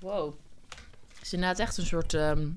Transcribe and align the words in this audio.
Wow. 0.00 0.32
Het 1.14 1.22
is 1.22 1.32
inderdaad 1.32 1.58
echt 1.58 1.76
een 1.76 1.86
soort... 1.86 2.14
ehm, 2.14 2.48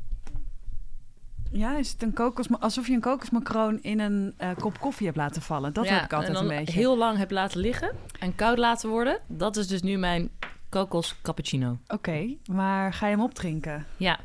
Ja, 1.51 1.77
is 1.77 1.91
het 1.91 2.03
een 2.03 2.13
kokos, 2.13 2.47
alsof 2.59 2.87
je 2.87 2.93
een 2.93 3.01
kokosmacroon 3.01 3.79
in 3.81 3.99
een 3.99 4.33
eh, 4.37 4.49
kop 4.59 4.79
koffie 4.79 5.05
hebt 5.05 5.17
laten 5.17 5.41
vallen. 5.41 5.73
Dat 5.73 5.85
ja, 5.85 5.93
heb 5.93 6.03
ik 6.03 6.13
altijd 6.13 6.31
en 6.37 6.41
een 6.43 6.47
dan 6.47 6.57
beetje. 6.57 6.73
heel 6.79 6.97
lang 6.97 7.17
heb 7.17 7.31
laten 7.31 7.59
liggen 7.59 7.91
en 8.19 8.35
koud 8.35 8.57
laten 8.57 8.89
worden. 8.89 9.19
Dat 9.27 9.55
is 9.57 9.67
dus 9.67 9.81
nu 9.81 9.97
mijn 9.97 10.29
kokos 10.69 11.15
cappuccino. 11.21 11.77
Oké, 11.87 12.35
maar 12.51 12.93
ga 12.93 13.07
je 13.07 13.15
hem 13.15 13.23
opdrinken? 13.23 13.85
Ja, 13.97 14.19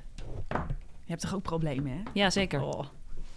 Je 0.48 0.56
hebt 1.14 1.20
toch 1.20 1.34
ook 1.34 1.42
problemen, 1.42 1.92
hè? 1.92 2.02
ja 2.12 2.30
zeker. 2.30 2.62
Oh, 2.62 2.84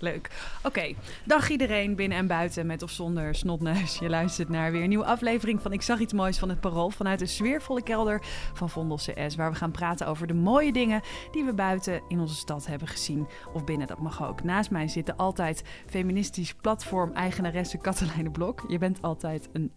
leuk. 0.02 0.29
Oké, 0.63 0.93
dag 1.25 1.49
iedereen 1.49 1.95
binnen 1.95 2.17
en 2.17 2.27
buiten 2.27 2.65
met 2.65 2.84
of 2.84 2.91
zonder 2.91 3.36
snotneus. 3.36 3.97
Je 3.97 4.09
luistert 4.09 4.49
naar 4.49 4.71
weer 4.71 4.84
een 4.84 4.89
nieuwe 4.89 5.05
aflevering 5.05 5.61
van 5.61 5.73
Ik 5.73 5.81
zag 5.81 5.99
iets 5.99 6.13
moois 6.13 6.39
van 6.39 6.49
het 6.49 6.59
Parool 6.59 6.89
vanuit 6.89 7.20
de 7.20 7.25
sfeervolle 7.25 7.84
kelder 7.84 8.21
van 8.53 8.70
Vondel 8.70 8.98
CS, 8.98 9.35
waar 9.35 9.52
we 9.52 9.57
gaan 9.57 9.71
praten 9.71 10.07
over 10.07 10.27
de 10.27 10.34
mooie 10.34 10.73
dingen 10.73 11.02
die 11.31 11.43
we 11.43 11.53
buiten 11.53 12.02
in 12.08 12.20
onze 12.20 12.35
stad 12.35 12.66
hebben 12.66 12.88
gezien 12.88 13.27
of 13.53 13.63
binnen. 13.63 13.88
Dat 13.88 13.99
mag 13.99 14.27
ook. 14.27 14.44
Naast 14.44 14.72
mij 14.72 14.88
zit 14.88 15.05
de 15.05 15.16
altijd 15.16 15.63
feministisch 15.85 16.53
platform 16.53 17.13
eigenaresse 17.13 17.77
Katelijne 17.77 18.31
Blok. 18.31 18.63
Je 18.67 18.77
bent 18.77 19.02
altijd 19.02 19.49
een, 19.53 19.72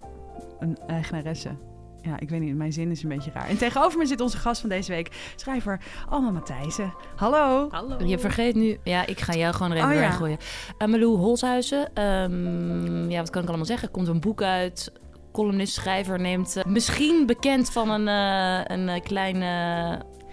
een 0.59 0.79
eigenaresse. 0.87 1.74
Ja, 2.05 2.19
ik 2.21 2.31
weet 2.31 2.41
niet, 2.41 2.57
mijn 2.57 2.73
zin 2.73 2.91
is 2.91 3.03
een 3.03 3.09
beetje 3.09 3.31
raar. 3.35 3.49
En 3.49 3.57
tegenover 3.59 3.99
me 3.99 4.07
zit 4.07 4.21
onze 4.21 4.37
gast 4.37 4.61
van 4.61 4.69
deze 4.71 4.93
week, 4.93 5.33
schrijver 5.37 5.81
Alma 6.09 6.31
Matthijssen. 6.31 6.95
Hallo. 7.17 7.69
Hallo. 7.71 7.97
Je 8.07 8.19
vergeet 8.19 8.55
nu... 8.55 8.79
Ja, 8.85 9.07
ik 9.07 9.21
ga 9.21 9.35
jou 9.35 9.55
gewoon 9.55 9.71
er 9.71 9.77
even 9.77 9.89
Oh, 9.89 9.95
ja. 9.95 10.11
gooien. 10.11 10.39
Uh, 10.79 10.89
Malou 10.89 11.17
Holshuizen. 11.17 11.95
ehm, 11.95 13.11
ja, 13.11 13.19
wat 13.19 13.31
kan 13.31 13.43
ik 13.43 13.49
allemaal 13.49 13.67
zeggen? 13.67 13.87
Er 13.89 13.95
komt 13.95 14.09
een 14.09 14.21
boek 14.21 14.43
uit. 14.43 14.93
Columnist, 15.33 15.75
schrijver 15.75 16.21
neemt... 16.21 16.57
eh, 16.57 16.65
misschien 16.65 17.27
bekend 17.27 17.71
van 17.71 17.91
een, 17.91 18.09
eh, 18.09 18.77
een 18.77 18.89
eh, 18.89 19.03
kleine 19.03 19.47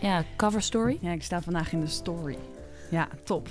ja, 0.02 0.24
cover 0.38 0.62
story. 0.62 0.98
Ja, 1.02 1.12
ik 1.12 1.24
sta 1.24 1.42
vandaag 1.42 1.72
in 1.72 1.80
de 1.80 1.88
story. 1.88 2.38
Ja, 2.92 3.08
top. 3.24 3.48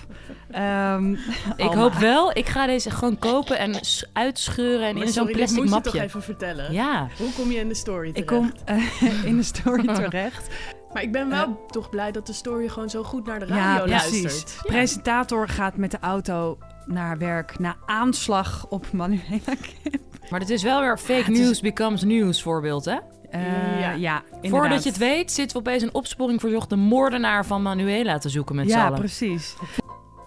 Ehm, 0.51 1.13
Ik 1.67 1.73
hoop 1.73 1.93
wel. 1.93 2.37
Ik 2.37 2.49
ga 2.49 2.67
deze 2.67 2.91
gewoon 2.91 3.19
kopen 3.19 3.59
en 3.59 3.75
uitscheuren 4.13 4.87
en 4.89 4.95
Maar 4.95 5.07
in 5.07 5.13
zo'n 5.13 5.27
plastic 5.27 5.57
moet 5.59 5.69
je 5.69 5.75
mapje. 5.75 5.91
toch 5.91 6.01
even 6.01 6.23
vertellen. 6.23 6.73
Ja. 6.73 7.09
Hoe 7.19 7.33
kom 7.33 7.51
je 7.51 7.59
in 7.59 7.69
de 7.69 7.75
story 7.75 8.09
ik 8.09 8.15
terecht? 8.15 8.31
kom 8.31 8.53
eh, 8.65 9.25
in 9.31 9.37
de 9.37 9.43
story 9.43 9.87
terecht. 9.95 10.49
Maar 10.93 11.03
ik 11.03 11.13
ben 11.13 11.29
wel 11.29 11.65
toch 11.67 11.91
blij 11.91 12.13
dat 12.13 12.27
de 12.27 12.33
story 12.33 12.69
gewoon 12.69 12.91
zo 12.91 13.03
goed 13.03 13.27
naar 13.27 13.39
de 13.39 13.47
Ja, 13.47 13.55
radio 13.55 13.85
precies. 13.85 14.23
luistert. 14.23 14.55
Ja. 14.63 14.73
Presentator 14.73 15.49
gaat 15.49 15.77
met 15.77 15.91
de 15.91 15.99
auto 16.01 16.59
naar 16.87 17.19
werk 17.19 17.59
na 17.59 17.77
aanslag 17.87 18.67
op 18.69 18.93
Manuela 18.93 19.55
Kim. 19.61 20.01
Maar 20.31 20.41
het 20.41 20.51
is 20.51 20.63
wel 20.63 20.81
weer 20.81 20.99
fake 20.99 21.33
is- 21.33 21.39
news 21.39 21.61
becomes 21.61 22.03
news 22.03 22.43
voorbeeld, 22.43 22.85
hè? 22.85 22.97
Eh, 23.31 23.97
Ja. 23.99 24.23
Voordat 24.43 24.83
je 24.83 24.89
het 24.89 24.99
weet, 24.99 25.33
zitten 25.33 25.57
we 25.63 25.69
opeens 25.69 25.83
een 25.83 25.95
opsporing 25.95 26.41
verzocht 26.41 26.69
de 26.71 26.77
moordenaar 26.77 27.47
van 27.47 27.63
Manuela 27.63 28.19
te 28.19 28.29
zoeken 28.29 28.55
met 28.55 28.71
z'n 28.71 28.77
Ja, 28.77 28.91
precies. 28.91 29.55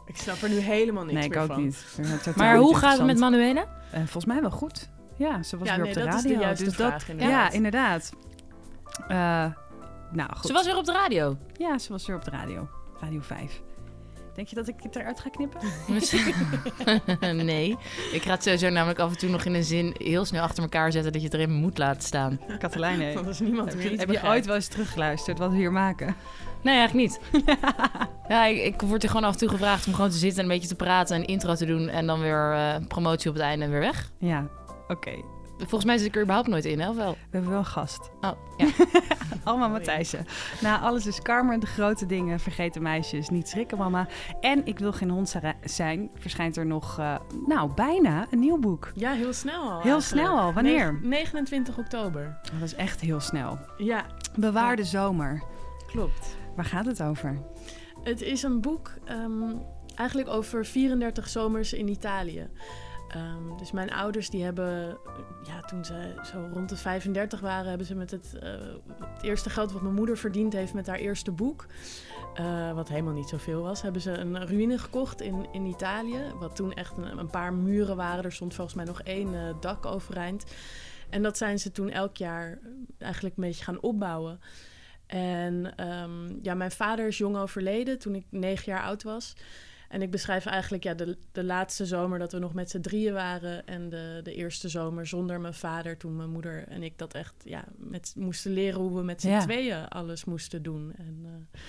Ik 0.05 0.17
snap 0.17 0.35
er 0.41 0.49
nu 0.49 0.57
helemaal 0.59 1.03
niks 1.03 1.15
Nee, 1.15 1.23
ik 1.23 1.29
meer 1.33 1.41
ook 1.41 1.47
van. 1.47 1.63
niet. 1.63 1.85
Maar 2.35 2.57
hoe 2.57 2.75
gaat 2.75 2.97
het 2.97 3.05
met. 3.05 3.17
Manuela? 3.19 3.61
Eh, 3.91 3.97
volgens 3.99 4.25
mij 4.25 4.41
wel 4.41 4.51
goed. 4.51 4.89
Ja, 5.17 5.43
ze 5.43 5.57
was 5.57 5.67
Ja, 5.67 5.75
weer 5.75 5.83
nee, 5.83 5.93
op 5.93 5.99
de 6.01 6.05
dat 6.05 6.13
is 6.15 6.21
de 6.21 6.27
radio. 6.27 6.43
juiste 6.43 6.63
dus 6.65 6.75
vraag, 6.75 6.91
dat, 6.99 7.09
inderdaad. 7.09 7.51
Ja, 7.51 7.57
inderdaad. 7.57 8.11
Eh, 9.07 9.45
nou, 10.11 10.29
goed. 10.35 10.45
Ze 10.45 10.53
was 10.53 10.65
weer 10.65 10.77
op 10.77 10.85
de 10.85 10.91
radio. 10.91 11.37
Ja, 11.57 11.77
ze 11.77 11.91
was 11.91 12.05
weer 12.07 12.15
op 12.15 12.23
de 12.23 12.31
radio. 12.31 12.67
Radio 13.01 13.19
5. 13.21 13.61
Denk 14.35 14.47
je 14.47 14.55
dat 14.55 14.67
ik 14.67 14.75
het 14.81 14.95
eruit 14.95 15.19
ga 15.19 15.29
knippen? 15.29 15.61
nee. 17.45 17.77
Ik 18.11 18.21
ga 18.21 18.31
het 18.31 18.43
sowieso 18.43 18.69
namelijk 18.69 18.99
af 18.99 19.11
en 19.11 19.17
toe 19.17 19.29
nog 19.29 19.45
in 19.45 19.53
een 19.53 19.63
zin 19.63 19.95
heel 19.97 20.25
snel 20.25 20.43
achter 20.43 20.63
elkaar 20.63 20.91
zetten 20.91 21.11
dat 21.11 21.21
je 21.21 21.27
het 21.27 21.37
erin 21.37 21.51
moet 21.51 21.77
laten 21.77 22.01
staan. 22.01 22.39
Katelijne, 22.59 23.13
Want 23.13 23.27
als 23.27 23.39
niemand 23.39 23.69
heb 23.69 23.77
meer 23.77 23.91
je, 23.91 23.97
heb 23.97 24.23
ooit 24.23 24.45
wel 24.45 24.55
eens 24.55 24.67
teruggeluisterd 24.67 25.37
wat 25.37 25.51
we 25.51 25.57
hier 25.57 25.71
maken? 25.71 26.15
Nee, 26.61 26.77
eigenlijk 26.77 27.09
niet. 27.09 27.45
ja, 28.27 28.45
ik, 28.45 28.57
ik 28.57 28.81
word 28.81 29.03
er 29.03 29.09
gewoon 29.09 29.23
af 29.23 29.33
en 29.33 29.39
toe 29.39 29.49
gevraagd 29.49 29.87
om 29.87 29.93
gewoon 29.93 30.09
te 30.09 30.17
zitten 30.17 30.37
en 30.37 30.45
een 30.45 30.55
beetje 30.55 30.67
te 30.67 30.75
praten 30.75 31.15
en 31.15 31.21
een 31.21 31.27
intro 31.27 31.55
te 31.55 31.65
doen 31.65 31.89
en 31.89 32.07
dan 32.07 32.19
weer 32.19 32.53
eh, 32.53 32.75
promotie 32.87 33.29
op 33.29 33.35
het 33.35 33.45
einde 33.45 33.65
en 33.65 33.71
weer 33.71 33.79
weg. 33.79 34.11
Ja, 34.17 34.47
oké. 34.87 35.11
Volgens 35.67 35.85
mij 35.85 35.97
zit 35.97 36.07
ik 36.07 36.15
er 36.15 36.21
überhaupt 36.21 36.47
nooit 36.47 36.65
in, 36.65 36.79
hè? 36.79 36.89
Of 36.89 36.95
wel? 36.95 37.11
We 37.11 37.17
hebben 37.29 37.49
wel 37.49 37.59
een 37.59 37.65
gast. 37.65 38.09
Oh, 38.21 38.31
ja. 38.57 38.67
Alma 39.43 39.67
Matthijssen. 39.67 40.25
Nou, 40.61 40.81
alles 40.81 41.05
is 41.07 41.21
karma, 41.21 41.57
de 41.57 41.65
grote 41.65 42.05
dingen, 42.05 42.39
vergeten 42.39 42.81
meisjes, 42.81 43.29
niet 43.29 43.47
schrikken 43.49 43.77
mama. 43.77 44.07
En 44.39 44.65
Ik 44.65 44.79
wil 44.79 44.91
geen 44.93 45.09
hond 45.09 45.35
zijn, 45.63 46.09
verschijnt 46.15 46.57
er 46.57 46.65
nog, 46.65 46.99
eh, 46.99 47.15
nou, 47.47 47.71
bijna 47.73 48.25
een 48.31 48.39
nieuw 48.39 48.57
boek. 48.59 48.91
Ja, 48.95 49.11
heel 49.11 49.33
snel 49.33 49.61
al. 49.61 49.81
Heel 49.81 49.93
eigenlijk. 49.93 50.03
snel 50.27 50.39
al. 50.39 50.53
Wanneer? 50.53 50.93
Negen- 50.93 51.09
29 51.09 51.77
oktober. 51.77 52.39
Dat 52.53 52.61
is 52.61 52.75
echt 52.75 53.01
heel 53.01 53.19
snel. 53.19 53.59
Ja, 53.77 54.05
Bewaarde 54.35 54.83
zomer. 54.83 55.43
klopt. 55.87 56.37
Waar 56.55 56.65
gaat 56.65 56.85
het 56.85 57.03
over? 57.03 57.41
Het 58.03 58.21
is 58.21 58.43
een 58.43 58.61
boek 58.61 58.91
ehm, 59.05 59.55
eigenlijk 59.95 60.29
over 60.29 60.65
34 60.65 61.29
zomers 61.29 61.73
in 61.73 61.87
Italië. 61.87 62.49
Ehm, 63.13 63.57
dus 63.57 63.71
mijn 63.71 63.91
ouders 63.91 64.29
die 64.29 64.43
hebben, 64.43 64.97
ja, 65.43 65.61
toen 65.61 65.85
ze 65.85 66.13
zo 66.31 66.49
rond 66.53 66.69
de 66.69 66.77
35 66.77 67.39
waren, 67.39 67.69
hebben 67.69 67.87
ze 67.87 67.95
met 67.95 68.11
het, 68.11 68.37
eh, 68.39 68.51
het 68.99 69.23
eerste 69.23 69.49
geld 69.49 69.71
wat 69.71 69.81
mijn 69.81 69.93
moeder 69.93 70.17
verdiend 70.17 70.53
heeft 70.53 70.73
met 70.73 70.87
haar 70.87 70.97
eerste 70.97 71.31
boek, 71.31 71.65
eh, 72.33 72.73
wat 72.73 72.89
helemaal 72.89 73.13
niet 73.13 73.29
zoveel 73.29 73.61
was, 73.61 73.81
hebben 73.81 74.01
ze 74.01 74.11
een 74.11 74.47
ruïne 74.47 74.77
gekocht 74.77 75.21
in, 75.21 75.47
in 75.51 75.65
Italië. 75.65 76.21
Wat 76.39 76.55
toen 76.55 76.73
echt 76.73 76.97
een, 76.97 77.17
een 77.17 77.29
paar 77.29 77.53
muren 77.53 77.95
waren. 77.95 78.23
Er 78.23 78.31
stond 78.31 78.53
volgens 78.53 78.75
mij 78.75 78.85
nog 78.85 79.01
één 79.01 79.35
eh, 79.35 79.53
dak 79.59 79.85
overeind. 79.85 80.45
En 81.09 81.23
dat 81.23 81.37
zijn 81.37 81.59
ze 81.59 81.71
toen 81.71 81.89
elk 81.89 82.17
jaar 82.17 82.59
eigenlijk 82.97 83.37
een 83.37 83.43
beetje 83.43 83.63
gaan 83.63 83.81
opbouwen. 83.81 84.39
En 85.05 85.75
ehm, 85.75 86.35
ja, 86.41 86.53
mijn 86.53 86.71
vader 86.71 87.07
is 87.07 87.17
jong 87.17 87.37
overleden 87.37 87.99
toen 87.99 88.15
ik 88.15 88.25
negen 88.29 88.71
jaar 88.71 88.83
oud 88.83 89.03
was. 89.03 89.33
En 89.93 90.01
ik 90.01 90.11
beschrijf 90.11 90.45
eigenlijk 90.45 90.83
ja, 90.83 90.93
de, 90.93 91.17
de 91.31 91.43
laatste 91.43 91.85
zomer 91.85 92.19
dat 92.19 92.31
we 92.31 92.39
nog 92.39 92.53
met 92.53 92.69
z'n 92.69 92.79
drieën 92.79 93.13
waren. 93.13 93.67
En 93.67 93.89
de, 93.89 94.19
de 94.23 94.33
eerste 94.33 94.69
zomer 94.69 95.07
zonder 95.07 95.39
mijn 95.41 95.53
vader. 95.53 95.97
Toen 95.97 96.15
mijn 96.15 96.29
moeder 96.29 96.67
en 96.67 96.83
ik 96.83 96.97
dat 96.97 97.13
echt 97.13 97.33
ja, 97.43 97.63
met, 97.77 98.13
moesten 98.17 98.51
leren 98.53 98.79
hoe 98.79 98.95
we 98.97 99.03
met 99.03 99.21
z'n 99.21 99.27
Ja. 99.27 99.39
tweeën 99.39 99.87
alles 99.87 100.25
moesten 100.25 100.63
doen. 100.63 100.93
En 100.97 101.21
eh, 101.25 101.59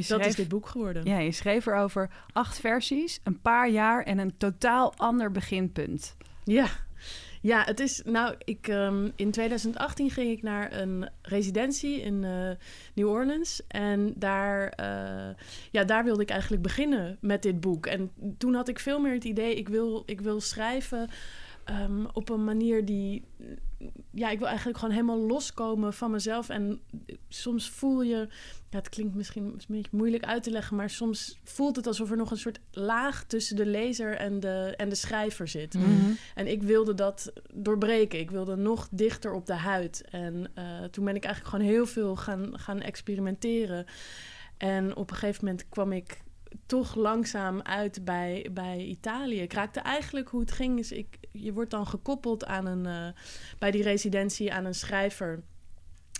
Je 0.00 0.04
dat 0.08 0.26
is 0.26 0.34
dit 0.34 0.48
boek 0.48 0.66
geworden. 0.66 1.04
ja, 1.04 1.18
je 1.18 1.32
schreef 1.32 1.66
erover 1.66 2.10
acht 2.32 2.58
versies, 2.60 3.20
een 3.22 3.40
paar 3.40 3.70
jaar 3.70 4.02
en 4.02 4.18
een 4.18 4.36
totaal 4.36 4.94
ander 4.96 5.30
beginpunt. 5.30 6.16
Ja. 6.44 6.66
Ja, 7.46 7.64
het 7.64 7.80
is. 7.80 8.02
Nou, 8.04 8.34
ik, 8.44 8.68
ehm, 8.68 9.10
in 9.16 9.30
2018 9.30 10.10
ging 10.10 10.30
ik 10.30 10.42
naar 10.42 10.72
een 10.72 11.08
residentie 11.22 12.00
in 12.00 12.24
eh, 12.24 12.50
New 12.94 13.08
Orleans. 13.08 13.62
En 13.68 14.12
daar, 14.16 14.68
eh, 14.68 15.34
ja, 15.70 15.84
daar 15.84 16.04
wilde 16.04 16.22
ik 16.22 16.30
eigenlijk 16.30 16.62
beginnen 16.62 17.18
met 17.20 17.42
dit 17.42 17.60
boek. 17.60 17.86
En 17.86 18.10
toen 18.38 18.54
had 18.54 18.68
ik 18.68 18.78
veel 18.78 19.00
meer 19.00 19.12
het 19.12 19.24
idee: 19.24 19.54
ik 19.54 19.68
wil, 19.68 20.02
ik 20.06 20.20
wil 20.20 20.40
schrijven 20.40 21.08
ehm, 21.66 22.04
op 22.12 22.28
een 22.28 22.44
manier 22.44 22.84
die. 22.84 23.24
Ja, 24.10 24.30
ik 24.30 24.38
wil 24.38 24.46
eigenlijk 24.46 24.78
gewoon 24.78 24.94
helemaal 24.94 25.20
loskomen 25.20 25.92
van 25.92 26.10
mezelf. 26.10 26.48
En 26.48 26.80
soms 27.28 27.70
voel 27.70 28.02
je. 28.02 28.28
Ja, 28.70 28.78
het 28.78 28.88
klinkt 28.88 29.14
misschien 29.14 29.44
een 29.44 29.60
beetje 29.66 29.96
moeilijk 29.96 30.24
uit 30.24 30.42
te 30.42 30.50
leggen, 30.50 30.76
maar 30.76 30.90
soms 30.90 31.38
voelt 31.44 31.76
het 31.76 31.86
alsof 31.86 32.10
er 32.10 32.16
nog 32.16 32.30
een 32.30 32.36
soort 32.36 32.60
laag 32.70 33.24
tussen 33.24 33.56
de 33.56 33.66
lezer 33.66 34.16
en 34.16 34.40
de, 34.40 34.74
en 34.76 34.88
de 34.88 34.94
schrijver 34.94 35.48
zit. 35.48 35.76
En 36.34 36.46
ik 36.46 36.62
wilde 36.62 36.94
dat 36.94 37.32
doorbreken. 37.54 38.18
Ik 38.18 38.30
wilde 38.30 38.56
nog 38.56 38.88
dichter 38.90 39.32
op 39.32 39.46
de 39.46 39.54
huid. 39.54 40.04
En 40.10 40.50
eh, 40.54 40.84
toen 40.84 41.04
ben 41.04 41.16
ik 41.16 41.24
eigenlijk 41.24 41.54
gewoon 41.54 41.72
heel 41.72 41.86
veel 41.86 42.16
gaan, 42.16 42.58
gaan 42.58 42.80
experimenteren. 42.80 43.86
En 44.56 44.96
op 44.96 45.10
een 45.10 45.16
gegeven 45.16 45.44
moment 45.44 45.68
kwam 45.68 45.92
ik 45.92 46.24
toch 46.66 46.94
langzaam 46.94 47.62
uit 47.62 48.04
bij, 48.04 48.48
bij 48.52 48.78
Italië. 48.78 49.40
Ik 49.40 49.52
raakte 49.52 49.80
eigenlijk 49.80 50.28
hoe 50.28 50.40
het 50.40 50.52
ging. 50.52 50.78
Is 50.78 50.92
ik, 50.92 51.18
je 51.32 51.52
wordt 51.52 51.70
dan 51.70 51.86
gekoppeld 51.86 52.44
aan 52.44 52.66
een, 52.66 52.86
eh, 52.86 53.20
bij 53.58 53.70
die 53.70 53.82
residentie 53.82 54.52
aan 54.52 54.64
een 54.64 54.74
schrijver 54.74 55.42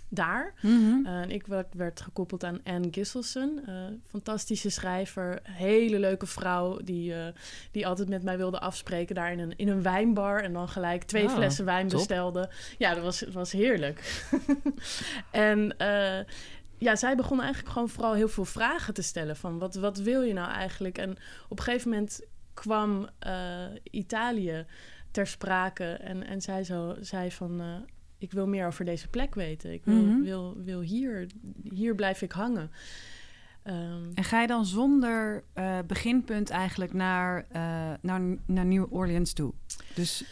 daar. 0.09 0.53
Mhm. 0.61 1.05
Uh, 1.05 1.21
en 1.21 1.31
ik 1.31 1.47
werd, 1.47 1.73
werd 1.73 2.01
gekoppeld 2.01 2.43
aan 2.43 2.59
Anne 2.63 2.87
Gisselson. 2.91 3.61
eh, 3.65 3.73
fantastische 4.05 4.69
schrijver. 4.69 5.39
Hele 5.43 5.99
leuke 5.99 6.25
vrouw 6.25 6.77
die, 6.83 7.13
eh, 7.13 7.27
die 7.71 7.87
altijd 7.87 8.09
met 8.09 8.23
mij 8.23 8.37
wilde 8.37 8.59
afspreken 8.59 9.15
daar 9.15 9.31
in 9.31 9.39
een, 9.39 9.53
in 9.57 9.67
een 9.67 9.81
wijnbar. 9.81 10.43
En 10.43 10.53
dan 10.53 10.69
gelijk 10.69 11.03
twee 11.03 11.23
Oh, 11.25 11.33
flessen 11.33 11.65
wijn 11.65 11.87
top. 11.87 11.97
bestelde. 11.97 12.49
Ja, 12.77 12.93
dat 12.93 13.03
was, 13.03 13.19
dat 13.19 13.33
was 13.33 13.51
heerlijk. 13.51 14.27
en 15.31 15.77
eh, 15.77 16.19
ja, 16.77 16.95
zij 16.95 17.15
begon 17.15 17.41
eigenlijk 17.41 17.73
gewoon 17.73 17.89
vooral 17.89 18.13
heel 18.13 18.27
veel 18.29 18.45
vragen 18.45 18.93
te 18.93 19.01
stellen. 19.01 19.35
Van 19.35 19.59
wat, 19.59 19.75
wat 19.75 19.97
wil 19.97 20.21
je 20.21 20.33
nou 20.33 20.51
eigenlijk? 20.51 20.97
En 20.97 21.11
op 21.49 21.57
een 21.57 21.63
gegeven 21.63 21.89
moment 21.89 22.21
kwam 22.53 23.07
eh, 23.19 23.65
Italië 23.91 24.65
ter 25.11 25.27
sprake. 25.27 25.83
En, 25.83 26.23
en 26.27 26.41
zij 26.41 26.63
zo, 26.63 26.95
zei 26.99 27.31
van... 27.31 27.61
eh, 27.61 27.75
ik 28.17 28.31
wil 28.31 28.47
meer 28.47 28.67
over 28.67 28.85
deze 28.85 29.07
plek 29.07 29.35
weten. 29.35 29.73
Ik 29.73 29.85
wil, 29.85 30.03
Mhm. 30.03 30.21
wil, 30.21 30.57
wil 30.57 30.79
hier, 30.79 31.27
hier 31.73 31.95
blijf 31.95 32.21
ik 32.21 32.31
hangen. 32.31 32.71
Ehm, 33.63 34.11
En 34.13 34.23
ga 34.23 34.41
je 34.41 34.47
dan 34.47 34.65
zonder 34.65 35.43
eh, 35.53 35.79
beginpunt 35.87 36.49
eigenlijk 36.49 36.93
naar, 36.93 37.45
naar, 38.01 38.21
naar 38.45 38.65
New 38.65 38.93
Orleans 38.93 39.33
toe? 39.33 39.53
Dus 39.95 40.23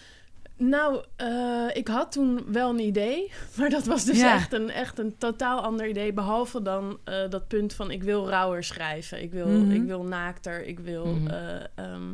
Nou, 0.57 1.03
uh, 1.21 1.67
ik 1.73 1.87
had 1.87 2.11
toen 2.11 2.51
wel 2.51 2.69
een 2.69 2.79
idee, 2.79 3.31
maar 3.57 3.69
dat 3.69 3.85
was 3.85 4.05
dus 4.05 4.19
Ja. 4.19 4.33
echt, 4.33 4.53
een, 4.53 4.69
echt 4.69 4.99
een 4.99 5.17
totaal 5.17 5.61
ander 5.61 5.87
idee. 5.87 6.13
Behalve 6.13 6.61
dan 6.61 6.99
uh, 7.09 7.29
dat 7.29 7.47
punt 7.47 7.73
van 7.73 7.91
ik 7.91 8.03
wil 8.03 8.29
rauwer 8.29 8.63
schrijven. 8.63 9.21
Ik 9.21 9.31
wil, 9.31 9.47
Mhm. 9.47 9.71
ik 9.71 9.83
wil 9.83 10.03
naakter. 10.03 10.65
Ik 10.65 10.79
wil 10.79 11.05
Mhm. 11.05 11.27
eh, 11.27 11.63
ehm, 11.75 12.13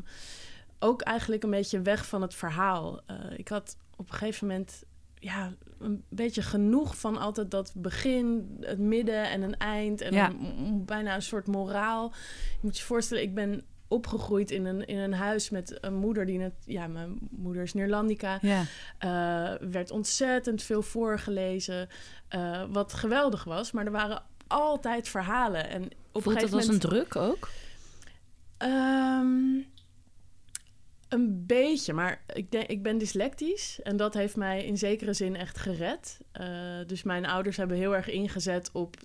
ook 0.79 1.01
eigenlijk 1.01 1.43
een 1.43 1.49
beetje 1.49 1.81
weg 1.81 2.05
van 2.05 2.21
het 2.21 2.33
verhaal. 2.35 3.01
Ik 3.35 3.47
had 3.47 3.77
op 3.95 4.09
een 4.11 4.15
gegeven 4.17 4.47
moment 4.47 4.83
ja, 5.19 5.51
een 5.79 6.03
beetje 6.09 6.41
genoeg 6.41 6.97
van 6.97 7.17
altijd 7.17 7.51
dat 7.51 7.73
begin, 7.75 8.57
het 8.61 8.79
midden 8.79 9.29
en 9.29 9.41
een 9.41 9.57
eind. 9.57 10.01
En 10.01 10.13
Ja. 10.13 10.29
een- 10.29 10.35
m- 10.75 10.85
bijna 10.85 11.15
een 11.15 11.21
soort 11.21 11.47
moraal. 11.47 12.11
Je 12.51 12.57
moet 12.61 12.77
je 12.77 12.83
voorstellen, 12.83 13.23
ik 13.23 13.33
ben 13.35 13.63
opgegroeid 13.91 14.51
in 14.51 14.65
een, 14.65 14.85
in 14.87 14.97
een 14.97 15.13
huis 15.13 15.49
met 15.49 15.77
een 15.81 15.93
moeder 15.95 16.25
die 16.25 16.37
net... 16.37 16.53
Ja, 16.65 16.87
mijn 16.87 17.17
moeder 17.29 17.63
is 17.63 17.73
Neerlandica. 17.73 18.39
Ja. 18.41 18.63
Eh, 18.97 19.67
werd 19.69 19.91
ontzettend 19.91 20.63
veel 20.63 20.81
voorgelezen. 20.81 21.89
eh, 22.27 22.63
wat 22.69 22.93
geweldig 22.93 23.43
was, 23.43 23.71
maar 23.71 23.85
er 23.85 23.91
waren 23.91 24.23
altijd 24.47 25.07
verhalen. 25.09 25.69
En 25.69 25.83
op 25.83 25.91
een 25.91 26.21
Voelt 26.21 26.23
dat 26.23 26.33
gegeven 26.33 26.57
als 26.57 26.67
een 26.67 26.89
moment. 26.89 27.09
druk 27.11 27.15
ook? 27.15 27.49
Ehm, 28.57 29.59
een 31.13 31.43
beetje, 31.45 31.93
maar 31.93 32.21
ik, 32.33 32.51
denk, 32.51 32.67
ik 32.67 32.83
ben 32.83 32.97
dyslectisch 32.97 33.79
en 33.83 33.97
dat 33.97 34.13
heeft 34.13 34.35
mij 34.35 34.65
in 34.65 34.77
zekere 34.77 35.13
zin 35.13 35.35
echt 35.35 35.57
gered. 35.57 36.19
Eh, 36.31 36.47
dus 36.87 37.03
mijn 37.03 37.25
ouders 37.25 37.57
hebben 37.57 37.77
heel 37.77 37.95
erg 37.95 38.09
ingezet 38.09 38.69
op 38.73 38.95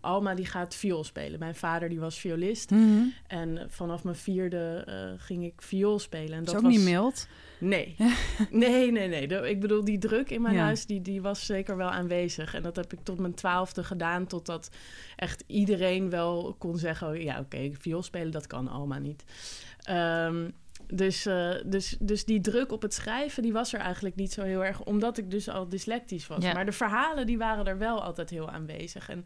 Alma 0.00 0.34
die 0.34 0.46
gaat 0.46 0.74
viool 0.74 1.04
spelen. 1.04 1.38
Mijn 1.38 1.54
vader 1.54 1.88
die 1.88 2.00
was 2.00 2.18
violist 2.18 2.70
Mhm. 2.70 3.02
en 3.26 3.66
vanaf 3.70 4.04
mijn 4.04 4.16
vierde 4.16 4.82
eh, 4.86 5.24
ging 5.24 5.44
ik 5.44 5.62
viool 5.62 5.98
spelen. 5.98 6.32
En 6.38 6.44
Dat 6.44 6.46
dat 6.46 6.54
is 6.54 6.60
ook 6.60 6.66
was... 6.66 6.76
niet 6.76 6.84
mild. 6.84 7.28
Nee. 7.58 7.96
nee, 8.50 8.90
nee, 8.92 9.08
nee. 9.08 9.28
De- 9.28 9.48
ik 9.50 9.60
bedoel, 9.60 9.84
die 9.84 9.98
druk 9.98 10.30
in 10.30 10.42
mijn 10.42 10.54
Ja. 10.54 10.62
huis, 10.62 10.86
die, 10.86 11.02
die 11.02 11.22
was 11.22 11.46
zeker 11.46 11.76
wel 11.76 11.90
aanwezig. 11.90 12.54
En 12.54 12.62
dat 12.62 12.76
heb 12.76 12.92
ik 12.92 12.98
tot 13.02 13.18
mijn 13.18 13.34
twaalfde 13.34 13.84
gedaan, 13.84 14.26
totdat 14.26 14.70
echt 15.16 15.44
iedereen 15.46 16.10
wel 16.10 16.54
kon 16.58 16.78
zeggen... 16.78 17.08
oh, 17.08 17.22
ja, 17.22 17.38
oké, 17.40 17.70
viool 17.78 18.02
spelen, 18.02 18.30
dat 18.30 18.46
kan 18.46 18.68
Alma 18.68 18.98
niet. 18.98 19.24
Ehm, 19.82 20.48
dus, 20.86 21.26
eh, 21.26 21.50
dus, 21.64 21.96
dus 22.00 22.24
die 22.24 22.40
druk 22.40 22.72
op 22.72 22.82
het 22.82 22.94
schrijven, 22.94 23.42
die 23.42 23.52
was 23.52 23.72
er 23.72 23.80
eigenlijk 23.80 24.16
niet 24.16 24.32
zo 24.32 24.42
heel 24.42 24.64
erg... 24.64 24.82
omdat 24.82 25.18
ik 25.18 25.30
dus 25.30 25.48
al 25.48 25.68
dyslectisch 25.68 26.26
was. 26.26 26.44
Ja. 26.44 26.52
Maar 26.52 26.64
de 26.64 26.72
verhalen, 26.72 27.26
die 27.26 27.38
waren 27.38 27.66
er 27.66 27.78
wel 27.78 28.02
altijd 28.02 28.30
heel 28.30 28.50
aanwezig. 28.50 29.08
En 29.08 29.18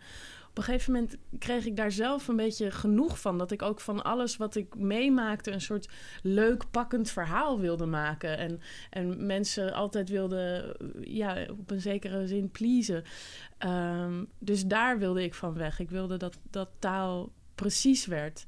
op 0.50 0.58
een 0.58 0.62
gegeven 0.62 0.92
moment 0.92 1.16
kreeg 1.38 1.66
ik 1.66 1.76
daar 1.76 1.92
zelf 1.92 2.28
een 2.28 2.36
beetje 2.36 2.70
genoeg 2.70 3.20
van. 3.20 3.38
Dat 3.38 3.50
ik 3.50 3.62
ook 3.62 3.80
van 3.80 4.02
alles 4.02 4.36
wat 4.36 4.54
ik 4.54 4.74
meemaakte... 4.74 5.50
een 5.50 5.60
soort 5.60 5.88
leuk, 6.22 6.70
pakkend 6.70 7.10
verhaal 7.10 7.60
wilde 7.60 7.86
maken. 7.86 8.38
En, 8.38 8.60
en 8.90 9.26
mensen 9.26 9.72
altijd 9.72 10.08
wilde, 10.08 10.76
ja, 11.00 11.46
op 11.50 11.70
een 11.70 11.80
zekere 11.80 12.26
zin 12.26 12.50
pleasen. 12.50 13.04
Ehm, 13.58 14.24
dus 14.38 14.66
daar 14.66 14.98
wilde 14.98 15.22
ik 15.22 15.34
van 15.34 15.54
weg. 15.54 15.78
Ik 15.78 15.90
wilde 15.90 16.16
dat, 16.16 16.38
dat 16.50 16.68
taal 16.78 17.32
precies 17.54 18.06
werd. 18.06 18.46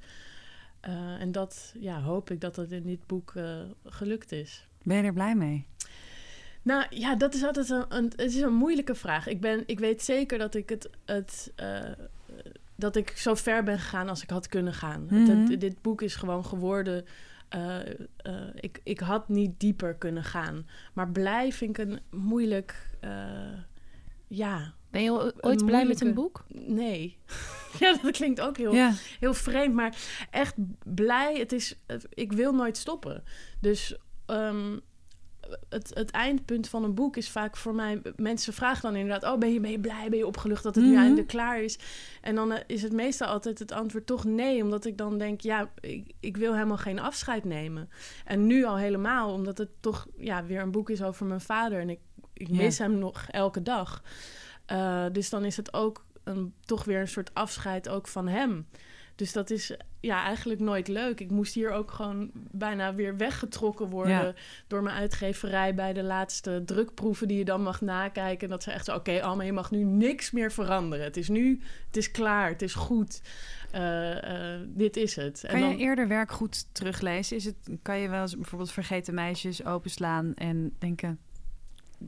Eh, 0.82 1.20
en 1.20 1.32
dat 1.32 1.74
ja, 1.78 2.00
hoop 2.00 2.30
ik 2.30 2.40
dat 2.40 2.54
dat 2.54 2.70
in 2.70 2.82
dit 2.82 3.06
boek 3.06 3.32
eh, 3.36 3.60
gelukt 3.84 4.32
is. 4.32 4.66
Ben 4.82 4.96
je 4.96 5.02
er 5.02 5.12
blij 5.12 5.34
mee? 5.34 5.66
Nou 6.62 6.86
ja, 6.90 7.16
dat 7.16 7.34
is 7.34 7.44
altijd 7.44 7.70
een, 7.70 7.84
een, 7.88 8.04
het 8.04 8.20
is 8.20 8.40
een 8.40 8.54
moeilijke 8.54 8.94
vraag. 8.94 9.26
Ik, 9.26 9.40
ben, 9.40 9.62
ik 9.66 9.78
weet 9.78 10.02
zeker 10.02 10.38
dat 10.38 10.54
ik 10.54 10.68
het, 10.68 10.90
het 11.04 11.52
eh, 11.56 11.90
dat 12.76 12.96
ik 12.96 13.10
zo 13.10 13.34
ver 13.34 13.62
ben 13.62 13.78
gegaan 13.78 14.08
als 14.08 14.22
ik 14.22 14.30
had 14.30 14.46
kunnen 14.48 14.74
gaan. 14.74 15.04
Mhm. 15.10 15.26
het- 15.48 15.60
dit 15.60 15.82
boek 15.82 16.02
is 16.02 16.14
gewoon 16.14 16.44
geworden. 16.44 17.04
ik, 18.54 18.80
ik 18.82 19.00
had 19.00 19.28
niet 19.28 19.60
dieper 19.60 19.94
kunnen 19.94 20.24
gaan. 20.24 20.66
Maar 20.92 21.10
blij 21.10 21.52
vind 21.52 21.78
ik 21.78 21.86
een 21.88 22.00
moeilijk. 22.10 22.90
Ja, 24.34 24.74
Ben 24.90 25.02
je 25.02 25.34
ooit 25.40 25.64
blij 25.66 25.86
met 25.86 26.00
een 26.00 26.14
boek? 26.14 26.44
nee. 26.48 27.18
ja, 27.80 27.96
dat 28.02 28.10
klinkt 28.10 28.40
ook 28.40 28.56
heel 28.56 28.74
Ja. 28.74 28.92
heel 29.20 29.34
vreemd, 29.34 29.74
maar 29.74 29.96
echt 30.30 30.54
blij. 30.84 31.34
Het 31.38 31.52
is, 31.52 31.78
ik 32.08 32.32
wil 32.32 32.52
nooit 32.54 32.76
stoppen. 32.76 33.22
Dus 33.60 33.96
ehm, 34.26 34.78
het, 35.68 35.90
het 35.94 36.10
eindpunt 36.10 36.68
van 36.68 36.84
een 36.84 36.94
boek 36.94 37.16
is 37.16 37.30
vaak 37.30 37.56
voor 37.56 37.74
mij... 37.74 38.02
Mensen 38.16 38.52
vragen 38.52 38.82
dan 38.82 38.96
inderdaad... 38.96 39.32
oh, 39.32 39.38
ben 39.38 39.52
je, 39.52 39.60
ben 39.60 39.70
je 39.70 39.80
blij, 39.80 40.06
ben 40.08 40.18
je 40.18 40.26
opgelucht 40.26 40.62
dat 40.62 40.74
het 40.74 40.84
Mhm. 40.84 40.92
nu 40.92 40.98
eindelijk 40.98 41.28
klaar 41.28 41.62
is? 41.62 41.78
En 42.20 42.34
dan 42.34 42.52
eh, 42.52 42.60
is 42.66 42.82
het 42.82 42.92
meestal 42.92 43.28
altijd 43.28 43.58
het 43.58 43.72
antwoord 43.72 44.06
toch 44.06 44.24
nee. 44.24 44.62
Omdat 44.62 44.84
ik 44.84 44.98
dan 44.98 45.18
denk, 45.18 45.40
ja, 45.40 45.70
ik, 45.80 46.12
ik 46.20 46.36
wil 46.36 46.52
helemaal 46.54 46.76
geen 46.76 46.98
afscheid 47.00 47.44
nemen. 47.44 47.88
En 48.24 48.46
nu 48.46 48.64
al 48.64 48.76
helemaal, 48.76 49.32
omdat 49.32 49.58
het 49.58 49.70
toch 49.80 50.06
ja, 50.16 50.44
weer 50.44 50.60
een 50.60 50.70
boek 50.70 50.90
is 50.90 51.02
over 51.02 51.26
mijn 51.26 51.40
vader. 51.40 51.80
En 51.80 51.90
ik, 51.90 51.98
ik 52.32 52.48
Ja. 52.48 52.56
mis 52.56 52.78
hem 52.78 52.98
nog 52.98 53.26
elke 53.30 53.62
dag. 53.62 54.02
Eh, 54.66 55.06
dus 55.12 55.30
dan 55.30 55.44
is 55.44 55.56
het 55.56 55.74
ook 55.74 56.04
een, 56.24 56.54
toch 56.64 56.84
weer 56.84 57.00
een 57.00 57.08
soort 57.08 57.34
afscheid 57.34 57.88
ook 57.88 58.08
van 58.08 58.28
hem. 58.28 58.66
Dus 59.16 59.32
dat 59.32 59.50
is 59.50 59.76
ja, 60.00 60.24
eigenlijk 60.24 60.60
nooit 60.60 60.88
leuk. 60.88 61.20
Ik 61.20 61.30
moest 61.30 61.54
hier 61.54 61.70
ook 61.70 61.90
gewoon 61.90 62.30
bijna 62.34 62.94
weer 62.94 63.16
weggetrokken 63.16 63.86
worden 63.88 64.24
Ja. 64.24 64.34
door 64.66 64.82
mijn 64.82 64.96
uitgeverij 64.96 65.74
bij 65.74 65.92
de 65.92 66.02
laatste 66.02 66.62
drukproeven 66.66 67.28
die 67.28 67.38
je 67.38 67.44
dan 67.44 67.62
mag 67.62 67.80
nakijken. 67.80 68.44
En 68.44 68.48
dat 68.50 68.62
ze 68.62 68.70
echt 68.70 68.84
zo, 68.84 68.94
oké, 68.94 69.22
Alma, 69.22 69.42
je 69.42 69.52
mag 69.52 69.70
nu 69.70 69.84
niks 69.84 70.30
meer 70.30 70.52
veranderen. 70.52 71.04
Het 71.04 71.16
is 71.16 71.28
nu, 71.28 71.60
het 71.86 71.96
is 71.96 72.10
klaar, 72.10 72.48
het 72.48 72.62
is 72.62 72.74
goed. 72.74 73.22
Eh, 73.70 74.54
eh, 74.54 74.60
dit 74.68 74.96
is 74.96 75.16
het. 75.16 75.44
Kan 75.46 75.62
en 75.62 75.68
je 75.68 75.76
eerder 75.76 76.08
werk 76.08 76.30
goed 76.32 76.74
teruglezen? 76.74 77.36
Is 77.36 77.44
het, 77.44 77.56
kan 77.82 77.98
je 77.98 78.08
wel 78.08 78.22
eens 78.22 78.36
bijvoorbeeld 78.36 78.72
vergeten 78.72 79.14
meisjes 79.14 79.64
openslaan 79.64 80.34
en 80.34 80.74
denken... 80.78 81.18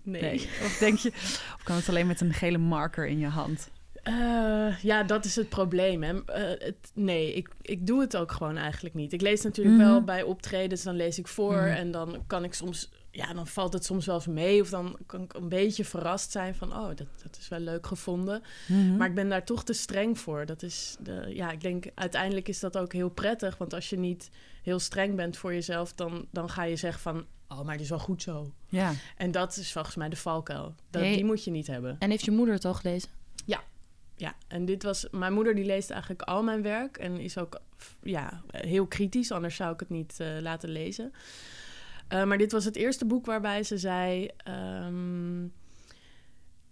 nee. 0.02 0.22
Nee. 0.22 0.34
Of 0.64 0.76
denk 0.78 0.98
je... 0.98 1.08
Of 1.54 1.60
kan 1.64 1.76
het 1.76 1.88
alleen 1.88 2.06
met 2.06 2.20
een 2.20 2.32
gele 2.32 2.58
marker 2.58 3.06
in 3.06 3.18
je 3.18 3.26
hand? 3.26 3.70
Eh, 4.02 4.78
ja, 4.82 5.02
dat 5.02 5.24
is 5.24 5.36
het 5.36 5.48
probleem. 5.48 6.02
Hè. 6.02 6.24
Eh, 6.24 6.64
het, 6.66 6.90
nee, 6.94 7.34
ik, 7.34 7.48
ik 7.62 7.86
doe 7.86 8.00
het 8.00 8.16
ook 8.16 8.32
gewoon 8.32 8.56
eigenlijk 8.56 8.94
niet. 8.94 9.12
Ik 9.12 9.20
lees 9.20 9.42
natuurlijk 9.42 9.76
Mhm. 9.76 9.86
wel 9.86 10.02
bij 10.02 10.22
optredens, 10.22 10.82
dan 10.82 10.96
lees 10.96 11.18
ik 11.18 11.28
voor 11.28 11.54
Mhm. 11.56 11.66
en 11.66 11.90
dan 11.90 12.24
kan 12.26 12.44
ik 12.44 12.54
soms, 12.54 12.90
ja, 13.10 13.32
dan 13.32 13.46
valt 13.46 13.72
het 13.72 13.84
soms 13.84 14.06
wel 14.06 14.14
eens 14.14 14.26
mee 14.26 14.60
of 14.60 14.68
dan 14.70 14.96
kan 15.06 15.22
ik 15.22 15.34
een 15.34 15.48
beetje 15.48 15.84
verrast 15.84 16.30
zijn 16.30 16.54
van, 16.54 16.72
oh, 16.72 16.86
dat, 16.86 17.06
dat 17.22 17.36
is 17.40 17.48
wel 17.48 17.58
leuk 17.60 17.86
gevonden. 17.86 18.42
Mhm. 18.68 18.96
Maar 18.96 19.08
ik 19.08 19.14
ben 19.14 19.28
daar 19.28 19.44
toch 19.44 19.64
te 19.64 19.72
streng 19.72 20.18
voor. 20.18 20.46
Dat 20.46 20.62
is 20.62 20.96
de, 21.00 21.24
ja, 21.34 21.50
ik 21.50 21.60
denk 21.60 21.84
uiteindelijk 21.94 22.48
is 22.48 22.60
dat 22.60 22.76
ook 22.78 22.92
heel 22.92 23.10
prettig, 23.10 23.56
want 23.58 23.74
als 23.74 23.90
je 23.90 23.98
niet 23.98 24.30
heel 24.62 24.78
streng 24.78 25.16
bent 25.16 25.36
voor 25.36 25.52
jezelf, 25.52 25.92
dan, 25.92 26.26
dan 26.30 26.50
ga 26.50 26.62
je 26.62 26.76
zeggen 26.76 27.00
van, 27.00 27.24
oh, 27.58 27.64
maar 27.64 27.72
het 27.72 27.82
is 27.82 27.88
wel 27.88 27.98
goed 27.98 28.22
zo. 28.22 28.52
Ja. 28.68 28.92
En 29.16 29.30
dat 29.30 29.56
is 29.56 29.72
volgens 29.72 29.96
mij 29.96 30.08
de 30.08 30.16
valkuil. 30.16 30.74
Dat. 30.90 31.02
Die 31.02 31.24
moet 31.24 31.44
je 31.44 31.50
niet 31.50 31.66
hebben. 31.66 31.96
En 31.98 32.10
heeft 32.10 32.24
je 32.24 32.30
moeder 32.30 32.54
het 32.54 32.64
al 32.64 32.74
gelezen? 32.74 33.10
Ja, 34.16 34.34
en 34.48 34.64
dit 34.64 34.82
was... 34.82 35.06
Mijn 35.10 35.32
moeder 35.32 35.54
die 35.54 35.64
leest 35.64 35.90
eigenlijk 35.90 36.22
al 36.22 36.42
mijn 36.42 36.62
werk... 36.62 36.96
en 36.96 37.20
is 37.20 37.38
ook 37.38 37.60
ja, 38.02 38.42
heel 38.50 38.86
kritisch, 38.86 39.32
anders 39.32 39.56
zou 39.56 39.72
ik 39.72 39.80
het 39.80 39.88
niet 39.88 40.20
eh, 40.20 40.28
laten 40.40 40.68
lezen. 40.68 41.12
Eh, 42.08 42.24
maar 42.24 42.38
dit 42.38 42.52
was 42.52 42.64
het 42.64 42.76
eerste 42.76 43.04
boek 43.04 43.26
waarbij 43.26 43.62
ze 43.62 43.78
zei... 43.78 44.30
ehm, 44.36 45.46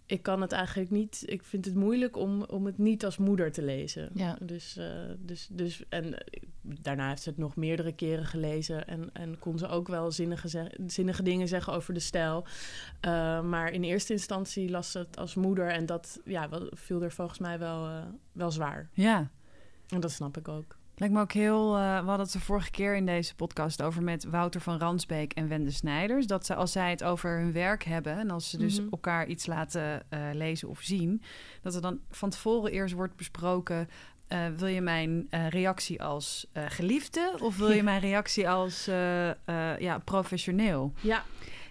ik 0.07 0.23
kan 0.23 0.41
het 0.41 0.53
eigenlijk 0.53 0.91
niet... 0.91 1.23
Ik 1.27 1.43
vind 1.43 1.65
het 1.65 1.75
moeilijk 1.75 2.17
om, 2.17 2.43
om 2.43 2.67
het 2.67 2.79
niet 2.79 3.05
als 3.05 3.17
moeder 3.17 3.53
te 3.53 3.63
lezen. 3.63 4.11
Ja. 4.15 4.37
Dus, 4.41 4.77
eh, 4.77 4.87
dus, 5.19 5.49
dus, 5.51 5.85
en 5.89 6.19
eh, 6.19 6.43
daarna 6.61 7.09
heeft 7.09 7.23
ze 7.23 7.29
het 7.29 7.39
nog 7.39 7.57
meerdere 7.57 7.93
keren 7.93 8.27
gelezen... 8.27 8.87
en, 8.87 9.11
en 9.13 9.39
kon 9.39 9.59
ze 9.59 9.69
ook 9.69 9.89
wel 9.89 10.11
zinnige, 10.11 10.49
zeg- 10.49 10.77
zinnige 10.87 11.23
dingen 11.23 11.49
zeggen 11.49 11.73
over 11.73 11.95
de 11.95 12.01
stijl. 12.01 12.45
Uh, 13.07 13.43
maar 13.43 13.73
in 13.73 13.83
eerste 13.83 14.13
instantie 14.13 14.71
las 14.71 14.91
ze 14.91 14.99
het 14.99 15.17
als 15.17 15.35
moeder... 15.35 15.69
en 15.69 15.87
dat 15.87 16.21
ja, 16.25 16.49
viel 16.71 17.03
er 17.03 17.13
volgens 17.13 17.39
mij 17.39 17.59
wel, 17.59 17.89
uh, 17.89 18.03
wel 18.33 18.51
zwaar. 18.51 18.89
Ja. 18.93 19.31
En 19.89 20.01
dat 20.01 20.11
snap 20.11 20.37
ik 20.37 20.49
ook. 20.49 20.81
Lijkt 20.97 21.15
me 21.15 21.21
ook 21.21 21.33
heel... 21.33 21.79
Uh, 21.79 21.83
we 21.83 22.07
hadden 22.07 22.19
het 22.19 22.33
de 22.33 22.41
vorige 22.41 22.71
keer 22.71 22.97
in 22.97 23.07
deze 23.07 23.35
podcast 23.35 23.83
over 23.83 24.03
met 24.03 24.25
Wouter 24.25 24.61
van 24.61 24.79
Ransbeek 24.79 25.33
en 25.33 25.49
Wende 25.49 25.71
Snijders. 25.71 26.27
Dat 26.27 26.47
ze, 26.47 26.55
als 26.55 26.73
zij 26.73 26.91
het 26.91 27.05
over 27.05 27.39
hun 27.39 27.53
werk 27.53 27.85
hebben... 27.85 28.19
en 28.19 28.31
als 28.31 28.51
ze 28.51 28.59
dus 28.59 28.81
Mhm. 28.81 28.89
elkaar 28.91 29.27
iets 29.27 29.47
laten 29.47 30.03
uh, 30.11 30.21
lezen 30.33 30.69
of 30.69 30.81
zien... 30.81 31.23
dat 31.63 31.75
er 31.75 31.81
dan 31.81 32.01
van 32.11 32.31
tevoren 32.31 32.73
eerst 32.73 32.95
wordt 32.95 33.17
besproken... 33.17 33.89
Uh, 34.29 34.39
wil 34.57 34.69
je 34.69 34.81
mijn 34.81 35.29
reactie 35.49 36.03
als 36.03 36.47
geliefde 36.55 37.35
of 37.39 37.57
wil 37.57 37.71
je 37.71 37.83
mijn 37.93 38.01
reactie 38.01 38.49
als 38.49 38.85
ja, 39.79 39.99
professioneel? 40.05 40.93
Ja. 41.01 41.25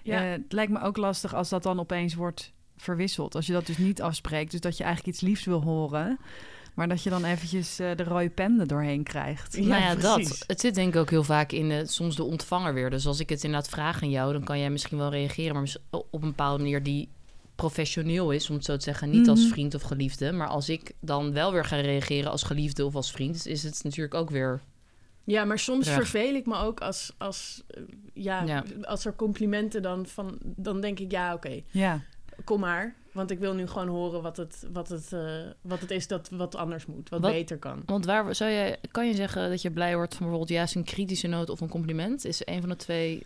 ja. 0.04 0.22
het 0.22 0.52
lijkt 0.54 0.72
me 0.72 0.82
ook 0.82 0.98
lastig 0.98 1.34
als 1.34 1.50
dat 1.50 1.64
dan 1.64 1.80
opeens 1.80 2.14
wordt 2.14 2.54
verwisseld. 2.78 3.36
Als 3.36 3.46
je 3.46 3.54
dat 3.54 3.66
dus 3.66 3.78
niet 3.78 4.02
afspreekt, 4.02 4.52
dus 4.52 4.60
dat 4.60 4.78
je 4.78 4.84
eigenlijk 4.84 5.16
iets 5.16 5.26
liefs 5.26 5.46
wil 5.46 5.62
horen... 5.62 6.20
Maar 6.74 6.88
dat 6.88 7.04
je 7.04 7.10
dan 7.10 7.26
eventjes 7.26 7.80
uh, 7.80 7.96
de 7.96 8.04
rode 8.04 8.30
pen 8.30 8.60
er 8.60 8.68
doorheen 8.68 9.04
krijgt. 9.04 9.56
Ja, 9.56 9.68
nou 9.68 9.82
ja, 9.82 9.96
dat. 9.96 10.44
Het 10.48 10.60
zit 10.60 10.76
denk 10.76 10.94
ik 10.94 11.00
ook 11.00 11.10
heel 11.10 11.24
vaak 11.24 11.52
in 11.52 11.70
de, 11.70 11.86
soms 11.86 12.16
de 12.16 12.24
ontvanger 12.24 12.74
weer. 12.74 12.90
Dus 12.90 13.06
als 13.06 13.20
ik 13.20 13.30
het 13.30 13.44
inderdaad 13.44 13.70
vraag 13.70 14.02
aan 14.02 14.10
jou, 14.10 14.34
dan 14.34 14.44
kan 14.44 14.60
jij 14.60 14.70
misschien 14.70 14.98
wel 14.98 15.10
reageren. 15.10 15.56
Maar 15.56 15.76
op 15.90 16.14
een 16.14 16.20
bepaalde 16.20 16.64
manier 16.64 16.84
die 16.84 17.10
professioneel 17.56 18.32
is, 18.32 18.50
om 18.50 18.56
het 18.56 18.66
zo 18.66 18.78
te 18.78 18.84
zeggen. 18.84 19.10
Niet 19.10 19.18
mm 19.18 19.24
-hmm. 19.26 19.32
als 19.32 19.48
vriend 19.48 19.76
of 19.76 19.82
geliefde. 19.82 20.32
Maar 20.32 20.48
als 20.48 20.70
ik 20.70 20.92
dan 21.00 21.34
wel 21.34 21.52
weer 21.52 21.66
ga 21.66 21.76
reageren 21.76 22.32
als 22.32 22.44
geliefde 22.44 22.86
of 22.86 22.96
als 22.96 23.12
vriend... 23.12 23.46
is 23.48 23.64
het 23.64 23.84
natuurlijk 23.84 24.16
ook 24.16 24.30
weer 24.30 24.62
Ja, 25.24 25.46
maar 25.46 25.60
soms 25.60 25.90
verveel 25.90 26.36
ik 26.36 26.46
me 26.46 26.56
ook 26.56 26.82
als, 26.82 27.14
als, 27.18 27.64
eh, 27.68 27.82
ja, 28.14 28.44
Ja. 28.44 28.64
als 28.82 29.06
er 29.06 29.16
complimenten 29.16 29.82
dan 29.82 30.06
van... 30.06 30.38
Dan 30.42 30.82
denk 30.82 31.00
ik, 31.00 31.12
ja, 31.12 31.34
oké, 31.34 31.62
Ja. 31.72 32.02
kom 32.44 32.60
maar. 32.60 32.96
Want 33.12 33.32
ik 33.32 33.40
wil 33.40 33.54
nu 33.54 33.68
gewoon 33.68 33.88
horen 33.88 34.22
wat 34.22 34.38
het, 34.38 34.68
wat 34.74 34.90
het, 34.90 35.14
eh, 35.14 35.22
wat 35.62 35.80
het 35.80 35.92
is 35.92 36.08
dat 36.08 36.30
wat 36.30 36.56
anders 36.56 36.86
moet. 36.86 37.10
Wat, 37.10 37.22
Wat- 37.22 37.32
beter 37.32 37.58
kan. 37.58 37.84
Want 37.86 38.06
waar 38.06 38.36
zou 38.36 38.52
je, 38.52 38.78
kan 38.92 39.08
je 39.08 39.16
zeggen 39.16 39.50
dat 39.50 39.62
je 39.62 39.72
blij 39.72 39.96
wordt 39.96 40.12
van 40.16 40.20
bijvoorbeeld 40.26 40.58
juist 40.58 40.76
een 40.76 40.84
kritische 40.84 41.28
noot 41.28 41.50
of 41.50 41.62
een 41.62 41.70
compliment? 41.70 42.26
Is 42.26 42.42
een 42.46 42.60
van 42.60 42.70
de 42.70 42.76
twee. 42.76 43.26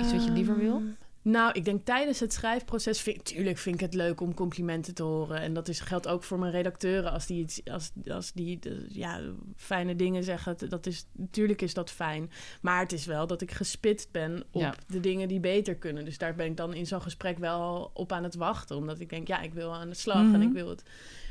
Iets 0.00 0.12
wat 0.12 0.24
je 0.24 0.30
liever 0.30 0.56
wil? 0.58 0.82
Nou, 1.30 1.52
ik 1.52 1.64
denk 1.64 1.84
tijdens 1.84 2.20
het 2.20 2.32
schrijfproces... 2.32 3.00
Vind, 3.00 3.24
tuurlijk 3.24 3.58
vind 3.58 3.74
ik 3.74 3.80
het 3.80 3.94
leuk 3.94 4.20
om 4.20 4.34
complimenten 4.34 4.94
te 4.94 5.02
horen. 5.02 5.40
En 5.40 5.52
dat 5.52 5.68
is, 5.68 5.80
geldt 5.80 6.08
ook 6.08 6.24
voor 6.24 6.38
mijn 6.38 6.52
redacteuren. 6.52 7.12
Als 7.12 7.26
die, 7.26 7.42
iets, 7.42 7.64
als, 7.64 7.92
als 8.06 8.32
die 8.32 8.58
ja, 8.88 9.20
fijne 9.56 9.96
dingen 9.96 10.24
zeggen, 10.24 10.56
dat 10.68 10.86
is, 10.86 11.06
natuurlijk 11.12 11.62
is 11.62 11.74
dat 11.74 11.90
fijn. 11.90 12.30
Maar 12.60 12.80
het 12.80 12.92
is 12.92 13.06
wel 13.06 13.26
dat 13.26 13.40
ik 13.42 13.50
gespitst 13.50 14.10
ben 14.12 14.44
op 14.50 14.60
Ja. 14.60 14.74
de 14.86 15.00
dingen 15.00 15.28
die 15.28 15.40
beter 15.40 15.74
kunnen. 15.76 16.04
Dus 16.04 16.18
daar 16.18 16.34
ben 16.34 16.46
ik 16.46 16.56
dan 16.56 16.74
in 16.74 16.86
zo'n 16.86 17.02
gesprek 17.02 17.38
wel 17.38 17.90
op 17.94 18.12
aan 18.12 18.24
het 18.24 18.34
wachten. 18.34 18.76
Omdat 18.76 19.00
ik 19.00 19.08
denk, 19.10 19.28
ja, 19.28 19.40
ik 19.40 19.54
wil 19.54 19.74
aan 19.74 19.88
de 19.88 19.94
slag 19.94 20.22
Mhm. 20.22 20.34
en 20.34 20.42
ik 20.42 20.52
wil, 20.52 20.68
het, 20.68 20.82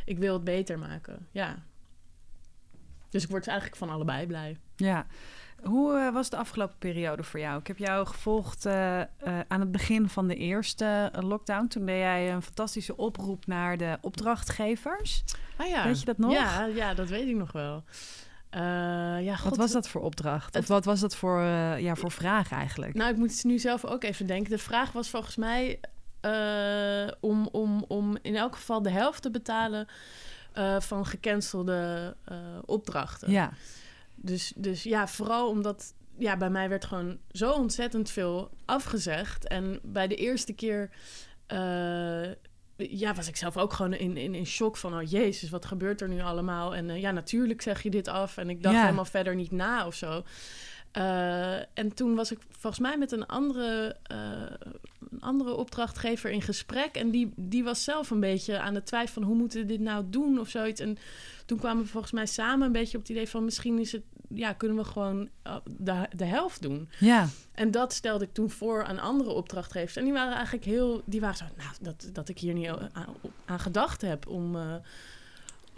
ik 0.06 0.18
wil 0.18 0.34
het 0.34 0.44
beter 0.44 0.80
maken. 0.80 1.28
Ja. 1.32 1.64
Dus 3.10 3.24
ik 3.24 3.30
word 3.30 3.48
eigenlijk 3.48 3.78
van 3.78 3.90
allebei 3.90 4.28
blij. 4.28 4.58
Ja. 4.76 5.08
Hoe 5.64 5.98
eh, 5.98 6.14
was 6.14 6.30
de 6.30 6.38
afgelopen 6.38 6.76
periode 6.78 7.24
voor 7.24 7.40
jou? 7.40 7.60
Ik 7.60 7.68
heb 7.68 7.78
jou 7.78 8.08
gevolgd 8.08 8.66
eh, 8.66 9.02
eh, 9.02 9.08
aan 9.48 9.60
het 9.60 9.72
begin 9.72 10.10
van 10.10 10.28
de 10.28 10.36
eerste 10.36 11.12
lockdown. 11.20 11.68
Toen 11.68 11.86
deed 11.86 11.98
jij 11.98 12.34
een 12.34 12.42
fantastische 12.42 12.98
oproep 12.98 13.46
naar 13.46 13.78
de 13.78 13.98
opdrachtgevers. 14.02 15.24
Ah 15.56 15.68
ja. 15.68 15.84
Weet 15.84 16.00
je 16.00 16.06
dat 16.06 16.18
nog? 16.18 16.32
Ja, 16.32 16.66
ja 16.66 16.94
dat 16.94 17.10
weet 17.10 17.28
ik 17.28 17.36
nog 17.36 17.52
wel. 17.52 17.84
Ja, 19.22 19.38
Wat 19.44 19.58
was 19.58 19.72
dat 19.72 19.90
voor 19.90 20.02
opdracht? 20.02 20.56
Of 20.56 20.68
wat 20.68 20.86
was 20.86 21.00
dat 21.00 21.16
voor, 21.16 21.42
ja, 21.78 21.96
voor 21.96 22.12
vraag 22.12 22.52
eigenlijk? 22.52 22.94
Nou, 22.94 23.12
ik 23.12 23.18
moet 23.18 23.32
het 23.32 23.44
nu 23.44 23.60
zelf 23.60 23.86
ook 23.86 24.04
even 24.04 24.28
denken. 24.28 24.52
De 24.52 24.58
vraag 24.58 24.92
was 24.92 25.10
volgens 25.10 25.36
mij 25.36 25.80
om, 27.20 27.48
om, 27.52 27.86
om 27.88 28.18
in 28.22 28.36
elk 28.36 28.56
geval 28.56 28.82
de 28.82 28.90
helft 28.90 29.22
te 29.22 29.32
betalen 29.32 29.88
van 30.80 31.06
gecancelde 31.06 32.16
opdrachten. 32.66 33.32
ja. 33.32 33.52
Dus, 34.22 34.54
dus 34.56 34.84
ja, 34.84 35.08
vooral 35.08 35.50
omdat 35.50 35.94
ja, 36.18 36.38
bij 36.38 36.50
mij 36.50 36.70
werd 36.70 36.86
gewoon 36.86 37.18
zo 37.32 37.52
ontzettend 37.52 38.10
veel 38.10 38.50
afgezegd. 38.66 39.48
En 39.48 39.80
bij 39.84 40.08
de 40.08 40.16
eerste 40.16 40.54
keer 40.54 40.90
eh, 41.48 42.30
ja, 42.76 43.14
was 43.14 43.28
ik 43.28 43.36
zelf 43.36 43.58
ook 43.58 43.74
gewoon 43.74 43.94
in, 43.94 44.18
in, 44.18 44.36
in 44.36 44.46
shock 44.46 44.78
van... 44.78 44.94
oh 44.96 45.10
jezus, 45.10 45.50
wat 45.50 45.66
gebeurt 45.66 46.02
er 46.02 46.10
nu 46.10 46.22
allemaal? 46.22 46.76
En 46.76 46.90
eh, 46.90 47.02
ja, 47.02 47.12
natuurlijk 47.12 47.62
zeg 47.62 47.84
je 47.84 47.90
dit 47.90 48.08
af. 48.08 48.38
En 48.38 48.50
ik 48.50 48.64
dacht 48.64 48.76
Ja. 48.76 48.82
helemaal 48.82 49.06
verder 49.06 49.36
niet 49.36 49.52
na 49.52 49.88
of 49.88 49.96
zo. 49.96 50.24
Eh, 50.92 51.56
en 51.58 51.94
toen 51.94 52.16
was 52.16 52.32
ik 52.32 52.40
volgens 52.50 52.82
mij 52.82 52.98
met 52.98 53.12
een 53.12 53.26
andere, 53.26 53.96
een 55.12 55.22
andere 55.22 55.54
opdrachtgever 55.54 56.32
in 56.32 56.42
gesprek. 56.42 56.96
En 56.96 57.10
die, 57.12 57.34
die 57.36 57.64
was 57.64 57.84
zelf 57.84 58.10
een 58.10 58.20
beetje 58.20 58.60
aan 58.60 58.76
het 58.76 58.86
twijfelen 58.86 59.14
van 59.14 59.24
hoe 59.24 59.42
moeten 59.42 59.60
we 59.60 59.66
dit 59.66 59.80
nou 59.80 60.06
doen 60.10 60.40
of 60.40 60.50
zoiets. 60.50 60.82
En 60.82 60.98
toen 61.46 61.58
kwamen 61.58 61.84
we 61.84 61.90
volgens 61.90 62.12
mij 62.12 62.26
samen 62.26 62.66
een 62.66 62.72
beetje 62.72 62.98
op 62.98 63.04
het 63.04 63.12
idee 63.12 63.30
van 63.30 63.46
misschien 63.46 63.80
is 63.80 63.92
het, 63.92 64.04
ja, 64.28 64.54
kunnen 64.54 64.78
we 64.78 64.84
gewoon 64.84 65.30
eh, 65.42 65.56
de, 65.78 66.06
de 66.16 66.26
helft 66.26 66.62
doen. 66.62 66.90
Ja. 67.00 67.28
En 67.52 67.72
dat 67.72 67.94
stelde 67.94 68.26
ik 68.26 68.34
toen 68.34 68.50
voor 68.50 68.84
aan 68.84 69.00
andere 69.00 69.30
opdrachtgevers. 69.30 69.96
En 69.96 70.04
die 70.04 70.14
waren 70.14 70.34
eigenlijk 70.34 70.66
heel, 70.66 71.02
die 71.06 71.22
waren 71.22 71.38
zo, 71.38 71.46
nou, 71.58 71.70
dat, 71.82 72.10
dat 72.14 72.30
ik 72.30 72.40
hier 72.40 72.54
niet 72.54 72.68
aan, 72.68 73.16
aan 73.46 73.60
gedacht 73.60 74.02
heb 74.02 74.28
om, 74.28 74.56
eh, 74.56 74.76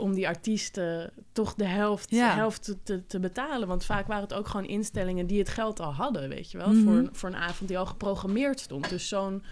om 0.01 0.13
die 0.13 0.27
artiesten 0.27 1.11
toch 1.31 1.53
de 1.53 1.65
helft, 1.67 2.09
Ja. 2.09 2.29
de 2.29 2.35
helft 2.35 2.75
te- 2.83 3.05
te, 3.05 3.19
betalen. 3.19 3.67
Want 3.67 3.85
vaak 3.85 4.07
waren 4.07 4.23
het 4.23 4.33
ook 4.33 4.47
gewoon 4.47 4.65
instellingen 4.67 5.27
die 5.27 5.39
het 5.39 5.49
geld 5.49 5.79
al 5.79 5.93
hadden, 5.93 6.29
weet 6.29 6.51
je 6.51 6.57
wel, 6.57 6.69
Mhm. 6.73 6.83
voor, 6.83 6.93
een- 6.93 7.09
voor 7.11 7.29
een 7.29 7.35
avond 7.35 7.67
die 7.69 7.77
al 7.77 7.85
geprogrammeerd 7.85 8.59
stond. 8.59 8.89
Dus 8.89 9.07
zo'n 9.07 9.43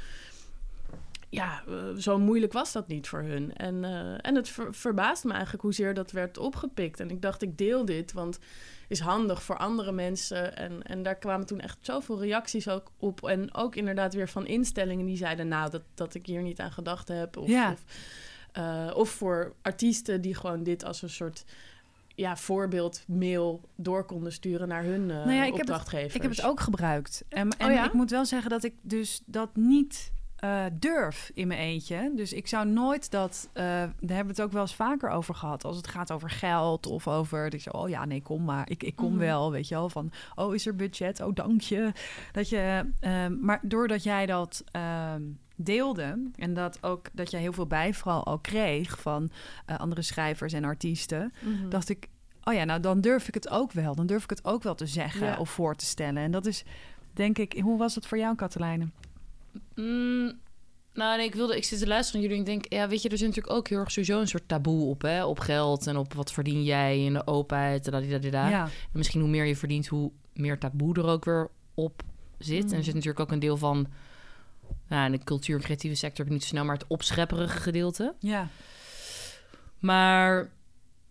ja, 1.31 1.63
eh, 1.67 1.73
zo 1.97 2.17
moeilijk 2.19 2.53
was 2.53 2.71
dat 2.71 2.87
niet 2.87 3.07
voor 3.07 3.21
hun. 3.21 3.55
En, 3.55 3.83
eh, 3.83 4.13
en 4.21 4.35
het 4.35 4.49
ver- 4.49 4.73
verbaasde 4.75 5.27
me 5.27 5.33
eigenlijk 5.33 5.63
hoezeer 5.63 5.93
dat 5.93 6.11
werd 6.11 6.37
opgepikt. 6.37 6.99
En 6.99 7.09
ik 7.09 7.21
dacht, 7.21 7.41
ik 7.41 7.57
deel 7.57 7.85
dit, 7.85 8.13
want 8.13 8.39
is 8.87 8.99
handig 8.99 9.43
voor 9.43 9.57
andere 9.57 9.91
mensen. 9.91 10.57
En, 10.57 10.83
en 10.83 11.03
daar 11.03 11.15
kwamen 11.15 11.45
toen 11.45 11.59
echt 11.59 11.77
zoveel 11.81 12.19
reacties 12.21 12.67
ook 12.69 12.91
op. 12.97 13.27
En 13.27 13.53
ook 13.55 13.75
inderdaad 13.75 14.13
weer 14.13 14.29
van 14.29 14.45
instellingen 14.47 15.05
die 15.05 15.17
zeiden... 15.17 15.47
nou, 15.47 15.69
dat, 15.69 15.81
dat 15.95 16.13
ik 16.13 16.25
hier 16.25 16.41
niet 16.41 16.59
aan 16.59 16.71
gedacht 16.71 17.07
heb. 17.07 17.37
Of, 17.37 17.47
Ja. 17.47 17.71
of, 17.71 17.83
eh, 18.59 18.91
of 18.95 19.09
voor 19.09 19.53
artiesten 19.61 20.21
die 20.21 20.35
gewoon 20.35 20.63
dit 20.63 20.83
als 20.85 21.01
een 21.01 21.09
soort... 21.09 21.45
Ja, 22.15 22.37
voorbeeldmail 22.37 23.61
door 23.75 24.03
konden 24.05 24.31
sturen 24.33 24.67
naar 24.67 24.83
hun 24.83 25.09
eh 25.11 25.15
Nou 25.17 25.31
ja, 25.31 25.41
ik 25.43 25.45
heb 25.45 25.51
het- 25.51 25.59
opdrachtgevers. 25.61 26.15
Ik 26.15 26.21
heb 26.21 26.31
het 26.31 26.43
ook 26.43 26.59
gebruikt. 26.59 27.23
En, 27.29 27.49
en 27.57 27.67
Oh 27.67 27.73
ja? 27.73 27.85
ik 27.85 27.93
moet 27.93 28.09
wel 28.09 28.25
zeggen 28.25 28.49
dat 28.49 28.63
ik 28.63 28.73
dus 28.81 29.21
dat 29.25 29.55
niet 29.55 30.11
eh, 30.35 30.65
durf 30.73 31.31
in 31.33 31.47
mijn 31.47 31.59
eentje. 31.59 32.11
Dus 32.15 32.33
ik 32.33 32.47
zou 32.47 32.67
nooit 32.67 33.11
dat... 33.11 33.49
eh, 33.53 33.63
daar 33.63 33.89
hebben 33.99 34.23
we 34.25 34.27
het 34.27 34.41
ook 34.41 34.51
wel 34.51 34.61
eens 34.61 34.75
vaker 34.75 35.09
over 35.09 35.35
gehad. 35.35 35.65
Als 35.65 35.77
het 35.77 35.87
gaat 35.87 36.11
over 36.11 36.29
geld 36.29 36.85
of 36.85 37.07
over... 37.07 37.49
Dat 37.49 37.61
zo, 37.61 37.69
oh 37.69 37.89
ja, 37.89 38.05
nee, 38.05 38.21
kom 38.21 38.43
maar. 38.43 38.69
Ik, 38.69 38.83
ik 38.83 38.95
kom 38.95 39.09
Mhm. 39.11 39.19
wel, 39.19 39.51
weet 39.51 39.67
je 39.67 39.75
wel. 39.75 39.89
Van, 39.89 40.11
oh, 40.35 40.53
is 40.55 40.65
er 40.65 40.75
budget? 40.75 41.19
Oh, 41.21 41.33
dank 41.35 41.61
je. 41.61 41.91
Dat 42.31 42.49
je 42.49 42.89
maar 43.39 43.59
doordat 43.63 44.03
jij 44.03 44.25
dat... 44.25 44.63
ehm, 44.71 45.21
deelde 45.61 46.29
en 46.35 46.53
dat 46.53 46.83
ook 46.83 47.07
dat 47.13 47.31
jij 47.31 47.39
heel 47.41 47.53
veel 47.53 47.67
bijval 47.67 48.23
al 48.25 48.39
kreeg 48.39 48.99
van 49.01 49.31
eh, 49.65 49.77
andere 49.79 50.01
schrijvers 50.01 50.53
en 50.53 50.63
artiesten, 50.63 51.33
Mhm. 51.41 51.69
dacht 51.69 51.89
ik, 51.89 52.07
oh 52.43 52.53
ja, 52.53 52.63
nou 52.63 52.79
dan 52.79 53.01
durf 53.01 53.27
ik 53.27 53.33
het 53.33 53.49
ook 53.49 53.71
wel. 53.71 53.95
Dan 53.95 54.05
durf 54.07 54.23
ik 54.23 54.29
het 54.29 54.45
ook 54.45 54.63
wel 54.63 54.75
te 54.75 54.85
zeggen 54.87 55.25
Ja. 55.27 55.37
of 55.37 55.49
voor 55.49 55.75
te 55.75 55.85
stellen. 55.85 56.23
En 56.23 56.31
dat 56.31 56.45
is, 56.45 56.63
denk 57.13 57.37
ik, 57.37 57.53
hoe 57.61 57.77
was 57.77 57.95
het 57.95 58.05
voor 58.07 58.17
jou, 58.17 58.35
Katelijne? 58.35 58.87
Mm, 59.75 60.31
nou, 60.93 61.17
nee, 61.17 61.25
ik 61.27 61.35
wilde, 61.35 61.55
ik 61.57 61.63
zit 61.63 61.79
te 61.79 61.87
luisteren 61.87 62.21
naar 62.21 62.29
jullie 62.31 62.45
en 62.45 62.51
ik 62.53 62.61
denk, 62.61 62.73
ja, 62.81 62.87
weet 62.87 63.01
je, 63.01 63.09
er 63.09 63.17
zit 63.17 63.27
natuurlijk 63.27 63.55
ook 63.55 63.67
heel 63.67 63.79
erg 63.79 63.91
sowieso 63.91 64.19
een 64.19 64.27
soort 64.27 64.47
taboe 64.47 64.89
op, 64.89 65.01
hè, 65.01 65.25
op 65.25 65.39
geld 65.39 65.87
en 65.87 65.97
op 65.97 66.13
wat 66.13 66.31
verdien 66.31 66.63
jij 66.63 67.05
en 67.07 67.13
de 67.13 67.27
openheid 67.27 67.85
en 67.85 67.91
dadidadida. 67.91 68.49
Ja, 68.49 68.63
En 68.63 68.69
misschien 68.91 69.21
hoe 69.21 69.29
meer 69.29 69.45
je 69.45 69.55
verdient, 69.55 69.87
hoe 69.87 70.11
meer 70.33 70.57
taboe 70.59 70.95
er 70.95 71.05
ook 71.05 71.25
weer 71.25 71.49
op 71.73 72.01
zit. 72.37 72.63
En 72.65 72.69
er 72.71 72.77
Mm. 72.77 72.83
zit 72.83 72.93
natuurlijk 72.93 73.19
ook 73.19 73.31
een 73.31 73.39
deel 73.39 73.57
van, 73.57 73.87
nou, 74.87 75.05
in 75.05 75.11
de 75.11 75.23
cultuur 75.23 75.55
en 75.55 75.61
creatieve 75.61 75.95
sector 75.95 76.17
heb 76.17 76.25
ik 76.25 76.31
niet 76.31 76.41
zo 76.41 76.47
snel, 76.47 76.65
maar 76.65 76.75
het 76.75 76.87
opschepperige 76.87 77.57
gedeelte. 77.57 78.15
ja, 78.19 78.47
Maar, 79.79 80.49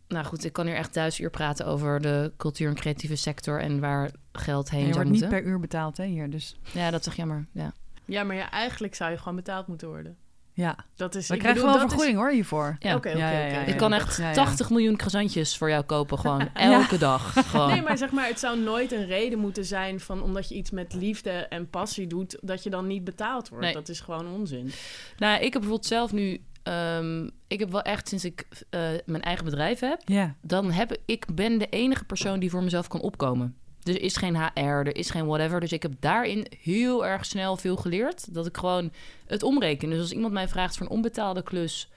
nou 0.09 0.25
goed, 0.25 0.45
ik 0.45 0.53
kan 0.53 0.67
hier 0.67 0.77
echt 0.77 0.95
duizend 0.95 1.23
uur 1.23 1.31
praten 1.31 1.67
over 1.67 2.01
de 2.01 2.33
cultuur 2.37 2.69
en 2.69 2.75
creatieve 2.75 3.17
sector 3.17 3.61
en 3.61 3.81
waar 3.81 4.11
geld 4.33 4.71
heen 4.71 4.81
En 4.81 4.87
je 4.87 4.93
zou 4.93 5.05
wordt 5.07 5.21
niet 5.21 5.31
per 5.31 5.45
uur 5.45 5.61
betaald 5.61 5.97
hè, 5.97 6.05
hier. 6.05 6.31
Dus 6.31 6.57
Ja, 6.73 6.91
dat 6.91 7.01
is 7.01 7.07
echt 7.07 7.17
jammer. 7.17 7.47
Ja. 7.53 7.73
Ja, 8.05 8.23
maar 8.23 8.37
ja, 8.37 8.51
eigenlijk 8.51 8.95
zou 8.95 9.11
je 9.11 9.19
gewoon 9.19 9.37
betaald 9.37 9.67
moeten 9.67 9.89
worden. 9.89 10.17
Ja, 10.59 10.77
Dat 10.97 11.15
is, 11.15 11.29
we 11.29 11.35
ik 11.35 11.41
krijgen 11.41 11.61
bedoel, 11.63 11.77
wel 11.77 11.85
is- 11.87 11.91
vergoeding 11.93 12.19
hoor 12.19 12.31
hiervoor. 12.33 12.77
Ja. 12.79 12.95
Oké, 12.97 13.09
Ja, 13.09 13.31
ja, 13.31 13.47
ja, 13.47 13.61
Ik 13.61 13.77
kan 13.77 13.93
echt 13.93 14.17
Ja, 14.17 14.29
ja. 14.29 14.33
80 14.35 14.71
miljoen 14.71 14.97
croissantjes 14.97 15.57
voor 15.57 15.69
jou 15.71 15.83
kopen, 15.85 16.19
gewoon 16.19 16.55
elke 16.55 16.99
dag. 16.99 17.33
Gewoon. 17.51 17.69
Nee, 17.69 17.83
maar 17.83 17.99
zeg 17.99 18.11
maar, 18.11 18.27
het 18.27 18.39
zou 18.39 18.59
nooit 18.59 18.93
een 18.93 19.07
reden 19.07 19.39
moeten 19.39 19.65
zijn 19.65 20.01
van 20.01 20.23
omdat 20.23 20.49
je 20.49 20.55
iets 20.55 20.71
met 20.71 20.95
liefde 20.95 21.31
en 21.31 21.71
passie 21.71 22.07
doet, 22.07 22.39
dat 22.41 22.63
je 22.63 22.71
dan 22.71 22.87
niet 22.87 23.05
betaald 23.05 23.49
wordt. 23.49 23.65
Nee. 23.65 23.75
Dat 23.75 23.89
is 23.89 24.01
gewoon 24.01 24.27
onzin. 24.33 24.71
Nou, 25.19 25.35
ik 25.37 25.43
heb 25.43 25.53
bijvoorbeeld 25.53 25.87
zelf 25.87 26.13
nu... 26.13 26.41
ehm, 26.63 27.29
ik 27.47 27.59
heb 27.59 27.71
wel 27.71 27.83
echt, 27.83 28.09
sinds 28.09 28.25
ik 28.25 28.47
eh, 28.71 28.81
mijn 29.07 29.23
eigen 29.23 29.45
bedrijf 29.45 29.81
heb... 29.81 30.01
Dan 30.41 30.71
heb 30.71 30.97
ik 31.05 31.27
ben 31.35 31.59
de 31.59 31.69
enige 31.69 32.05
persoon 32.05 32.39
die 32.39 32.51
voor 32.51 32.63
mezelf 32.63 32.89
kan 32.89 33.01
opkomen. 33.01 33.57
Dus 33.89 33.97
er 33.97 34.03
is 34.03 34.17
geen 34.17 34.37
HR, 34.37 34.61
er 34.61 34.97
is 34.97 35.11
geen 35.11 35.27
whatever. 35.27 35.61
Dus 35.61 35.73
ik 35.73 35.83
heb 35.83 35.93
daarin 36.01 36.47
heel 36.61 37.07
erg 37.07 37.25
snel 37.25 37.57
veel 37.57 37.77
geleerd. 37.77 38.35
Dat 38.35 38.47
ik 38.47 38.57
gewoon 38.57 38.93
het 39.27 39.43
omreken. 39.43 39.91
Dus 39.91 40.01
als 40.01 40.13
iemand 40.13 40.33
mij 40.33 40.49
vraagt 40.49 40.77
voor 40.77 40.87
een 40.87 40.93
onbetaalde 40.93 41.43
klus... 41.43 41.91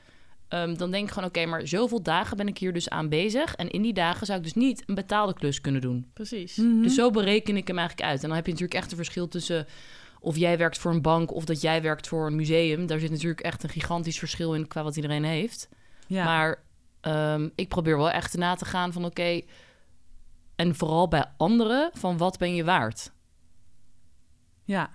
ehm, 0.48 0.76
dan 0.76 0.92
denk 0.92 1.08
ik 1.08 1.14
gewoon, 1.14 1.30
oké, 1.30 1.46
maar 1.46 1.68
zoveel 1.68 2.02
dagen 2.02 2.38
ben 2.38 2.48
ik 2.48 2.58
hier 2.58 2.74
dus 2.74 2.90
aan 2.90 3.10
bezig. 3.10 3.56
En 3.56 3.70
in 3.70 3.82
die 3.82 3.94
dagen 3.94 4.26
zou 4.26 4.38
ik 4.38 4.44
dus 4.44 4.54
niet 4.54 4.84
een 4.86 4.96
betaalde 4.96 5.34
klus 5.34 5.62
kunnen 5.62 5.82
doen. 5.82 6.10
Precies. 6.14 6.56
Mhm. 6.56 6.82
Dus 6.82 6.96
zo 6.96 7.10
bereken 7.10 7.58
ik 7.58 7.68
hem 7.68 7.78
eigenlijk 7.78 8.10
uit. 8.10 8.22
En 8.22 8.28
dan 8.28 8.36
heb 8.36 8.46
je 8.46 8.52
natuurlijk 8.52 8.80
echt 8.80 8.92
een 8.92 8.98
verschil 8.98 9.28
tussen 9.28 9.66
of 10.20 10.38
jij 10.38 10.58
werkt 10.58 10.78
voor 10.78 10.92
een 10.92 11.02
bank 11.02 11.34
of 11.34 11.46
dat 11.46 11.62
jij 11.62 11.82
werkt 11.82 12.08
voor 12.08 12.28
een 12.28 12.36
museum. 12.36 12.86
Daar 12.86 13.00
zit 13.00 13.12
natuurlijk 13.12 13.42
echt 13.42 13.64
een 13.64 13.70
gigantisch 13.70 14.20
verschil 14.20 14.54
in 14.54 14.68
qua 14.68 14.84
wat 14.84 14.96
iedereen 14.96 15.24
heeft. 15.24 15.70
ja. 16.08 16.24
Maar 16.24 16.64
ehm, 17.02 17.50
ik 17.56 17.68
probeer 17.68 17.98
wel 17.98 18.10
echt 18.10 18.38
na 18.38 18.56
te 18.56 18.66
gaan 18.66 18.94
van 18.94 19.06
oké. 19.06 19.42
En 20.62 20.76
vooral 20.76 21.08
bij 21.08 21.26
anderen, 21.38 21.90
van 21.94 22.18
wat 22.18 22.38
ben 22.38 22.56
je 22.56 22.64
waard? 22.64 23.12
ja. 24.64 24.90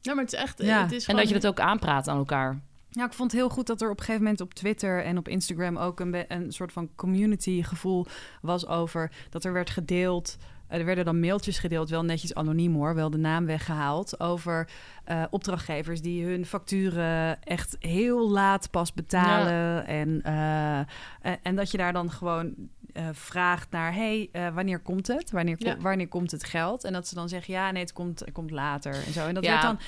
Ja, 0.00 0.14
maar 0.14 0.24
het 0.24 0.32
is 0.32 0.38
echt... 0.38 0.62
Ja. 0.62 0.82
Het 0.82 0.92
is 0.92 1.06
En 1.06 1.16
dat 1.16 1.28
je 1.28 1.34
het 1.34 1.46
ook 1.46 1.60
aanpraat 1.60 2.08
aan 2.08 2.16
elkaar. 2.16 2.60
Ja, 2.90 3.04
ik 3.04 3.12
vond 3.12 3.30
het 3.30 3.40
heel 3.40 3.48
goed 3.50 3.66
dat 3.66 3.80
er 3.80 3.90
op 3.90 3.98
een 3.98 4.04
gegeven 4.04 4.22
moment 4.22 4.40
op 4.40 4.54
Twitter 4.54 5.04
en 5.04 5.18
op 5.18 5.28
Instagram 5.28 5.76
ook 5.76 6.00
een, 6.00 6.10
be- 6.10 6.24
een 6.28 6.52
soort 6.52 6.72
van 6.72 6.90
community 6.94 7.62
gevoel 7.62 8.06
was 8.40 8.66
over 8.66 9.12
dat 9.30 9.44
er 9.44 9.52
werd 9.52 9.70
gedeeld. 9.70 10.36
Er 10.68 10.84
werden 10.84 11.04
dan 11.04 11.20
mailtjes 11.20 11.58
gedeeld, 11.58 11.90
wel 11.90 12.04
netjes 12.04 12.34
anoniem 12.34 12.74
hoor, 12.74 12.94
wel 12.94 13.10
de 13.10 13.18
naam 13.18 13.46
weggehaald. 13.46 14.20
Over 14.20 14.68
eh, 15.04 15.24
opdrachtgevers 15.30 16.00
die 16.00 16.24
hun 16.24 16.46
facturen 16.46 17.42
echt 17.42 17.76
heel 17.78 18.30
laat 18.30 18.70
pas 18.70 18.92
betalen. 18.92 19.86
En, 19.86 20.22
eh, 20.22 20.78
en, 21.20 21.38
en 21.42 21.56
dat 21.56 21.70
je 21.70 21.78
daar 21.78 21.92
dan 21.92 22.10
gewoon 22.10 22.54
eh, 22.92 23.08
vraagt 23.12 23.70
naar... 23.70 23.94
hey, 23.94 24.28
eh, 24.32 24.54
wanneer 24.54 24.78
komt 24.80 25.06
het? 25.06 25.30
Wanneer, 25.30 25.76
wanneer 25.80 26.08
komt 26.08 26.30
het 26.30 26.44
geld? 26.44 26.84
En 26.84 26.92
dat 26.92 27.08
ze 27.08 27.14
dan 27.14 27.28
zeggen, 27.28 27.54
ja, 27.54 27.70
nee, 27.70 27.82
het 27.82 27.92
komt, 27.92 28.20
het 28.20 28.32
komt 28.32 28.50
later 28.50 28.94
en 29.06 29.12
zo. 29.12 29.26
En 29.26 29.34
dat 29.34 29.44
Ja. 29.44 29.50
werd 29.50 29.62
dan... 29.62 29.78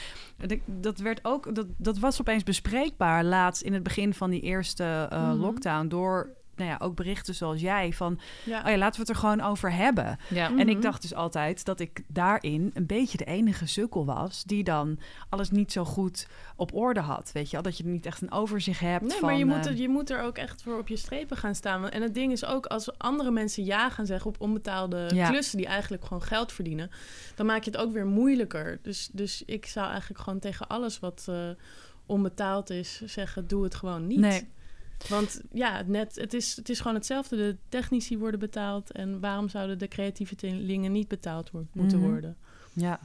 Dat, 0.48 0.58
dat 0.66 0.98
werd 0.98 1.20
ook... 1.22 1.54
Dat, 1.54 1.66
dat 1.76 1.98
was 1.98 2.20
opeens 2.20 2.42
bespreekbaar 2.42 3.24
laatst 3.24 3.62
in 3.62 3.72
het 3.72 3.82
begin 3.82 4.14
van 4.14 4.30
die 4.30 4.40
eerste 4.40 5.06
eh, 5.10 5.28
Mhm. 5.30 5.38
lockdown... 5.40 5.86
door 5.88 6.28
nou 6.60 6.70
ja, 6.78 6.84
ook 6.86 6.94
berichten 6.96 7.34
zoals 7.34 7.60
jij 7.60 7.92
van... 7.92 8.20
Ja. 8.44 8.62
oh 8.64 8.70
ja, 8.70 8.76
laten 8.76 8.94
we 8.94 9.00
het 9.06 9.08
er 9.08 9.16
gewoon 9.22 9.40
over 9.40 9.72
hebben. 9.72 10.18
Ja. 10.28 10.46
En 10.56 10.68
ik 10.68 10.74
Mhm. 10.76 10.80
dacht 10.80 11.02
dus 11.02 11.14
altijd 11.14 11.64
dat 11.64 11.80
ik 11.80 12.02
daarin 12.08 12.70
een 12.74 12.86
beetje 12.86 13.18
de 13.18 13.24
enige 13.24 13.66
sukkel 13.66 14.04
was... 14.04 14.44
die 14.44 14.64
dan 14.64 14.98
alles 15.28 15.50
niet 15.50 15.72
zo 15.72 15.84
goed 15.84 16.26
op 16.56 16.74
orde 16.74 17.00
had. 17.00 17.30
Weet 17.32 17.46
je 17.46 17.52
wel? 17.52 17.62
Dat 17.62 17.76
je 17.78 17.86
niet 17.86 18.06
echt 18.06 18.22
een 18.22 18.32
overzicht 18.32 18.80
hebt 18.80 19.02
Nee, 19.02 19.18
van... 19.18 19.28
maar 19.28 19.38
je 19.38 19.44
moet, 19.44 19.56
eh, 19.66 19.72
er, 19.72 19.76
je 19.76 19.88
moet 19.88 20.10
er 20.10 20.22
ook 20.22 20.36
echt 20.38 20.62
voor 20.62 20.78
op 20.78 20.88
je 20.88 20.96
strepen 20.96 21.36
gaan 21.36 21.54
staan. 21.54 21.88
En 21.88 22.02
het 22.02 22.14
ding 22.14 22.32
is 22.32 22.44
ook, 22.44 22.66
als 22.66 22.98
andere 22.98 23.30
mensen 23.30 23.64
ja 23.64 23.90
gaan 23.90 24.06
zeggen 24.06 24.30
op 24.30 24.40
onbetaalde 24.40 25.10
Ja. 25.14 25.28
klussen 25.28 25.56
die 25.56 25.66
eigenlijk 25.66 26.04
gewoon 26.04 26.22
geld 26.22 26.52
verdienen, 26.52 26.90
dan 27.34 27.46
maak 27.46 27.64
je 27.64 27.70
het 27.70 27.80
ook 27.80 27.92
weer 27.92 28.06
moeilijker. 28.06 28.78
Dus, 28.82 29.08
dus 29.12 29.42
ik 29.46 29.66
zou 29.66 29.90
eigenlijk 29.90 30.20
gewoon 30.20 30.38
tegen 30.38 30.66
alles 30.68 30.98
wat 30.98 31.24
eh, 31.28 31.48
onbetaald 32.06 32.70
is 32.70 33.02
zeggen, 33.04 33.46
doe 33.46 33.64
het 33.64 33.74
gewoon 33.74 34.06
niet. 34.06 34.18
Nee. 34.18 34.48
Want 35.08 35.40
ja, 35.52 35.82
net, 35.86 36.14
het, 36.16 36.34
is, 36.34 36.56
het 36.56 36.68
is 36.68 36.78
gewoon 36.80 36.94
hetzelfde. 36.94 37.36
De 37.36 37.56
technici 37.68 38.18
worden 38.18 38.40
betaald. 38.40 38.90
En 38.92 39.20
waarom 39.20 39.48
zouden 39.48 39.78
de 39.78 39.88
creatievelingen 39.88 40.92
niet 40.92 41.08
betaald 41.08 41.50
wo- 41.50 41.66
moeten 41.72 41.98
Mhm. 41.98 42.08
worden? 42.10 42.36
Ja, 42.72 43.00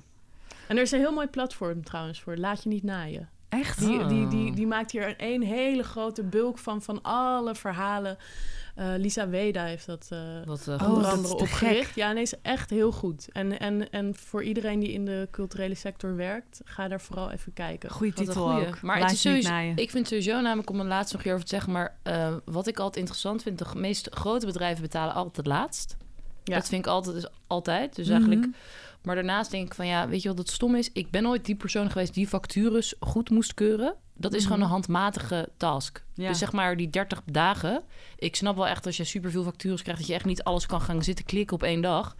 En 0.67 0.75
er 0.75 0.81
is 0.81 0.91
een 0.91 0.99
heel 0.99 1.13
mooi 1.13 1.27
platform 1.27 1.83
trouwens 1.83 2.21
voor. 2.21 2.37
Laat 2.37 2.63
je 2.63 2.69
niet 2.69 2.83
naaien. 2.83 3.29
Echt? 3.59 3.79
Die, 3.79 3.99
Ah. 3.99 4.09
die, 4.09 4.27
die, 4.27 4.53
die 4.55 4.67
maakt 4.67 4.91
hier 4.91 5.13
een 5.17 5.43
hele 5.43 5.83
grote 5.83 6.23
bulk 6.23 6.57
van, 6.57 6.81
van 6.81 7.01
alle 7.01 7.55
verhalen. 7.55 8.17
Eh, 8.75 8.87
Lisa 8.97 9.27
Weda 9.27 9.63
heeft 9.63 9.85
dat 9.85 10.07
eh 10.09 10.19
Wat, 10.45 10.67
eh, 10.67 10.89
onder 10.93 11.05
andere 11.07 11.35
opgericht. 11.35 11.95
Ja, 11.95 12.11
nee, 12.11 12.21
is 12.23 12.33
echt 12.41 12.69
heel 12.69 12.91
goed. 12.91 13.27
En, 13.31 13.59
en, 13.59 13.89
en 13.91 14.15
voor 14.15 14.43
iedereen 14.43 14.79
die 14.79 14.91
in 14.91 15.05
de 15.05 15.27
culturele 15.31 15.75
sector 15.75 16.15
werkt, 16.15 16.61
ga 16.65 16.87
daar 16.87 17.01
vooral 17.01 17.31
even 17.31 17.53
kijken. 17.53 17.89
Goeie 17.89 18.13
Wat 18.15 18.25
titel 18.25 18.49
goeie. 18.49 18.67
ook. 18.67 18.81
Maar 18.81 18.99
Laat 18.99 19.05
het 19.09 19.15
is 19.15 19.21
sowieso, 19.21 19.71
ik 19.75 19.89
vind 19.89 20.07
sowieso 20.07 20.41
namelijk 20.41 20.69
om 20.69 20.79
een 20.79 20.87
laatste 20.87 21.15
nog 21.15 21.23
hier 21.23 21.33
over 21.33 21.45
te 21.45 21.51
zeggen, 21.55 21.71
maar 21.71 21.97
eh, 22.03 22.33
wat 22.45 22.67
ik 22.67 22.77
altijd 22.77 22.97
interessant 22.97 23.41
vind, 23.43 23.57
de 23.59 23.65
meest 23.75 24.07
grote 24.11 24.45
bedrijven 24.45 24.81
betalen 24.81 25.13
altijd 25.13 25.35
het 25.37 25.47
laatst. 25.47 25.97
Ja. 26.43 26.55
Dat 26.55 26.67
vind 26.67 26.85
ik 26.85 26.91
altijd, 26.91 27.15
dus 27.15 27.27
altijd. 27.47 27.95
Dus 27.95 28.07
Mhm. 28.07 28.15
eigenlijk, 28.15 28.47
maar 29.05 29.15
daarnaast 29.15 29.51
denk 29.51 29.65
ik 29.65 29.73
van 29.73 29.87
ja, 29.87 30.07
weet 30.07 30.21
je 30.21 30.27
wat 30.29 30.37
het 30.37 30.49
stom 30.49 30.75
is? 30.75 30.91
Ik 30.91 31.11
ben 31.11 31.27
ooit 31.27 31.45
die 31.45 31.55
persoon 31.55 31.91
geweest 31.91 32.13
die 32.13 32.27
factures 32.27 32.93
goed 32.99 33.29
moest 33.29 33.53
keuren. 33.53 33.95
Dat 34.17 34.33
is 34.33 34.39
Mhm. 34.41 34.47
gewoon 34.51 34.63
een 34.65 34.71
handmatige 34.71 35.49
task. 35.57 36.03
Ja. 36.13 36.27
Dus 36.27 36.37
zeg 36.37 36.51
maar 36.51 36.77
die 36.77 36.89
30 36.89 37.21
dagen. 37.25 37.83
Ik 38.17 38.35
snap 38.35 38.55
wel 38.55 38.67
echt 38.67 38.85
als 38.85 38.97
je 38.97 39.03
superveel 39.03 39.43
factures 39.43 39.81
krijgt, 39.81 39.99
dat 39.99 40.09
je 40.09 40.15
echt 40.15 40.25
niet 40.25 40.43
alles 40.43 40.65
kan 40.65 40.81
gaan 40.81 41.03
zitten 41.03 41.25
klikken 41.25 41.55
op 41.55 41.63
één 41.63 41.81
dag. 41.81 42.15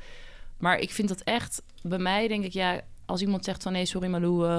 Maar 0.58 0.77
ik 0.80 0.92
vind 0.92 1.08
dat 1.08 1.22
echt, 1.22 1.62
bij 1.82 1.98
mij 2.00 2.27
denk 2.27 2.44
ik, 2.44 2.54
ja, 2.54 2.82
als 3.06 3.22
iemand 3.22 3.44
zegt 3.46 3.63
van 3.63 3.72
nee, 3.72 3.86
sorry 3.86 4.08
Malou, 4.10 4.48
eh, 4.48 4.58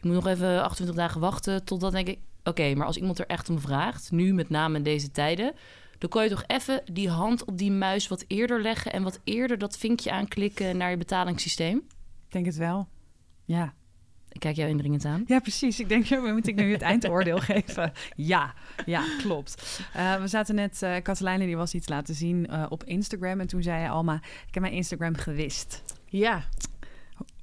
je 0.00 0.08
moet 0.08 0.14
nog 0.14 0.26
even 0.26 0.62
28 0.62 0.96
dagen 0.96 1.20
wachten, 1.20 1.64
tot 1.64 1.80
dan 1.80 1.92
denk 1.92 2.08
ik, 2.08 2.18
oké, 2.44 2.74
maar 2.74 2.86
als 2.86 2.96
iemand 2.96 3.18
er 3.18 3.26
echt 3.26 3.50
om 3.50 3.60
vraagt, 3.60 4.10
nu 4.10 4.34
met 4.34 4.48
name 4.48 4.76
in 4.76 4.82
deze 4.82 5.10
tijden, 5.10 5.52
dan 5.98 6.10
kan 6.10 6.22
je 6.24 6.30
toch 6.30 6.44
even 6.46 6.82
die 6.92 7.08
hand 7.08 7.44
op 7.44 7.58
die 7.58 7.72
muis 7.72 8.08
wat 8.08 8.24
eerder 8.26 8.62
leggen 8.62 8.92
en 8.92 9.02
wat 9.02 9.20
eerder 9.24 9.58
dat 9.58 9.78
vinkje 9.78 10.10
aanklikken 10.10 10.76
naar 10.76 10.90
je 10.90 10.96
betalingssysteem. 10.96 11.76
Ik 12.26 12.32
denk 12.32 12.46
het 12.46 12.56
wel. 12.56 12.88
Ja. 13.44 13.74
Ik 14.34 14.40
kijk 14.40 14.56
jou 14.56 14.70
indringend 14.70 15.04
aan. 15.04 15.24
Ja, 15.26 15.38
precies. 15.40 15.80
Ik 15.80 15.88
denk, 15.88 16.04
ja, 16.04 16.20
moet 16.20 16.46
ik 16.46 16.54
nu 16.54 16.72
het 16.72 16.82
eindoordeel 16.82 17.38
geven? 17.50 17.92
Ja, 18.16 18.54
ja, 18.86 19.04
klopt. 19.18 19.80
Eh, 19.92 20.20
we 20.20 20.26
zaten 20.26 20.54
net, 20.54 20.82
eh 20.82 21.02
Katelijne 21.02 21.46
die 21.46 21.56
was 21.56 21.74
iets 21.74 21.88
laten 21.88 22.14
zien 22.14 22.46
eh, 22.46 22.66
op 22.68 22.84
Instagram. 22.84 23.40
En 23.40 23.46
toen 23.46 23.62
zei 23.62 23.78
hij, 23.78 23.90
Alma, 23.90 24.14
ik 24.46 24.54
heb 24.54 24.62
mijn 24.62 24.74
Instagram 24.74 25.16
gewist. 25.16 25.82
Ja. 26.06 26.44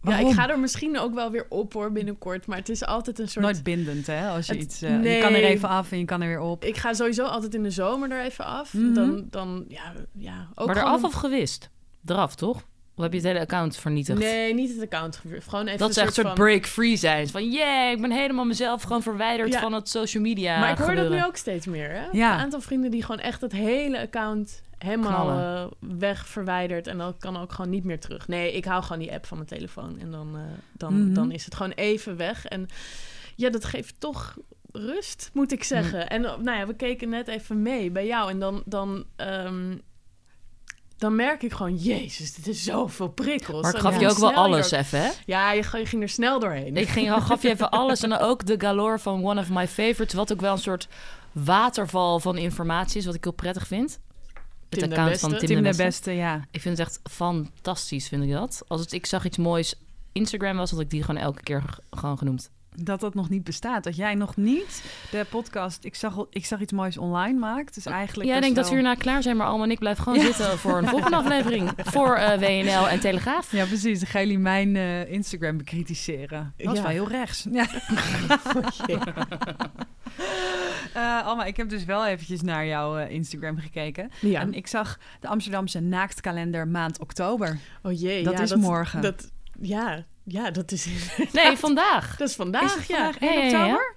Ja, 0.04 0.18
ik 0.18 0.32
ga 0.34 0.50
er 0.50 0.60
misschien 0.60 1.00
ook 1.00 1.14
wel 1.14 1.32
weer 1.32 1.46
op 1.50 1.74
hoor 1.74 1.92
binnenkort. 1.92 2.46
Maar 2.48 2.58
het 2.58 2.70
is 2.70 2.86
altijd 2.86 3.20
een 3.20 3.28
soort... 3.30 3.46
Nooit 3.46 3.64
bindend, 3.64 4.08
hè? 4.08 4.28
Als 4.30 4.46
je 4.46 4.54
Het- 4.54 4.62
iets... 4.62 4.82
eh, 4.82 4.90
Je 5.16 5.20
kan 5.22 5.34
er 5.34 5.44
even 5.44 5.70
af 5.70 5.92
en 5.92 5.98
je 5.98 6.06
kan 6.06 6.22
er 6.22 6.28
weer 6.28 6.40
op. 6.40 6.64
Ik 6.64 6.78
ga 6.78 6.94
sowieso 6.94 7.24
altijd 7.26 7.54
in 7.56 7.64
de 7.64 7.70
zomer 7.72 8.12
er 8.12 8.24
even 8.24 8.46
af. 8.46 8.74
Mhm. 8.74 8.94
Dan, 8.94 9.26
dan, 9.30 9.66
ja, 9.68 9.94
ja. 10.14 10.48
Ook 10.56 10.66
maar 10.68 10.76
gewoon 10.76 10.90
eraf 10.92 11.04
of 11.04 11.14
gewist? 11.14 11.70
Eraf, 12.06 12.36
toch? 12.36 12.64
Of 12.96 13.04
heb 13.04 13.12
je 13.12 13.18
het 13.20 13.28
hele 13.28 13.40
account 13.40 13.78
vernietigd? 13.78 14.20
Nee, 14.20 14.54
niet 14.54 14.70
het 14.74 14.82
account. 14.82 15.22
Gewoon 15.40 15.66
even 15.68 15.78
dat 15.80 15.82
een 15.82 15.90
is 15.90 15.98
echt 15.98 16.08
een 16.08 16.14
soort 16.14 16.14
soort 16.14 16.28
van... 16.28 16.36
break-free 16.36 16.96
zijn. 16.96 17.28
Van, 17.30 17.52
yeah, 17.52 17.92
ik 17.92 18.02
ben 18.02 18.12
helemaal 18.12 18.46
mezelf 18.46 18.82
gewoon 18.82 19.02
verwijderd 19.02 19.54
Ja. 19.54 19.60
van 19.60 19.74
het 19.74 19.90
social 19.90 20.24
media 20.24 20.60
maar 20.60 20.72
ik 20.72 20.78
hoor 20.78 20.96
dat 20.96 21.10
nu 21.10 21.24
ook 21.24 21.36
steeds 21.36 21.66
meer. 21.66 21.90
Hè? 21.90 22.06
Ja. 22.12 22.34
Een 22.34 22.40
aantal 22.40 22.62
vrienden 22.62 22.92
die 22.92 23.02
gewoon 23.04 23.22
echt 23.22 23.42
het 23.42 23.52
hele 23.52 24.00
account 24.02 24.62
helemaal 24.84 25.30
eh, 25.30 25.72
weg 26.00 26.28
verwijderd. 26.28 26.88
En 26.88 26.98
dan 26.98 27.18
kan 27.18 27.38
ook 27.38 27.52
gewoon 27.54 27.72
niet 27.72 27.84
meer 27.84 28.00
terug. 28.00 28.28
Nee, 28.28 28.52
ik 28.54 28.66
hou 28.66 28.84
gewoon 28.84 29.00
die 29.02 29.12
app 29.14 29.26
van 29.26 29.38
mijn 29.38 29.50
telefoon. 29.50 30.00
En 30.00 30.12
dan, 30.12 30.36
eh, 30.36 30.42
dan, 30.72 31.04
Mhm. 31.06 31.14
dan 31.14 31.32
is 31.32 31.46
het 31.46 31.56
gewoon 31.56 31.72
even 31.72 32.18
weg. 32.18 32.46
En 32.46 32.68
ja, 33.36 33.50
dat 33.50 33.66
geeft 33.66 33.96
toch 34.00 34.38
rust, 34.72 35.30
moet 35.34 35.52
ik 35.52 35.64
zeggen. 35.64 36.10
En 36.10 36.26
eh, 36.26 36.38
nou 36.38 36.58
ja, 36.58 36.68
we 36.68 36.74
keken 36.76 37.10
net 37.10 37.28
even 37.28 37.62
mee 37.62 37.92
bij 37.92 38.06
jou. 38.06 38.30
En 38.30 38.40
dan... 38.40 38.64
dan 38.66 39.06
ehm, 39.16 39.78
dan 40.98 41.16
merk 41.16 41.44
ik 41.44 41.54
gewoon, 41.54 41.76
jezus, 41.76 42.34
dit 42.34 42.48
is 42.48 42.64
zoveel 42.64 43.08
prikkels. 43.08 43.62
Maar 43.62 43.70
ik 43.72 43.76
En 43.78 43.82
gaf 43.82 44.00
je 44.00 44.10
ook 44.10 44.18
wel 44.18 44.34
alles 44.34 44.72
even, 44.72 45.02
hè? 45.02 45.10
Ja, 45.26 45.52
je, 45.52 45.64
je 45.78 45.86
ging 45.86 46.02
er 46.02 46.10
snel 46.10 46.40
doorheen. 46.40 46.78
Ik 46.78 46.88
ging, 46.88 47.12
gaf 47.14 47.42
je 47.42 47.50
even 47.50 47.70
alles. 47.70 48.04
En 48.04 48.10
dan 48.10 48.20
ook 48.30 48.46
de 48.46 48.56
galore 48.58 49.00
van 49.00 49.26
One 49.26 49.42
of 49.42 49.50
My 49.50 49.68
Favorites. 49.68 50.14
Wat 50.14 50.32
ook 50.32 50.42
wel 50.42 50.52
een 50.52 50.58
soort 50.58 50.88
waterval 51.32 52.20
van 52.20 52.38
informatie 52.38 53.00
is. 53.00 53.06
Wat 53.06 53.16
ik 53.16 53.24
heel 53.24 53.34
prettig 53.34 53.68
vind. 53.68 54.00
Het 54.80 54.84
account 54.84 55.20
van 55.20 55.30
Beste. 55.30 55.46
Tim, 55.46 55.56
Tim 55.56 55.64
de 55.64 55.72
de 55.78 55.84
Beste. 55.84 56.12
ja. 56.12 56.46
Ik 56.52 56.62
vind 56.62 56.78
het 56.78 56.88
echt 56.88 57.00
fantastisch, 57.12 58.08
vind 58.08 58.24
ik 58.24 58.32
dat. 58.32 58.64
Als 58.68 58.82
het, 58.82 58.92
ik 58.92 59.06
zag 59.06 59.26
iets 59.26 59.38
moois 59.38 59.76
Instagram 60.12 60.58
was, 60.58 60.72
had 60.72 60.80
ik 60.80 60.90
die 60.90 61.04
gewoon 61.04 61.22
elke 61.22 61.44
keer 61.44 61.64
gewoon 61.92 62.18
genoemd. 62.18 62.50
Dat 62.76 63.00
dat 63.00 63.14
nog 63.14 63.30
niet 63.30 63.44
bestaat. 63.44 63.84
Dat 63.84 63.96
jij 63.96 64.16
nog 64.16 64.36
niet 64.36 64.84
de 65.12 65.26
podcast 65.30 65.86
Ik 65.86 65.96
zag, 65.96 66.26
ik 66.30 66.46
zag 66.46 66.60
iets 66.62 66.72
moois 66.72 66.98
online 66.98 67.40
maakt. 67.40 67.74
Dus 67.74 67.86
eigenlijk 67.86 68.30
Jij 68.30 68.40
best 68.40 68.42
denkt 68.42 68.56
dat 68.56 68.70
we 68.70 68.76
wel- 68.76 68.84
hierna 68.84 69.02
klaar 69.04 69.24
zijn, 69.24 69.38
maar 69.38 69.48
allemaal 69.48 69.66
en 69.66 69.72
ik 69.72 69.80
blijf 69.80 69.98
gewoon 69.98 70.20
Ja. 70.20 70.26
zitten 70.26 70.58
voor 70.58 70.78
een 70.78 70.88
volgende 70.88 71.16
aflevering. 71.24 71.72
Voor 71.78 72.16
eh, 72.16 72.40
WNL 72.40 72.90
en 72.90 73.00
Telegraaf. 73.00 73.52
Ja, 73.52 73.66
precies. 73.66 74.00
Dan 74.00 74.08
gaan 74.10 74.22
jullie 74.22 74.40
mijn 74.40 74.76
eh, 74.76 75.12
Instagram 75.12 75.58
bekritiseren. 75.58 76.54
Dat 76.58 76.72
is 76.72 76.78
Ja. 76.78 76.84
wel 76.84 76.92
heel 76.92 77.08
rechts. 77.08 77.46
Ja. 77.52 77.68
Eh, 80.94 81.26
Alma, 81.26 81.44
ik 81.46 81.58
heb 81.58 81.70
dus 81.70 81.86
wel 81.86 82.06
eventjes 82.08 82.42
naar 82.42 82.66
jouw 82.66 82.98
eh, 82.98 83.12
Instagram 83.12 83.58
gekeken. 83.58 84.12
Ja. 84.20 84.40
En 84.40 84.54
ik 84.54 84.68
zag 84.68 84.98
de 85.20 85.28
Amsterdamse 85.28 85.80
naaktkalender 85.80 86.68
maand 86.68 87.00
oktober. 87.00 87.58
Oh 87.84 88.00
jee, 88.00 88.24
Dat 88.24 88.34
ja, 88.34 88.42
is 88.42 88.56
morgen. 88.56 89.02
Dat, 89.02 89.32
ja, 89.62 90.06
ja, 90.24 90.52
dat 90.52 90.72
is, 90.72 90.88
Nee, 91.34 91.58
vandaag. 91.58 92.16
dat 92.18 92.30
is 92.30 92.36
vandaag. 92.36 92.64
is 92.64 92.74
het 92.74 92.86
vandaag 92.86 93.20
Ja, 93.20 93.28
1 93.28 93.50
ja, 93.50 93.58
ja, 93.60 93.66
ja. 93.66 93.74
oktober? 93.74 93.96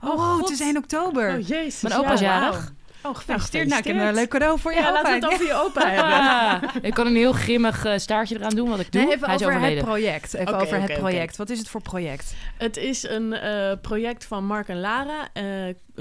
Oh, 0.00 0.10
Oh, 0.10 0.38
het 0.40 0.50
is 0.50 0.58
God. 0.58 0.66
1 0.66 0.76
oktober. 0.76 1.34
Oh 1.38 1.46
jezus. 1.46 1.82
Mijn 1.82 1.94
opa 1.94 2.12
is 2.12 2.20
ja, 2.20 2.40
jarig. 2.40 2.72
Oh, 3.06 3.16
gefeliciteerd. 3.16 3.68
Nou, 3.68 3.82
Nou, 3.82 3.94
ik 3.94 4.00
heb 4.00 4.08
een 4.08 4.14
leuk 4.14 4.28
cadeau 4.28 4.58
voor 4.58 4.72
je 4.72 4.78
Ja, 4.78 4.92
laten 4.92 5.20
we 5.20 5.26
het 5.26 5.34
over 5.34 5.46
je 5.46 5.54
opa 5.54 5.90
hebben. 5.90 6.84
Ik 6.84 6.94
kan 6.94 7.06
een 7.06 7.16
heel 7.16 7.32
grimmig 7.32 7.84
eh, 7.84 7.98
staartje 7.98 8.36
eraan 8.36 8.54
doen, 8.54 8.68
wat 8.68 8.80
ik 8.80 8.92
doe. 8.92 9.02
Nee, 9.02 9.14
even 9.14 9.26
Hij 9.26 9.34
is 9.34 9.44
over 9.44 9.60
het 9.60 9.78
project. 9.78 10.34
Even 10.34 10.60
over 10.60 10.80
het 10.80 10.92
project. 10.92 11.36
Wat 11.36 11.50
is 11.50 11.58
het 11.58 11.68
voor 11.68 11.82
project? 11.82 12.34
Het 12.58 12.76
is 12.76 13.08
een 13.08 13.32
eh, 13.32 13.72
project 13.80 14.24
van 14.24 14.46
Mark 14.46 14.68
en 14.68 14.80
Lara, 14.80 15.28
eh, 15.32 15.44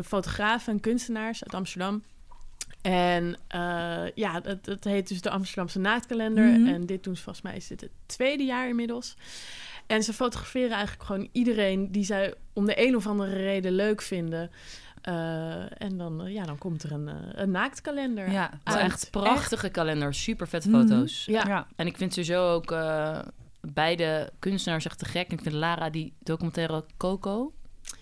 fotografen 0.04 0.74
en 0.74 0.80
kunstenaars 0.80 1.44
uit 1.44 1.54
Amsterdam. 1.54 2.04
En 2.82 3.38
eh, 3.48 4.06
ja, 4.16 4.42
het, 4.44 4.66
het 4.66 4.84
heet 4.84 5.08
dus 5.08 5.22
de 5.22 5.30
Amsterdamse 5.30 5.80
Naaktkalender. 5.80 6.46
Mhm. 6.46 6.68
En 6.68 6.86
dit 6.86 7.04
doen 7.04 7.16
ze 7.16 7.24
volgens 7.24 7.46
mij 7.46 7.56
is 7.56 7.68
dit 7.68 7.82
het 7.82 7.92
tweede 8.06 8.44
jaar 8.44 8.68
inmiddels. 8.68 9.16
En 9.88 10.04
ze 10.04 10.14
fotograferen 10.14 10.72
eigenlijk 10.72 11.04
gewoon 11.04 11.30
iedereen 11.32 11.92
die 11.92 12.04
zij 12.04 12.34
om 12.54 12.66
de 12.66 12.88
een 12.88 12.96
of 12.96 13.08
andere 13.08 13.36
reden 13.36 13.72
leuk 13.72 14.02
vinden. 14.02 14.52
Eh, 15.04 15.82
en 15.82 15.98
dan, 15.98 16.26
eh, 16.26 16.34
ja, 16.34 16.44
dan 16.44 16.58
komt 16.58 16.84
er 16.84 16.92
een, 16.92 17.08
eh, 17.08 17.16
een 17.32 17.52
naaktkalender. 17.52 18.32
Ja, 18.32 18.60
uit. 18.64 18.80
echt 18.80 19.08
prachtige 19.12 19.70
kalender, 19.70 20.14
super 20.14 20.48
vette 20.48 20.70
Mhm. 20.70 20.80
foto's. 20.82 21.26
Ja. 21.26 21.44
ja. 21.48 21.68
En 21.76 21.88
ik 21.88 21.98
vind 21.98 22.14
sowieso 22.14 22.50
ook 22.54 22.72
eh, 22.72 23.20
beide 23.62 24.32
kunstenaars 24.40 24.86
echt 24.86 25.00
te 25.00 25.06
gek. 25.06 25.28
En 25.28 25.38
ik 25.38 25.42
vind 25.44 25.56
Lara 25.56 25.90
die 25.90 26.14
documentaire 26.20 26.86
Coco, 26.98 27.54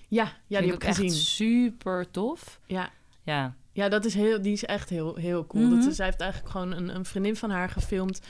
Ja, 0.08 0.24
ja 0.24 0.32
die 0.48 0.58
heb 0.58 0.66
ik 0.68 0.74
ook 0.74 0.84
echt 0.84 0.98
gezien. 0.98 1.12
super 1.12 2.12
tof. 2.12 2.60
Ja, 2.68 2.90
Ja, 3.24 3.56
Ja, 3.74 3.90
dat 3.90 4.06
is 4.06 4.14
heel, 4.14 4.42
die 4.42 4.52
is 4.54 4.66
echt 4.66 4.90
heel, 4.90 5.16
heel 5.16 5.48
cool. 5.48 5.64
Mhm. 5.68 5.76
dat, 5.76 5.86
is- 5.90 5.96
zij 5.96 6.06
heeft 6.06 6.22
eigenlijk 6.22 6.52
gewoon 6.52 6.72
een, 6.72 6.96
een 6.96 7.06
vriendin 7.06 7.36
van 7.36 7.50
haar 7.50 7.70
gefilmd. 7.70 8.22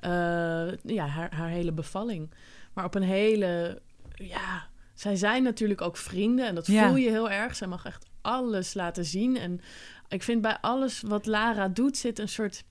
eh, 0.00 0.76
ja, 0.82 1.06
haar, 1.06 1.34
haar 1.34 1.48
hele 1.48 1.72
bevalling. 1.72 2.30
Maar 2.72 2.84
op 2.84 2.94
een 2.94 3.02
hele... 3.02 3.82
Ja, 4.14 4.66
zij 4.94 5.16
zijn 5.16 5.42
natuurlijk 5.42 5.80
ook 5.80 5.96
vrienden. 5.96 6.46
En 6.46 6.54
dat 6.54 6.66
Ja. 6.66 6.86
voel 6.86 6.96
je 6.96 7.10
heel 7.10 7.30
erg. 7.30 7.56
Zij 7.56 7.66
mag 7.68 7.84
echt 7.84 8.06
alles 8.24 8.74
laten 8.74 9.04
zien. 9.04 9.36
En 9.36 9.60
ik 10.08 10.22
vind 10.22 10.40
bij 10.42 10.58
alles 10.60 11.00
wat 11.06 11.26
Lara 11.26 11.68
doet 11.68 11.96
zit 11.96 12.18
een 12.18 12.28
soort... 12.28 12.64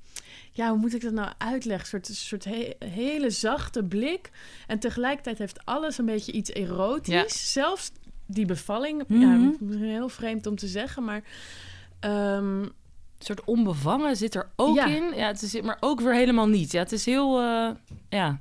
Ja, 0.52 0.70
hoe 0.70 0.78
moet 0.78 0.94
ik 0.94 1.02
dat 1.02 1.13
nou 1.13 1.32
uitleggen? 1.38 1.84
Een 2.00 2.06
soort, 2.06 2.10
een 2.10 2.16
soort 2.16 2.44
he- 2.46 2.88
hele 2.89 3.30
zachte 3.30 3.84
blik. 3.84 4.32
En 4.68 4.80
tegelijkertijd 4.80 5.38
heeft 5.38 5.66
alles 5.66 5.98
een 5.98 6.06
beetje 6.06 6.32
iets 6.32 6.50
erotisch. 6.52 7.13
Ja. 7.13 7.24
Zelfs 7.28 7.92
die 8.26 8.46
bevalling. 8.46 9.04
Mhm. 9.08 9.22
Ja, 9.22 9.28
misschien 9.36 9.84
heel 9.84 10.10
vreemd 10.10 10.48
om 10.48 10.56
te 10.56 10.68
zeggen, 10.68 11.04
maar... 11.04 11.24
ehm, 12.00 12.66
soort 13.20 13.44
onbevangen 13.44 14.16
zit 14.18 14.36
er 14.36 14.50
ook 14.56 14.76
Ja. 14.76 14.86
in. 14.86 15.13
Ja, 15.16 15.28
het 15.28 15.42
is 15.42 15.62
maar 15.62 15.78
ook 15.80 16.02
weer 16.02 16.13
helemaal 16.13 16.48
niet. 16.48 16.72
Ja, 16.72 16.80
het 16.80 16.92
is 16.92 17.06
heel, 17.06 17.39
eh, 17.42 17.70
ja. 18.10 18.39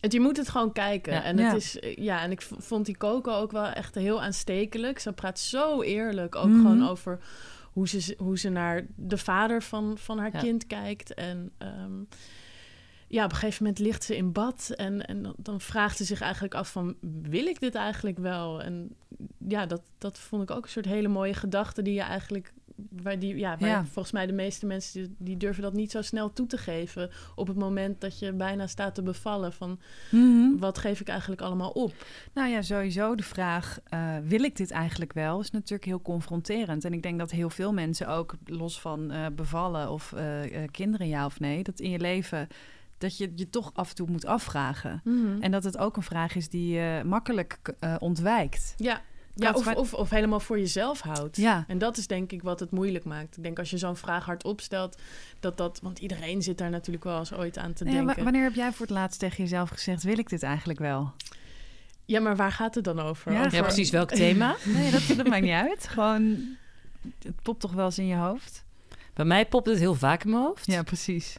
Het, 0.00 0.12
je 0.12 0.20
moet 0.20 0.36
het 0.36 0.48
gewoon 0.48 0.72
kijken. 0.72 1.12
Ja. 1.12 1.22
En, 1.22 1.36
Ja. 1.36 1.44
het 1.52 1.56
is, 1.56 1.76
ja, 1.94 2.22
en 2.22 2.30
ik 2.30 2.42
vond 2.42 2.86
die 2.86 2.96
Coco 2.96 3.32
ook 3.32 3.52
wel 3.52 3.66
echt 3.66 3.94
heel 3.94 4.22
aanstekelijk. 4.22 4.98
Ze 4.98 5.12
praat 5.12 5.38
zo 5.38 5.82
eerlijk 5.82 6.34
ook 6.34 6.46
Mhm. 6.48 6.60
gewoon 6.60 6.88
over 6.88 7.18
hoe 7.72 7.88
ze, 7.88 8.14
hoe 8.18 8.38
ze 8.38 8.48
naar 8.48 8.86
de 8.96 9.18
vader 9.18 9.62
van, 9.62 9.98
van 9.98 10.18
haar 10.18 10.32
Ja. 10.32 10.40
kind 10.40 10.66
kijkt. 10.66 11.14
En 11.14 11.50
ehm, 11.58 11.92
ja, 13.08 13.24
op 13.24 13.30
een 13.30 13.36
gegeven 13.36 13.64
moment 13.64 13.82
ligt 13.82 14.04
ze 14.04 14.16
in 14.16 14.32
bad 14.32 14.72
en, 14.76 15.06
en 15.06 15.22
dan, 15.22 15.34
dan 15.36 15.60
vraagt 15.60 15.96
ze 15.96 16.04
zich 16.04 16.20
eigenlijk 16.20 16.54
af 16.54 16.70
van... 16.72 16.96
wil 17.22 17.46
ik 17.46 17.60
dit 17.60 17.74
eigenlijk 17.74 18.18
wel? 18.18 18.62
En 18.62 18.96
ja, 19.48 19.66
dat, 19.66 19.82
dat 19.98 20.18
vond 20.18 20.42
ik 20.42 20.50
ook 20.50 20.64
een 20.64 20.70
soort 20.70 20.86
hele 20.86 21.08
mooie 21.08 21.34
gedachte 21.34 21.82
die 21.82 21.94
je 21.94 22.00
eigenlijk... 22.00 22.52
Waar 23.02 23.18
die, 23.18 23.36
ja, 23.36 23.56
waar 23.58 23.68
Ja. 23.68 23.84
volgens 23.84 24.12
mij 24.12 24.26
de 24.26 24.32
meeste 24.32 24.66
mensen 24.66 25.02
die, 25.02 25.14
die 25.18 25.36
durven 25.36 25.62
dat 25.62 25.72
niet 25.72 25.90
zo 25.90 26.02
snel 26.02 26.32
toe 26.32 26.46
te 26.46 26.58
geven 26.58 27.10
op 27.34 27.46
het 27.46 27.56
moment 27.56 28.00
dat 28.00 28.18
je 28.18 28.32
bijna 28.32 28.66
staat 28.66 28.94
te 28.94 29.02
bevallen 29.02 29.52
van 29.52 29.78
Mhm. 30.10 30.58
wat 30.58 30.78
geef 30.78 31.00
ik 31.00 31.08
eigenlijk 31.08 31.40
allemaal 31.40 31.70
op? 31.70 31.94
Nou 32.34 32.48
ja, 32.50 32.62
sowieso 32.62 33.14
de 33.14 33.22
vraag, 33.22 33.78
eh, 33.84 34.16
wil 34.24 34.42
ik 34.42 34.56
dit 34.56 34.70
eigenlijk 34.70 35.12
wel, 35.12 35.40
is 35.40 35.50
natuurlijk 35.50 35.84
heel 35.84 36.02
confronterend. 36.02 36.84
En 36.84 36.92
ik 36.92 37.02
denk 37.02 37.18
dat 37.18 37.30
heel 37.30 37.50
veel 37.50 37.72
mensen 37.72 38.08
ook, 38.08 38.34
los 38.44 38.80
van 38.80 39.10
eh, 39.10 39.26
bevallen 39.32 39.90
of 39.90 40.12
eh, 40.12 40.40
kinderen 40.70 41.08
ja 41.08 41.24
of 41.24 41.40
nee, 41.40 41.62
dat 41.62 41.80
in 41.80 41.90
je 41.90 41.98
leven, 42.00 42.48
dat 42.98 43.16
je 43.18 43.32
je 43.34 43.50
toch 43.50 43.70
af 43.74 43.88
en 43.88 43.94
toe 43.94 44.10
moet 44.10 44.26
afvragen. 44.26 45.02
En 45.40 45.50
dat 45.50 45.64
het 45.64 45.78
ook 45.78 45.96
een 45.96 46.02
vraag 46.02 46.34
is 46.34 46.48
die 46.48 46.74
je 46.74 47.02
makkelijk 47.04 47.74
ontwijkt. 47.98 48.74
ja, 48.76 49.00
ja 49.44 49.52
of, 49.52 49.74
of, 49.74 49.94
of 49.94 50.10
helemaal 50.10 50.40
voor 50.40 50.58
jezelf 50.58 51.00
houdt. 51.00 51.36
Ja. 51.36 51.64
En 51.68 51.78
dat 51.78 51.96
is 51.96 52.06
denk 52.06 52.32
ik 52.32 52.42
wat 52.42 52.60
het 52.60 52.70
moeilijk 52.70 53.04
maakt. 53.04 53.36
Ik 53.36 53.42
denk 53.42 53.58
als 53.58 53.70
je 53.70 53.78
zo'n 53.78 53.96
vraag 53.96 54.24
hardop 54.24 54.60
stelt, 54.60 54.96
dat 55.40 55.56
dat... 55.56 55.78
Want 55.82 55.98
iedereen 55.98 56.42
zit 56.42 56.58
daar 56.58 56.70
natuurlijk 56.70 57.04
wel 57.04 57.18
eens 57.18 57.32
ooit 57.32 57.58
aan 57.58 57.72
te 57.72 57.84
ja, 57.84 57.90
denken. 57.90 58.16
wa- 58.16 58.22
wanneer 58.22 58.42
heb 58.42 58.54
jij 58.54 58.72
voor 58.72 58.86
het 58.86 58.94
laatst 58.94 59.18
tegen 59.18 59.42
jezelf 59.42 59.68
gezegd, 59.70 60.02
wil 60.02 60.18
ik 60.18 60.28
dit 60.28 60.42
eigenlijk 60.42 60.78
wel? 60.78 61.12
Ja, 62.04 62.20
maar 62.20 62.36
waar 62.36 62.52
gaat 62.52 62.74
het 62.74 62.84
dan 62.84 63.00
over? 63.00 63.32
Ja, 63.32 63.38
Over- 63.40 63.54
ja, 63.54 63.62
precies 63.62 63.90
welk 63.90 64.10
thema. 64.10 64.56
Nee, 64.74 64.90
dat, 64.90 65.02
dat 65.16 65.26
maakt 65.26 65.42
niet 65.42 65.50
uit. 65.52 65.88
Gewoon, 65.88 66.38
het 67.22 67.42
popt 67.42 67.60
toch 67.60 67.72
wel 67.72 67.84
eens 67.84 67.98
in 67.98 68.06
je 68.06 68.16
hoofd? 68.16 68.64
Bij 69.14 69.24
mij 69.24 69.46
popt 69.46 69.66
het 69.66 69.78
heel 69.78 69.94
vaak 69.94 70.24
in 70.24 70.30
mijn 70.30 70.42
hoofd. 70.42 70.66
Ja, 70.66 70.82
precies. 70.82 71.36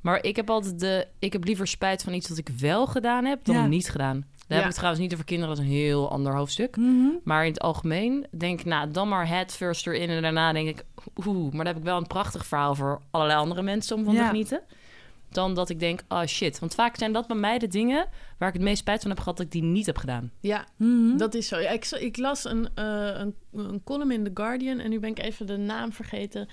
Maar 0.00 0.22
ik 0.24 0.36
heb 0.36 0.50
altijd 0.50 0.80
de... 0.80 1.06
Ik 1.18 1.32
heb 1.32 1.44
liever 1.44 1.66
spijt 1.66 2.02
van 2.02 2.12
iets 2.12 2.28
dat 2.28 2.38
ik 2.38 2.48
wel 2.48 2.86
gedaan 2.86 3.24
heb 3.24 3.44
dan 3.44 3.54
Ja. 3.54 3.66
niet 3.66 3.88
gedaan. 3.90 4.24
Daar 4.50 4.58
Ja. 4.58 4.64
heb 4.64 4.74
ik 4.74 4.78
trouwens 4.78 5.02
niet 5.02 5.12
over 5.12 5.24
kinderen. 5.24 5.54
Dat 5.56 5.64
is 5.64 5.70
een 5.70 5.76
heel 5.76 6.10
ander 6.10 6.34
hoofdstuk. 6.36 6.76
Mhm. 6.76 7.06
Maar 7.24 7.44
in 7.44 7.50
het 7.52 7.60
algemeen 7.60 8.26
denk 8.36 8.60
ik, 8.60 8.66
nou, 8.66 8.90
dan 8.90 9.08
maar 9.08 9.28
head 9.28 9.52
first 9.52 9.86
erin. 9.86 10.08
En 10.08 10.22
daarna 10.22 10.52
denk 10.52 10.68
ik, 10.68 10.84
oeh, 11.26 11.42
maar 11.42 11.64
dan 11.64 11.66
heb 11.66 11.76
ik 11.76 11.82
wel 11.82 11.96
een 11.96 12.06
prachtig 12.06 12.46
verhaal 12.46 12.74
voor 12.74 13.00
allerlei 13.10 13.38
andere 13.38 13.62
mensen 13.62 13.96
om 13.96 14.04
van 14.04 14.14
Ja. 14.14 14.20
te 14.20 14.26
genieten. 14.26 14.60
Dan 15.28 15.54
dat 15.54 15.68
ik 15.68 15.80
denk, 15.80 16.02
oh 16.08 16.24
shit. 16.24 16.58
Want 16.58 16.74
vaak 16.74 16.96
zijn 16.96 17.12
dat 17.12 17.26
bij 17.26 17.36
mij 17.36 17.58
de 17.58 17.66
dingen 17.66 18.06
waar 18.38 18.48
ik 18.48 18.54
het 18.54 18.62
meest 18.62 18.78
spijt 18.78 19.00
van 19.00 19.10
heb 19.10 19.18
gehad 19.18 19.36
dat 19.36 19.46
ik 19.46 19.52
die 19.52 19.62
niet 19.62 19.86
heb 19.86 19.96
gedaan. 19.96 20.30
Ja, 20.40 20.64
Mhm. 20.76 21.16
dat 21.16 21.34
is 21.34 21.48
zo. 21.48 21.58
Ja, 21.58 21.70
ik, 21.70 21.86
ik 21.86 22.16
las 22.16 22.44
een, 22.44 22.68
eh, 22.74 22.84
een, 23.14 23.34
een 23.52 23.80
column 23.84 24.10
in 24.10 24.24
The 24.24 24.30
Guardian 24.34 24.78
en 24.78 24.90
nu 24.90 24.98
ben 25.00 25.10
ik 25.10 25.18
even 25.18 25.46
de 25.46 25.56
naam 25.56 25.92
vergeten 25.92 26.48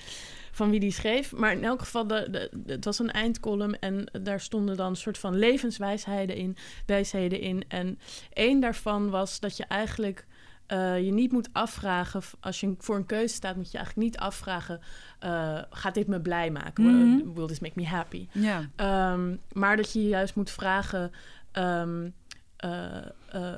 van 0.57 0.69
wie 0.69 0.79
die 0.79 0.91
schreef. 0.91 1.35
Maar 1.35 1.51
in 1.51 1.63
elk 1.63 1.79
geval, 1.79 2.07
de, 2.07 2.27
de, 2.31 2.71
het 2.73 2.85
was 2.85 2.99
een 2.99 3.11
eindcolumn 3.11 3.79
en 3.79 4.11
daar 4.21 4.39
stonden 4.39 4.77
dan 4.77 4.89
een 4.89 4.95
soort 4.95 5.17
van 5.17 5.35
levenswijsheden 5.35 6.35
in, 6.35 6.57
wijsheden 6.85 7.39
in. 7.39 7.63
En 7.67 7.99
één 8.33 8.59
daarvan 8.59 9.09
was 9.09 9.39
dat 9.39 9.57
je 9.57 9.65
eigenlijk 9.65 10.25
eh, 10.65 11.05
je 11.05 11.11
niet 11.11 11.31
moet 11.31 11.49
afvragen, 11.51 12.21
als 12.39 12.59
je 12.59 12.75
voor 12.77 12.95
een 12.95 13.05
keuze 13.05 13.33
staat, 13.33 13.55
moet 13.55 13.71
je 13.71 13.77
eigenlijk 13.77 14.07
niet 14.07 14.17
afvragen, 14.17 14.79
eh, 15.19 15.61
gaat 15.69 15.93
dit 15.93 16.07
me 16.07 16.21
blij 16.21 16.51
maken? 16.51 16.83
Mhm. 16.83 17.33
Will 17.33 17.47
this 17.47 17.59
make 17.59 17.79
me 17.79 17.87
happy? 17.87 18.27
Ja. 18.31 18.69
Ehm, 18.75 19.35
maar 19.51 19.77
dat 19.77 19.93
je 19.93 20.07
juist 20.07 20.35
moet 20.35 20.51
vragen. 20.51 21.11
ehm, 21.51 22.09
eh, 22.57 23.05
eh, 23.31 23.57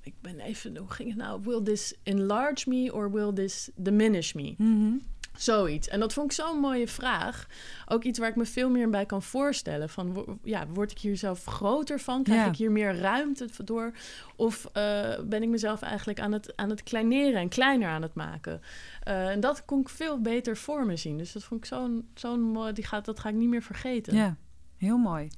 ik 0.00 0.14
ben 0.20 0.40
even, 0.40 0.76
hoe 0.76 0.90
ging 0.90 1.08
het 1.08 1.18
nou? 1.18 1.40
Will 1.42 1.62
this 1.62 1.94
enlarge 2.02 2.68
me 2.68 2.92
or 2.94 3.10
will 3.10 3.32
this 3.32 3.70
diminish 3.76 4.32
me? 4.32 4.54
Mhm. 4.58 4.92
Zoiets. 5.36 5.88
En 5.88 6.00
dat 6.00 6.12
vond 6.12 6.26
ik 6.30 6.36
zo'n 6.36 6.58
mooie 6.60 6.88
vraag. 6.88 7.46
Ook 7.88 8.04
iets 8.04 8.18
waar 8.18 8.28
ik 8.28 8.36
me 8.36 8.44
veel 8.44 8.70
meer 8.70 8.90
bij 8.90 9.06
kan 9.06 9.22
voorstellen. 9.22 9.88
Van, 9.88 10.38
ja, 10.42 10.66
word 10.66 10.90
ik 10.90 10.98
hier 10.98 11.16
zelf 11.16 11.44
groter 11.44 12.00
van? 12.00 12.22
Krijg 12.22 12.40
Ja. 12.40 12.46
ik 12.48 12.56
hier 12.56 12.70
meer 12.70 12.96
ruimte 12.98 13.48
door? 13.64 13.92
Of 14.36 14.64
eh, 14.72 15.18
ben 15.24 15.42
ik 15.42 15.48
mezelf 15.48 15.82
eigenlijk 15.82 16.20
aan 16.20 16.32
het, 16.32 16.56
aan 16.56 16.70
het 16.70 16.82
kleineren 16.82 17.40
en 17.40 17.48
kleiner 17.48 17.88
aan 17.88 18.02
het 18.02 18.14
maken? 18.14 18.60
Eh, 19.02 19.28
en 19.28 19.40
dat 19.40 19.64
kon 19.64 19.80
ik 19.80 19.88
veel 19.88 20.20
beter 20.20 20.56
voor 20.56 20.86
me 20.86 20.96
zien. 20.96 21.18
Dus 21.18 21.32
dat 21.32 21.44
vond 21.44 21.60
ik 21.60 21.66
zo'n 21.66 22.08
zo'n 22.14 22.40
mooi... 22.40 22.72
Die 22.72 22.84
gaat, 22.84 23.04
dat 23.04 23.20
ga 23.20 23.28
ik 23.28 23.34
niet 23.34 23.48
meer 23.48 23.62
vergeten. 23.62 24.14
Ja, 24.14 24.36
heel 24.76 24.98
mooi. 24.98 25.28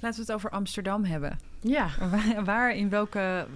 Laten 0.00 0.18
we 0.20 0.24
het 0.26 0.32
over 0.34 0.50
Amsterdam 0.50 1.04
hebben. 1.04 1.38
ja. 1.60 1.88
Waar, 2.10 2.44
waar 2.44 2.74
in 2.76 2.88
welke 2.88 3.46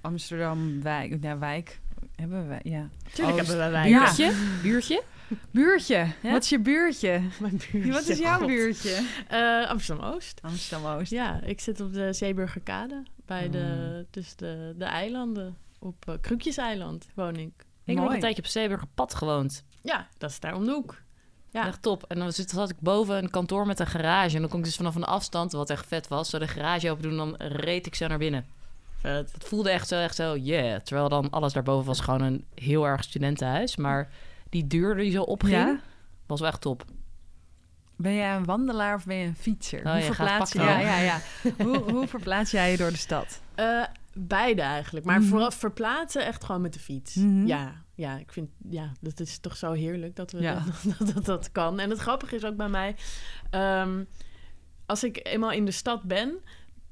Amsterdam 0.00 0.82
wijk, 0.82 1.20
nou, 1.20 1.38
wijk 1.38 1.80
hebben 2.18 2.48
we? 2.48 2.58
Ja. 2.62 2.88
Tuurlijk 3.12 3.38
Oost. 3.38 3.48
hebben 3.48 3.66
we 3.66 3.72
wij. 3.72 3.88
Ja. 3.88 3.98
Buurtje? 3.98 4.32
Buurtje? 4.62 5.02
Buurtje. 5.50 6.06
Ja? 6.22 6.30
Wat 6.30 6.42
is 6.42 6.48
je 6.48 6.60
buurtje? 6.60 7.22
Mijn 7.40 7.60
buurtje. 7.72 7.92
Wat 7.98 8.08
is 8.08 8.18
jouw 8.18 8.38
God. 8.38 8.46
buurtje? 8.46 9.06
Eh, 9.28 9.68
Amsterdam-Oost. 9.68 10.42
Amsterdam-Oost. 10.42 11.10
Ja, 11.10 11.40
ik 11.42 11.60
zit 11.60 11.80
op 11.80 11.92
de 11.92 12.12
Zeeburgerkade. 12.12 13.02
Bij 13.26 13.50
de, 13.50 14.06
dus 14.10 14.36
de, 14.36 14.74
de 14.78 14.84
eilanden. 14.84 15.56
Op 15.78 16.04
uh, 16.08 16.14
Krukjeseiland 16.20 17.08
woon 17.14 17.36
ik. 17.36 17.66
Ik 17.84 17.94
heb 17.94 18.04
nog 18.04 18.14
een 18.14 18.20
tijdje 18.20 18.42
op 18.42 18.48
Zeeburgerpad 18.48 19.14
gewoond. 19.14 19.64
Ja, 19.82 20.08
dat 20.18 20.30
is 20.30 20.40
daar 20.40 20.54
om 20.54 20.64
de 20.64 20.72
hoek. 20.72 21.02
Ja. 21.50 21.66
Echt 21.66 21.82
top. 21.82 22.04
En 22.08 22.18
dan 22.18 22.32
zit, 22.32 22.50
zat 22.50 22.70
ik 22.70 22.80
boven 22.80 23.16
een 23.16 23.30
kantoor 23.30 23.66
met 23.66 23.80
een 23.80 23.86
garage. 23.86 24.34
En 24.34 24.40
dan 24.40 24.50
kon 24.50 24.58
ik 24.58 24.64
dus 24.64 24.76
vanaf 24.76 24.94
een 24.94 25.04
afstand, 25.04 25.52
wat 25.52 25.70
echt 25.70 25.86
vet 25.86 26.08
was, 26.08 26.30
zo 26.30 26.38
de 26.38 26.48
garage 26.48 26.90
open 26.90 27.02
doen. 27.02 27.16
Dan 27.16 27.34
reed 27.38 27.86
ik 27.86 27.94
zo 27.94 28.06
naar 28.06 28.18
binnen. 28.18 28.46
Vet. 29.00 29.32
Het 29.32 29.44
voelde 29.44 29.70
echt 29.70 29.88
zo, 29.88 29.94
echt 30.00 30.14
zo, 30.14 30.36
yeah. 30.36 30.80
Terwijl 30.80 31.08
dan 31.08 31.30
alles 31.30 31.52
daarboven 31.52 31.86
was 31.86 32.00
gewoon 32.00 32.20
een 32.22 32.44
heel 32.54 32.86
erg 32.86 33.02
studentenhuis. 33.04 33.76
Maar 33.76 34.10
die 34.48 34.66
deur 34.66 34.94
die 34.96 35.10
zo 35.10 35.22
opging, 35.22 35.52
Ja? 35.56 35.80
was 36.26 36.40
wel 36.40 36.48
echt 36.48 36.60
top. 36.60 36.84
Ben 37.96 38.14
jij 38.14 38.34
een 38.36 38.44
wandelaar 38.44 38.94
of 38.94 39.04
ben 39.04 39.16
je 39.16 39.26
een 39.26 39.36
fietser? 39.36 39.84
Oh, 39.84 39.92
hoe, 39.92 40.02
verplaats 40.02 40.52
je, 40.52 40.58
ja, 40.60 40.78
ja, 40.80 40.98
ja. 40.98 41.20
hoe, 41.64 41.76
hoe 41.78 42.06
verplaats 42.06 42.50
jij 42.50 42.70
je 42.70 42.76
door 42.76 42.90
de 42.90 42.96
stad? 42.96 43.40
Eh, 43.54 43.82
beide 44.12 44.62
eigenlijk. 44.62 45.06
Maar 45.06 45.18
Mhm. 45.20 45.28
vooral 45.28 45.50
verplaatsen 45.50 46.26
echt 46.26 46.44
gewoon 46.44 46.60
met 46.60 46.72
de 46.72 46.78
fiets. 46.78 47.14
Mhm. 47.14 47.46
Ja, 47.46 47.72
ja, 47.94 48.16
ik 48.18 48.32
vind, 48.32 48.50
ja, 48.68 48.92
dat 49.00 49.20
is 49.20 49.38
toch 49.38 49.56
zo 49.56 49.72
heerlijk 49.72 50.16
dat 50.16 50.32
we 50.32 50.40
Ja. 50.40 50.64
dat, 50.98 51.14
dat, 51.14 51.24
dat 51.24 51.52
kan. 51.52 51.78
En 51.80 51.90
het 51.90 51.98
grappige 51.98 52.34
is 52.36 52.44
ook 52.44 52.56
bij 52.56 52.68
mij, 52.68 52.96
ehm, 53.50 54.04
als 54.86 55.04
ik 55.04 55.20
eenmaal 55.22 55.52
in 55.52 55.64
de 55.64 55.70
stad 55.70 56.02
ben, 56.02 56.34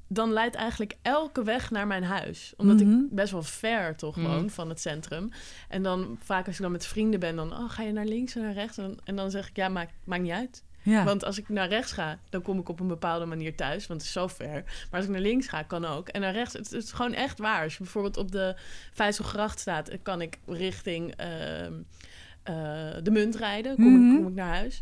dan 0.07 0.31
leidt 0.33 0.55
eigenlijk 0.55 0.95
elke 1.01 1.43
weg 1.43 1.71
naar 1.71 1.87
mijn 1.87 2.03
huis. 2.03 2.53
Omdat 2.57 2.79
Mhm. 2.79 2.89
ik 2.99 3.09
best 3.11 3.31
wel 3.31 3.43
ver 3.43 3.95
toch 3.95 4.15
Mhm. 4.15 4.27
woon 4.27 4.49
van 4.49 4.69
het 4.69 4.81
centrum. 4.81 5.29
En 5.69 5.83
dan 5.83 6.17
vaak 6.23 6.45
als 6.47 6.55
ik 6.55 6.61
dan 6.61 6.71
met 6.71 6.85
vrienden 6.85 7.19
ben, 7.19 7.35
dan 7.35 7.51
oh, 7.53 7.69
ga 7.69 7.83
je 7.83 7.91
naar 7.91 8.05
links 8.05 8.35
en 8.35 8.41
naar 8.41 8.53
rechts. 8.53 8.77
En, 8.77 8.83
dan- 8.83 8.99
en 9.03 9.15
dan 9.15 9.31
zeg 9.31 9.49
ik, 9.49 9.55
ja, 9.55 9.69
maakt, 9.69 9.93
maakt 10.03 10.21
niet 10.21 10.31
uit. 10.31 10.63
Ja. 10.81 11.03
Want 11.03 11.23
als 11.25 11.37
ik 11.37 11.49
naar 11.49 11.67
rechts 11.67 11.91
ga, 11.91 12.19
dan 12.29 12.41
kom 12.41 12.59
ik 12.59 12.69
op 12.69 12.79
een 12.79 12.87
bepaalde 12.87 13.25
manier 13.25 13.55
thuis, 13.55 13.87
want 13.87 13.99
het 13.99 14.09
is 14.09 14.15
zo 14.15 14.27
ver. 14.27 14.63
Maar 14.63 14.87
als 14.99 15.03
ik 15.05 15.09
naar 15.11 15.21
links 15.21 15.47
ga, 15.47 15.61
kan 15.63 15.85
ook. 15.85 16.07
En 16.09 16.21
naar 16.21 16.33
rechts, 16.33 16.53
het, 16.53 16.69
het 16.69 16.83
is 16.83 16.91
gewoon 16.91 17.13
echt 17.13 17.39
waar. 17.39 17.63
Als 17.63 17.73
je 17.77 17.83
bijvoorbeeld 17.83 18.17
op 18.17 18.31
de 18.31 18.55
Vijzelgracht 18.93 19.59
staat, 19.59 19.89
eh, 19.89 19.97
kan 20.03 20.21
ik 20.21 20.37
richting 20.47 21.15
ehm, 21.15 21.73
eh, 22.47 23.03
de 23.03 23.11
munt 23.11 23.35
rijden. 23.35 23.75
Kom, 23.75 23.93
Mhm. 23.99 24.09
ik, 24.11 24.17
kom 24.17 24.27
ik 24.27 24.33
naar 24.35 24.55
huis. 24.55 24.81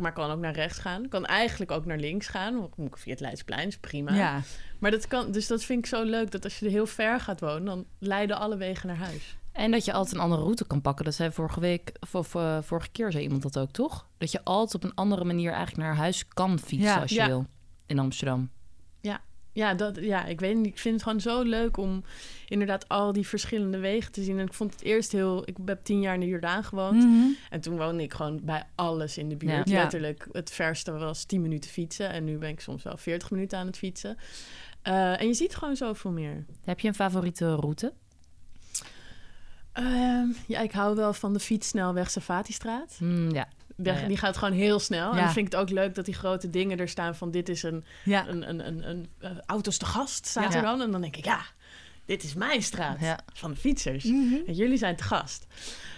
Maar 0.00 0.12
kan 0.12 0.30
ook 0.30 0.40
naar 0.40 0.52
rechts 0.54 0.78
gaan. 0.78 1.08
Kan 1.08 1.26
eigenlijk 1.26 1.70
ook 1.70 1.84
naar 1.84 1.98
links 1.98 2.26
gaan. 2.28 2.58
Want 2.58 2.70
kom 2.74 2.86
ik 2.86 2.96
via 2.96 3.12
het 3.12 3.20
Leidsplein, 3.20 3.68
is 3.68 3.78
prima. 3.78 4.14
ja. 4.14 4.40
Maar 4.78 4.90
dat 4.90 5.06
kan, 5.06 5.32
dus 5.32 5.46
dat 5.46 5.64
vind 5.64 5.78
ik 5.78 5.86
zo 5.86 6.02
leuk, 6.04 6.30
dat 6.30 6.44
als 6.44 6.58
je 6.58 6.66
er 6.66 6.72
heel 6.72 6.86
ver 6.86 7.20
gaat 7.20 7.40
wonen, 7.40 7.64
dan 7.64 7.84
leiden 7.98 8.38
alle 8.38 8.56
wegen 8.56 8.86
naar 8.88 8.96
huis. 8.96 9.36
En 9.52 9.70
dat 9.70 9.84
je 9.84 9.92
altijd 9.92 10.14
een 10.14 10.20
andere 10.20 10.42
route 10.42 10.66
kan 10.66 10.80
pakken. 10.80 11.04
Dat 11.04 11.14
zei 11.14 11.32
vorige 11.32 11.60
week, 11.60 11.92
of 12.12 12.34
eh, 12.34 12.58
vorige 12.62 12.88
keer 12.92 13.12
zei 13.12 13.22
iemand 13.24 13.42
dat 13.42 13.58
ook, 13.58 13.70
toch? 13.70 14.06
Dat 14.18 14.32
je 14.32 14.40
altijd 14.44 14.74
op 14.74 14.90
een 14.90 14.94
andere 14.94 15.24
manier 15.24 15.52
eigenlijk 15.52 15.86
naar 15.86 15.96
huis 15.96 16.28
kan 16.28 16.58
fietsen 16.58 16.88
Ja. 16.90 17.00
als 17.00 17.10
je 17.10 17.16
Ja. 17.16 17.26
wil. 17.26 17.46
In 17.86 17.98
Amsterdam. 17.98 18.50
Ja, 19.52 19.74
dat, 19.74 19.96
ja, 20.00 20.24
ik 20.24 20.40
weet 20.40 20.56
niet. 20.56 20.66
Ik 20.66 20.78
vind 20.78 20.94
het 20.94 21.02
gewoon 21.02 21.20
zo 21.20 21.42
leuk 21.42 21.76
om 21.76 22.04
inderdaad 22.48 22.88
al 22.88 23.12
die 23.12 23.26
verschillende 23.26 23.78
wegen 23.78 24.12
te 24.12 24.22
zien. 24.22 24.38
En 24.38 24.46
ik 24.46 24.52
vond 24.52 24.72
het 24.72 24.82
eerst 24.82 25.12
heel... 25.12 25.42
Ik 25.48 25.56
heb 25.64 25.84
tien 25.84 26.00
jaar 26.00 26.14
in 26.14 26.20
de 26.20 26.26
Jordaan 26.26 26.64
gewoond. 26.64 27.04
Mhm. 27.04 27.26
En 27.50 27.60
toen 27.60 27.76
woonde 27.76 28.02
ik 28.02 28.12
gewoon 28.12 28.40
bij 28.42 28.64
alles 28.74 29.18
in 29.18 29.28
de 29.28 29.36
buurt. 29.36 29.68
Ja. 29.68 29.82
Letterlijk, 29.82 30.28
het 30.32 30.50
verste 30.50 30.92
was 30.92 31.24
10 31.24 31.42
minuten 31.42 31.70
fietsen. 31.70 32.10
En 32.10 32.24
nu 32.24 32.38
ben 32.38 32.48
ik 32.48 32.60
soms 32.60 32.82
wel 32.82 32.96
40 32.96 33.30
minuten 33.30 33.58
aan 33.58 33.66
het 33.66 33.78
fietsen. 33.78 34.16
Eh, 34.82 35.20
en 35.20 35.26
je 35.26 35.34
ziet 35.34 35.54
gewoon 35.54 35.76
zoveel 35.76 36.10
meer. 36.10 36.44
Heb 36.64 36.80
je 36.80 36.88
een 36.88 36.94
favoriete 36.94 37.54
route? 37.54 37.92
Ehm, 39.72 40.26
ja, 40.46 40.60
ik 40.60 40.72
hou 40.72 40.96
wel 40.96 41.12
van 41.12 41.32
de 41.32 41.40
fietssnelweg 41.40 42.10
Savatistraat. 42.10 42.94
Hmm, 42.98 43.30
ja. 43.30 43.48
Ja, 43.82 43.98
ja. 43.98 44.06
Die 44.06 44.16
gaat 44.16 44.36
gewoon 44.36 44.54
heel 44.54 44.78
snel. 44.78 45.10
En 45.10 45.16
dan 45.16 45.32
vind 45.32 45.46
ik 45.46 45.52
het 45.52 45.60
ook 45.60 45.70
leuk 45.70 45.94
dat 45.94 46.04
die 46.04 46.14
grote 46.14 46.50
dingen 46.50 46.78
er 46.78 46.88
staan 46.88 47.16
van... 47.16 47.30
dit 47.30 47.48
is 47.48 47.62
een, 47.62 47.84
een, 48.04 48.48
een, 48.48 48.66
een, 48.66 48.88
een 48.88 49.08
eh, 49.18 49.30
auto's 49.46 49.76
te 49.76 49.86
gast, 49.86 50.26
staat 50.26 50.54
er 50.54 50.62
dan. 50.62 50.80
En 50.82 50.90
dan 50.90 51.00
denk 51.00 51.16
ik, 51.16 51.24
ja, 51.24 51.40
dit 52.04 52.22
is 52.22 52.34
mijn 52.34 52.62
straat 52.62 52.98
van 53.32 53.50
de 53.50 53.56
fietsers. 53.56 54.04
Mhm. 54.04 54.34
En 54.46 54.54
jullie 54.54 54.78
zijn 54.78 54.96
te 54.96 55.02
gast. 55.02 55.46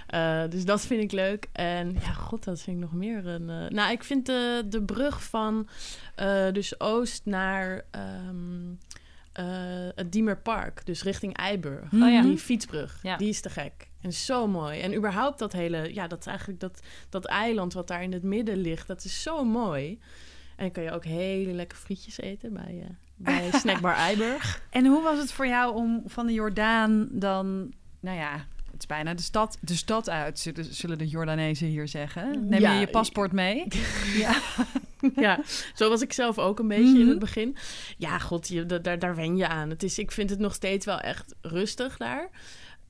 Eh, 0.07 0.42
dus 0.49 0.64
dat 0.64 0.87
vind 0.87 1.03
ik 1.03 1.12
leuk. 1.12 1.49
En 1.53 1.92
ja, 1.92 2.12
god, 2.12 2.44
dat 2.44 2.61
vind 2.61 2.77
ik 2.77 2.83
nog 2.83 2.92
meer 2.92 3.27
een... 3.27 3.51
eh, 3.51 3.70
nou, 3.70 3.92
ik 3.92 4.05
vind 4.05 4.27
de, 4.27 4.64
de 4.68 4.83
brug 4.83 5.23
van 5.23 5.68
dus 6.53 6.81
oost 6.81 7.20
naar 7.25 7.85
ehm, 7.90 8.73
eh, 9.35 9.44
het 9.94 10.12
Diemerpark, 10.12 10.87
dus 10.87 11.03
richting 11.03 11.37
Eiburg. 11.37 11.92
Oh 11.92 12.11
ja. 12.11 12.23
Die 12.23 12.38
fietsbrug, 12.38 12.99
Ja. 13.03 13.16
die 13.16 13.29
is 13.29 13.40
te 13.40 13.51
gek. 13.51 13.88
En 14.01 14.12
zo 14.12 14.47
mooi. 14.47 14.81
En 14.81 14.94
überhaupt 14.94 15.38
dat 15.38 15.53
hele... 15.53 15.94
Ja, 15.94 16.07
dat 16.07 16.27
eigenlijk 16.27 16.61
dat, 16.61 16.81
dat 17.09 17.25
eiland 17.25 17.73
wat 17.73 17.88
daar 17.88 18.03
in 18.03 18.12
het 18.12 18.23
midden 18.23 18.57
ligt. 18.57 18.87
Dat 18.87 19.05
is 19.05 19.23
zo 19.23 19.44
mooi. 19.44 19.88
En 20.57 20.64
dan 20.64 20.70
kan 20.70 20.83
je 20.83 20.90
ook 20.92 21.05
hele 21.05 21.53
lekker 21.53 21.79
frietjes 21.79 22.18
eten 22.20 22.53
bij, 22.53 22.79
eh 22.83 22.94
bij 23.16 23.51
Snackbar 23.61 23.94
Eiburg. 23.94 24.62
En 24.70 24.87
hoe 24.87 25.03
was 25.03 25.18
het 25.18 25.33
voor 25.33 25.47
jou 25.47 25.75
om 25.75 26.03
van 26.07 26.27
de 26.27 26.33
Jordaan 26.33 27.09
dan, 27.11 27.73
nou 28.01 28.16
ja, 28.18 28.47
het 28.75 28.83
is 28.83 28.89
bijna 28.89 29.15
de 29.15 29.23
stad, 29.23 29.59
de 29.61 29.75
stad 29.77 30.09
uit, 30.11 30.53
zullen- 30.71 30.99
de 30.99 31.07
Jordanezen 31.09 31.67
hier 31.67 31.89
zeggen. 31.89 32.49
Neem 32.49 32.61
Ja, 32.61 32.73
je 32.73 32.81
je 32.81 32.87
paspoort 32.87 33.33
mee? 33.33 33.67
ja. 34.25 34.37
ja, 35.17 35.41
zo 35.75 35.89
was 35.89 36.01
ik 36.03 36.13
zelf 36.13 36.39
ook 36.39 36.59
een 36.59 36.69
beetje 36.69 36.85
in 36.95 36.99
Mhm. 37.01 37.09
het 37.09 37.19
begin. 37.19 37.57
Ja, 37.99 38.19
god, 38.19 38.49
je, 38.49 38.67
da- 38.67 38.79
daar, 38.79 38.99
daar 38.99 39.15
wen 39.17 39.37
je 39.37 39.49
aan. 39.49 39.71
Het 39.71 39.83
is, 39.83 39.99
ik 39.99 40.13
vind 40.13 40.31
het 40.31 40.39
nog 40.39 40.55
steeds 40.55 40.87
wel 40.87 41.01
echt 41.01 41.35
rustig 41.41 41.97
daar. 41.97 42.29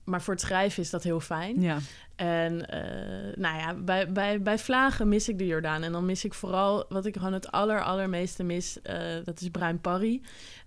Maar 0.05 0.23
voor 0.23 0.35
het 0.35 0.43
schrijven 0.43 0.83
is 0.83 0.91
dat 0.91 1.03
heel 1.03 1.21
fijn. 1.21 1.61
ja. 1.61 1.79
En 2.17 2.69
eh, 2.69 3.37
nou 3.37 3.59
ja, 3.59 3.75
bij, 3.75 4.13
bij, 4.13 4.43
bij 4.43 4.59
Vlagen 4.59 5.09
mis 5.09 5.29
ik 5.29 5.39
de 5.39 5.47
Jordaan. 5.47 5.83
En 5.83 5.93
dan 5.93 6.05
mis 6.05 6.25
ik 6.25 6.35
vooral 6.35 6.85
wat 6.89 7.07
ik 7.07 7.17
gewoon 7.17 7.33
het 7.33 7.51
aller, 7.51 7.83
allermeeste 7.83 8.43
mis. 8.43 8.83
eh, 8.83 8.97
dat 9.25 9.41
is 9.41 9.49
Bruin 9.49 9.81
Parry. 9.81 10.21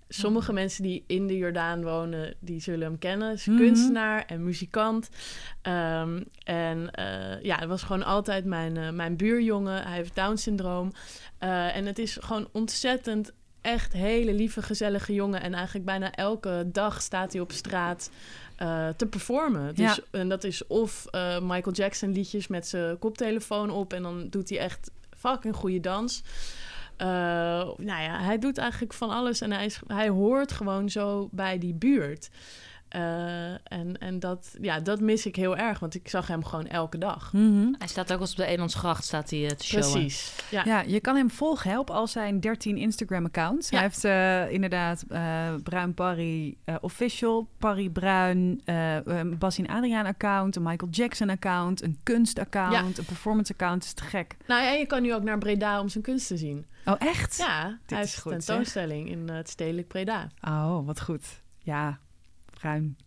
Sommige 0.09 0.53
mensen 0.53 0.83
die 0.83 1.03
in 1.07 1.27
de 1.27 1.37
Jordaan 1.37 1.83
wonen, 1.83 2.35
die 2.39 2.59
zullen 2.61 2.87
hem 2.87 2.97
kennen. 2.99 3.33
Is 3.33 3.45
Mhm. 3.45 3.57
kunstenaar 3.57 4.25
en 4.25 4.43
muzikant. 4.43 5.09
Ehm, 5.61 6.23
en 6.43 6.91
eh, 6.91 7.41
ja, 7.43 7.57
het 7.59 7.67
was 7.67 7.83
gewoon 7.83 8.03
altijd 8.03 8.45
mijn, 8.45 8.77
eh, 8.77 8.89
mijn 8.89 9.15
buurjongen. 9.17 9.83
Hij 9.83 9.95
heeft 9.95 10.15
Down-syndroom. 10.15 10.91
Eh, 11.37 11.75
en 11.75 11.85
het 11.85 11.99
is 11.99 12.17
gewoon 12.21 12.47
ontzettend 12.51 13.31
echt 13.61 13.93
hele 13.93 14.33
lieve, 14.33 14.61
gezellige 14.61 15.13
jongen. 15.13 15.41
En 15.41 15.53
eigenlijk 15.53 15.85
bijna 15.85 16.11
elke 16.11 16.69
dag 16.71 17.01
staat 17.01 17.31
hij 17.31 17.41
op 17.41 17.51
straat 17.51 18.09
te 18.97 19.05
performen. 19.09 19.75
Dus, 19.75 19.95
Ja. 19.95 19.97
En 20.11 20.29
dat 20.29 20.43
is 20.43 20.67
of 20.67 21.05
Michael 21.41 21.71
Jackson 21.75 22.11
liedjes 22.11 22.47
met 22.47 22.67
zijn 22.67 22.99
koptelefoon 22.99 23.69
op... 23.69 23.93
en 23.93 24.01
dan 24.01 24.29
doet 24.29 24.49
hij 24.49 24.59
echt 24.59 24.91
fucking 25.17 25.55
goede 25.55 25.79
dans. 25.79 26.23
Eh, 26.97 27.07
nou 27.77 28.01
ja, 28.01 28.19
hij 28.19 28.37
doet 28.37 28.57
eigenlijk 28.57 28.93
van 28.93 29.09
alles 29.09 29.41
en 29.41 29.51
hij, 29.51 29.65
is, 29.65 29.79
hij 29.87 30.09
hoort 30.09 30.51
gewoon 30.51 30.89
zo 30.89 31.29
bij 31.31 31.57
die 31.57 31.73
buurt. 31.73 32.29
Eh, 32.89 33.51
en 33.51 33.97
en 33.99 34.19
dat, 34.19 34.55
ja, 34.61 34.79
dat 34.79 34.99
mis 34.99 35.25
ik 35.25 35.35
heel 35.35 35.57
erg, 35.57 35.79
want 35.79 35.95
ik 35.95 36.09
zag 36.09 36.27
hem 36.27 36.43
gewoon 36.43 36.67
elke 36.67 36.97
dag. 36.97 37.33
Mhm. 37.33 37.73
Hij 37.77 37.87
staat 37.87 38.13
ook 38.13 38.19
eens 38.19 38.31
op 38.31 38.37
de 38.37 38.45
Elandsgracht 38.45 39.03
staat 39.03 39.29
hij, 39.29 39.45
eh, 39.45 39.49
te 39.49 39.65
showen. 39.65 39.91
Precies. 39.91 40.35
Ja. 40.49 40.61
Ja, 40.65 40.81
je 40.81 40.99
kan 40.99 41.15
hem 41.15 41.29
volgen 41.29 41.71
hè, 41.71 41.79
op 41.79 41.89
al 41.89 42.07
zijn 42.07 42.39
13 42.39 42.77
Instagram-accounts. 42.77 43.69
Ja. 43.69 43.77
Hij 43.77 43.85
heeft 43.85 44.03
eh, 44.03 44.51
inderdaad 44.51 45.03
eh, 45.09 45.53
Bruin 45.63 45.93
Parry 45.93 46.57
eh, 46.63 46.75
Official, 46.81 47.47
Parry 47.57 47.89
Bruin, 47.89 48.61
eh 48.65 48.95
een 49.05 49.37
Bassin 49.37 49.67
Adriaan-account, 49.67 50.55
een 50.55 50.63
Michael 50.63 50.91
Jackson-account, 50.91 51.83
een 51.83 51.99
kunst-account, 52.03 52.97
een 52.97 53.05
performance-account. 53.05 53.83
is 53.83 53.93
te 53.93 54.03
gek. 54.03 54.35
Nou 54.47 54.63
ja, 54.63 54.71
je 54.71 54.85
kan 54.85 55.01
nu 55.01 55.13
ook 55.13 55.23
naar 55.23 55.37
Breda 55.37 55.79
om 55.81 55.89
zijn 55.89 56.03
kunst 56.03 56.27
te 56.27 56.37
zien. 56.37 56.65
Oh, 56.85 56.95
echt? 56.97 57.37
Ja, 57.37 57.77
hij 57.85 58.01
is 58.01 58.21
een 58.23 58.31
tentoonstelling 58.31 59.09
in 59.09 59.29
het 59.29 59.49
stedelijk 59.49 59.87
Breda. 59.87 60.27
Oh, 60.41 60.85
wat 60.85 61.01
goed. 61.01 61.25
Ja, 61.59 61.99
Bruin. 62.59 62.97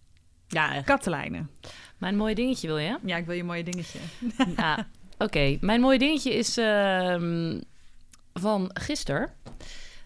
Ja, 0.49 0.75
echt. 0.75 0.85
Katelijnen. 0.85 1.51
Mijn 1.99 2.17
mooie 2.17 2.35
dingetje 2.35 2.67
wil 2.67 2.79
je? 2.79 2.99
Ja, 3.05 3.17
ik 3.17 3.27
wil 3.27 3.37
je 3.37 3.45
mooie 3.45 3.65
dingetje. 3.65 3.99
Ah, 4.57 4.79
Oké, 5.19 5.59
mijn 5.61 5.81
mooie 5.81 5.99
dingetje 5.99 6.35
is 6.35 6.57
ehm, 6.57 7.61
van 8.33 8.71
gisteren. 8.73 9.33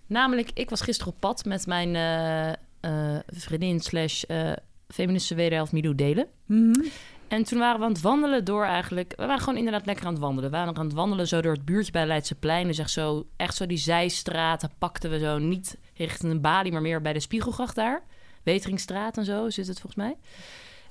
Namelijk, 0.07 0.51
ik 0.55 0.71
was 0.71 0.81
gisteren 0.81 1.13
op 1.13 1.21
pad 1.21 1.45
met 1.45 1.67
mijn 1.67 1.95
eh, 1.95 2.49
eh, 2.81 3.21
vriendin 3.27 3.81
slash 3.81 4.23
eh, 4.23 4.53
feministische 4.89 5.35
wederhelft 5.35 5.73
Milou 5.73 5.95
Delen. 5.95 6.27
Mhm. 6.47 6.87
En 7.29 7.45
toen 7.45 7.59
waren 7.59 7.79
we 7.79 7.85
aan 7.85 7.93
het 7.93 8.01
wandelen 8.01 8.45
door 8.45 8.65
eigenlijk... 8.65 9.13
We 9.17 9.27
waren 9.27 9.41
gewoon 9.43 9.59
inderdaad 9.59 9.87
lekker 9.87 10.07
aan 10.07 10.13
het 10.13 10.23
wandelen. 10.23 10.51
We 10.51 10.57
waren 10.57 10.77
aan 10.77 10.85
het 10.85 10.95
wandelen 10.95 11.29
zo 11.29 11.41
door 11.41 11.53
het 11.53 11.65
buurtje 11.65 11.93
bij 11.93 12.07
Leidseplein. 12.07 12.67
Dus 12.67 12.79
echt 12.79 12.91
zo, 12.91 13.27
echt 13.37 13.57
zo 13.57 13.67
die 13.67 13.79
zijstraten 13.79 14.71
pakten 14.79 15.11
we 15.11 15.19
zo 15.19 15.39
niet 15.39 15.79
richting 15.95 16.33
een 16.33 16.41
balie... 16.41 16.73
maar 16.73 16.83
meer 16.83 17.01
bij 17.01 17.13
de 17.13 17.21
Spiegelgracht 17.21 17.75
daar. 17.75 18.03
Weteringstraat 18.45 19.17
en 19.17 19.25
zo 19.25 19.51
zit 19.51 19.67
het 19.67 19.81
volgens 19.81 20.05
mij. 20.05 20.17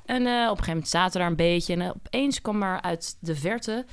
En 0.05 0.27
eh, 0.27 0.33
op 0.33 0.57
een 0.57 0.63
gegeven 0.63 0.67
moment 0.67 0.89
zaten 0.89 1.11
we 1.11 1.19
daar 1.19 1.27
een 1.27 1.35
beetje... 1.35 1.73
en 1.73 1.81
eh, 1.81 1.89
opeens 1.89 2.41
kwam 2.41 2.63
er 2.63 2.81
uit 2.81 3.17
de 3.19 3.35
verte 3.35 3.85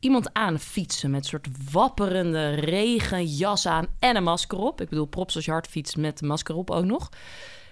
iemand 0.00 0.32
aan 0.32 0.58
fietsen... 0.58 1.10
met 1.10 1.20
een 1.20 1.28
soort 1.28 1.48
wapperende 1.72 2.48
regenjas 2.54 3.66
aan 3.66 3.86
en 3.98 4.16
een 4.16 4.22
masker 4.22 4.58
op. 4.58 4.80
Ik 4.80 4.88
bedoel, 4.88 5.06
props 5.06 5.34
als 5.34 5.44
je 5.44 5.50
hard 5.50 5.66
fietst 5.66 5.96
met 5.96 6.22
masker 6.22 6.54
op 6.54 6.70
ook 6.70 6.84
nog 6.84 7.10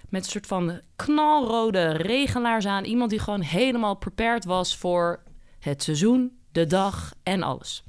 met 0.08 0.24
een 0.24 0.30
soort 0.30 0.46
van 0.46 0.80
knalrode 0.96 1.90
regenlaars 1.90 2.66
aan. 2.66 2.84
Iemand 2.84 3.10
die 3.10 3.18
gewoon 3.18 3.40
helemaal 3.40 3.94
prepared 3.94 4.44
was 4.44 4.76
voor 4.76 5.22
het 5.58 5.82
seizoen, 5.82 6.38
de 6.52 6.66
dag 6.66 7.14
en 7.22 7.42
alles. 7.42 7.84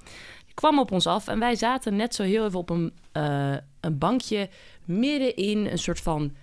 Die 0.46 0.54
kwam 0.54 0.80
op 0.80 0.92
ons 0.92 1.08
af 1.08 1.28
en 1.28 1.40
wij 1.40 1.56
zaten 1.56 1.96
net 1.96 2.16
zo 2.16 2.24
heel 2.24 2.46
even 2.46 2.60
op 2.60 2.70
een, 2.70 2.94
eh, 3.12 3.56
een 3.80 3.98
bankje 3.98 4.50
midden 4.86 5.36
in 5.36 5.66
een 5.66 5.78
soort 5.78 6.00
van 6.00 6.36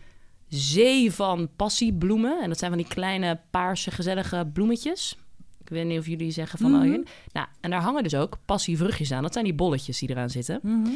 zee 0.55 1.13
van 1.13 1.49
passiebloemen. 1.57 2.43
En 2.43 2.49
dat 2.49 2.59
zijn 2.59 2.71
van 2.71 2.81
die 2.81 2.89
kleine 2.89 3.41
paarse 3.51 3.91
gezellige 3.91 4.51
bloemetjes. 4.53 5.17
Ik 5.61 5.69
weet 5.69 5.87
niet 5.87 5.99
of 5.99 6.07
jullie 6.07 6.31
zeggen 6.31 6.59
van... 6.59 6.75
Oh, 6.75 6.83
hier- 6.83 7.07
nou, 7.33 7.47
en 7.61 7.71
daar 7.71 7.81
hangen 7.81 8.03
dus 8.03 8.15
ook 8.15 8.39
passievruchtjes 8.45 9.13
aan. 9.13 9.23
Dat 9.23 9.33
zijn 9.33 9.45
die 9.45 9.55
bolletjes 9.55 9.99
die 9.99 10.11
eraan 10.11 10.31
zitten. 10.31 10.59
Mhm. 10.63 10.91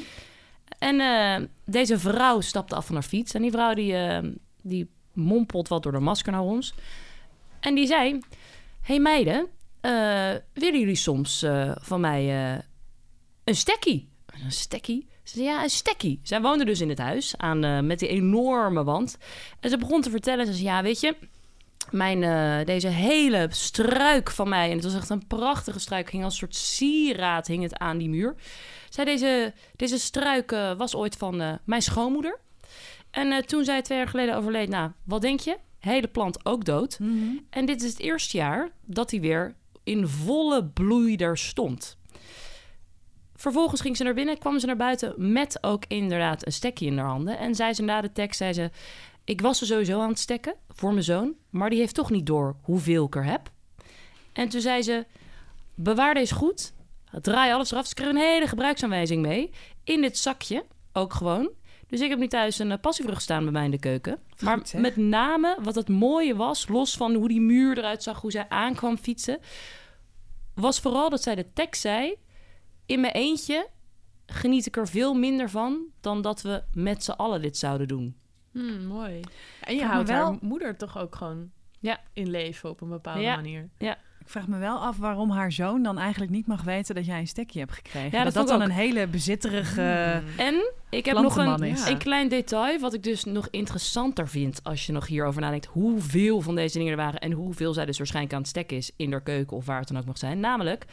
En 0.78 1.00
eh, 1.00 1.46
deze 1.64 1.98
vrouw 1.98 2.40
stapte 2.40 2.74
af 2.74 2.86
van 2.86 2.94
haar 2.94 3.04
fiets. 3.04 3.34
En 3.34 3.42
die 3.42 3.50
vrouw 3.50 3.74
die, 3.74 3.94
eh, 3.94 4.28
die 4.62 4.90
mompelt 5.12 5.68
wat 5.68 5.82
door 5.82 5.92
de 5.92 5.98
masker 5.98 6.32
naar 6.32 6.40
ons. 6.40 6.74
En 7.60 7.74
die 7.74 7.86
zei... 7.86 8.20
hey 8.80 9.00
meiden, 9.00 9.46
eh, 9.80 9.90
willen 10.52 10.78
jullie 10.78 10.94
soms 10.94 11.44
van 11.74 12.00
mij 12.00 12.54
een 13.44 13.56
stekkie? 13.56 14.08
Een 14.44 14.52
stekkie? 14.52 15.08
Ze 15.28 15.34
zei, 15.34 15.46
ja, 15.46 15.62
een 15.62 15.70
stekkie. 15.70 16.20
Zij 16.22 16.40
woonde 16.40 16.64
dus 16.64 16.80
in 16.80 16.88
het 16.88 16.98
huis 16.98 17.36
aan, 17.36 17.64
eh, 17.64 17.80
met 17.80 17.98
die 17.98 18.08
enorme 18.08 18.84
wand. 18.84 19.18
En 19.60 19.70
ze 19.70 19.78
begon 19.78 20.02
te 20.02 20.10
vertellen. 20.10 20.46
Ze 20.46 20.52
zei, 20.52 20.64
ja, 20.64 20.82
weet 20.82 21.00
je... 21.00 21.16
Mijn, 21.90 22.22
eh, 22.22 22.66
deze 22.66 22.88
hele 22.88 23.46
struik 23.50 24.30
van 24.30 24.48
mij... 24.48 24.68
en 24.68 24.74
het 24.74 24.84
was 24.84 24.94
echt 24.94 25.10
een 25.10 25.26
prachtige 25.26 25.78
struik... 25.78 26.10
hing 26.10 26.24
als 26.24 26.32
een 26.32 26.38
soort 26.38 26.54
sieraad 26.54 27.46
hing 27.46 27.62
het 27.62 27.78
aan 27.78 27.98
die 27.98 28.08
muur. 28.08 28.34
Zij, 28.88 29.04
deze, 29.04 29.52
deze 29.76 29.98
struik 29.98 30.52
eh, 30.52 30.76
was 30.76 30.94
ooit 30.94 31.16
van 31.16 31.58
mijn 31.64 31.82
schoonmoeder. 31.82 32.38
En 33.10 33.46
toen 33.46 33.64
zij 33.64 33.82
twee 33.82 33.98
jaar 33.98 34.08
geleden 34.08 34.36
overleed, 34.36 34.68
nou, 34.68 34.90
wat 35.04 35.20
denk 35.20 35.40
je? 35.40 35.56
Hele 35.78 36.08
plant 36.08 36.46
ook 36.46 36.64
dood. 36.64 36.98
Mhm. 36.98 37.36
En 37.50 37.66
dit 37.66 37.82
is 37.82 37.90
het 37.90 38.00
eerste 38.00 38.36
jaar 38.36 38.70
dat 38.84 39.10
hij 39.10 39.20
weer 39.20 39.54
in 39.84 40.06
volle 40.08 40.64
bloei 40.64 41.16
daar 41.16 41.38
stond. 41.38 41.97
Vervolgens 43.38 43.80
ging 43.80 43.96
ze 43.96 44.04
naar 44.04 44.14
binnen, 44.14 44.38
kwam 44.38 44.58
ze 44.58 44.66
naar 44.66 44.76
buiten 44.76 45.32
met 45.32 45.58
ook 45.60 45.84
inderdaad 45.88 46.46
een 46.46 46.52
stekje 46.52 46.86
in 46.86 46.98
haar 46.98 47.08
handen. 47.08 47.38
En 47.38 47.54
zei 47.54 47.72
ze 47.72 47.82
na 47.82 48.00
de 48.00 48.12
tekst, 48.12 48.38
zei 48.38 48.52
ze, 48.52 48.70
ik 49.24 49.40
was 49.40 49.60
er 49.60 49.66
sowieso 49.66 50.00
aan 50.00 50.08
het 50.08 50.18
stekken 50.18 50.54
voor 50.68 50.92
mijn 50.92 51.04
zoon, 51.04 51.34
maar 51.50 51.70
die 51.70 51.78
heeft 51.78 51.94
toch 51.94 52.10
niet 52.10 52.26
door 52.26 52.56
hoeveel 52.62 53.06
ik 53.06 53.16
er 53.16 53.24
heb. 53.24 53.50
En 54.32 54.48
toen 54.48 54.60
zei 54.60 54.82
ze, 54.82 55.06
bewaar 55.74 56.14
deze 56.14 56.34
goed, 56.34 56.72
draai 57.20 57.52
alles 57.52 57.72
eraf. 57.72 57.86
Ze 57.86 57.94
kreeg 57.94 58.08
een 58.08 58.16
hele 58.16 58.46
gebruiksaanwijzing 58.46 59.22
mee, 59.22 59.50
in 59.84 60.00
dit 60.00 60.18
zakje, 60.18 60.64
ook 60.92 61.14
gewoon. 61.14 61.50
Dus 61.86 62.00
ik 62.00 62.08
heb 62.08 62.18
nu 62.18 62.28
thuis 62.28 62.58
een 62.58 62.70
uh, 62.70 62.76
passievrucht 62.80 63.22
staan 63.22 63.42
bij 63.42 63.52
mij 63.52 63.64
in 63.64 63.70
de 63.70 63.78
keuken. 63.78 64.18
Maar 64.40 64.56
Goed, 64.56 64.72
met 64.72 64.96
name 64.96 65.58
wat 65.62 65.74
het 65.74 65.88
mooie 65.88 66.36
was, 66.36 66.68
los 66.68 66.96
van 66.96 67.14
hoe 67.14 67.28
die 67.28 67.40
muur 67.40 67.78
eruit 67.78 68.02
zag, 68.02 68.20
hoe 68.20 68.30
zij 68.30 68.48
aankwam 68.48 68.96
fietsen, 68.96 69.38
was 70.54 70.80
vooral 70.80 71.10
dat 71.10 71.22
zij 71.22 71.34
de 71.34 71.52
tekst 71.52 71.80
zei: 71.80 72.16
In 72.88 73.00
mijn 73.00 73.12
eentje 73.12 73.68
geniet 74.26 74.66
ik 74.66 74.76
er 74.76 74.88
veel 74.88 75.14
minder 75.14 75.50
van 75.50 75.78
dan 76.00 76.22
dat 76.22 76.42
we 76.42 76.62
met 76.72 77.04
z'n 77.04 77.10
allen 77.10 77.42
dit 77.42 77.56
zouden 77.56 77.88
doen. 77.88 78.16
Hmm, 78.52 78.84
mooi. 78.86 79.20
En 79.60 79.76
je 79.76 79.84
houdt 79.84 80.08
wel- 80.08 80.24
haar 80.24 80.38
moeder 80.40 80.76
toch 80.76 80.98
ook 80.98 81.14
gewoon 81.14 81.50
Ja. 81.80 82.00
in 82.12 82.30
leven 82.30 82.70
op 82.70 82.80
een 82.80 82.88
bepaalde 82.88 83.20
Ja. 83.20 83.34
manier. 83.34 83.68
Ik 83.78 84.34
vraag 84.34 84.48
me 84.48 84.58
wel 84.58 84.78
af 84.78 84.96
waarom 84.96 85.30
haar 85.30 85.52
zoon 85.52 85.82
dan 85.82 85.98
eigenlijk 85.98 86.30
niet 86.32 86.46
mag 86.46 86.62
weten 86.62 86.94
dat 86.94 87.06
jij 87.06 87.18
een 87.18 87.26
stekje 87.28 87.58
hebt 87.58 87.72
gekregen. 87.72 88.18
Ja, 88.18 88.24
dat 88.24 88.32
dat 88.34 88.48
dan 88.48 88.60
een 88.60 88.70
hele 88.70 89.06
bezitterige... 89.06 90.22
En 90.36 90.72
ik 90.90 91.04
heb 91.04 91.16
nog 91.18 91.36
een, 91.36 91.62
is. 91.62 91.86
een 91.88 91.98
klein 91.98 92.28
detail, 92.28 92.78
wat 92.78 92.94
ik 92.94 93.02
dus 93.02 93.24
nog 93.24 93.48
interessanter 93.50 94.28
vind 94.28 94.60
als 94.64 94.86
je 94.86 94.92
nog 94.92 95.06
hierover 95.06 95.40
nadenkt. 95.40 95.66
Hoeveel 95.66 96.40
van 96.40 96.54
deze 96.54 96.76
dingen 96.78 96.90
er 96.92 96.96
waren 96.98 97.20
en 97.20 97.32
hoeveel 97.32 97.72
zij 97.72 97.86
dus 97.86 97.98
waarschijnlijk 97.98 98.34
aan 98.34 98.40
het 98.40 98.48
stekken 98.50 98.76
is 98.76 98.90
in 98.96 99.10
haar 99.10 99.22
keuken 99.22 99.56
of 99.56 99.66
waar 99.66 99.78
het 99.78 99.88
dan 99.88 99.96
ook 99.96 100.04
mag 100.06 100.18
zijn. 100.18 100.40
Namelijk 100.40 100.84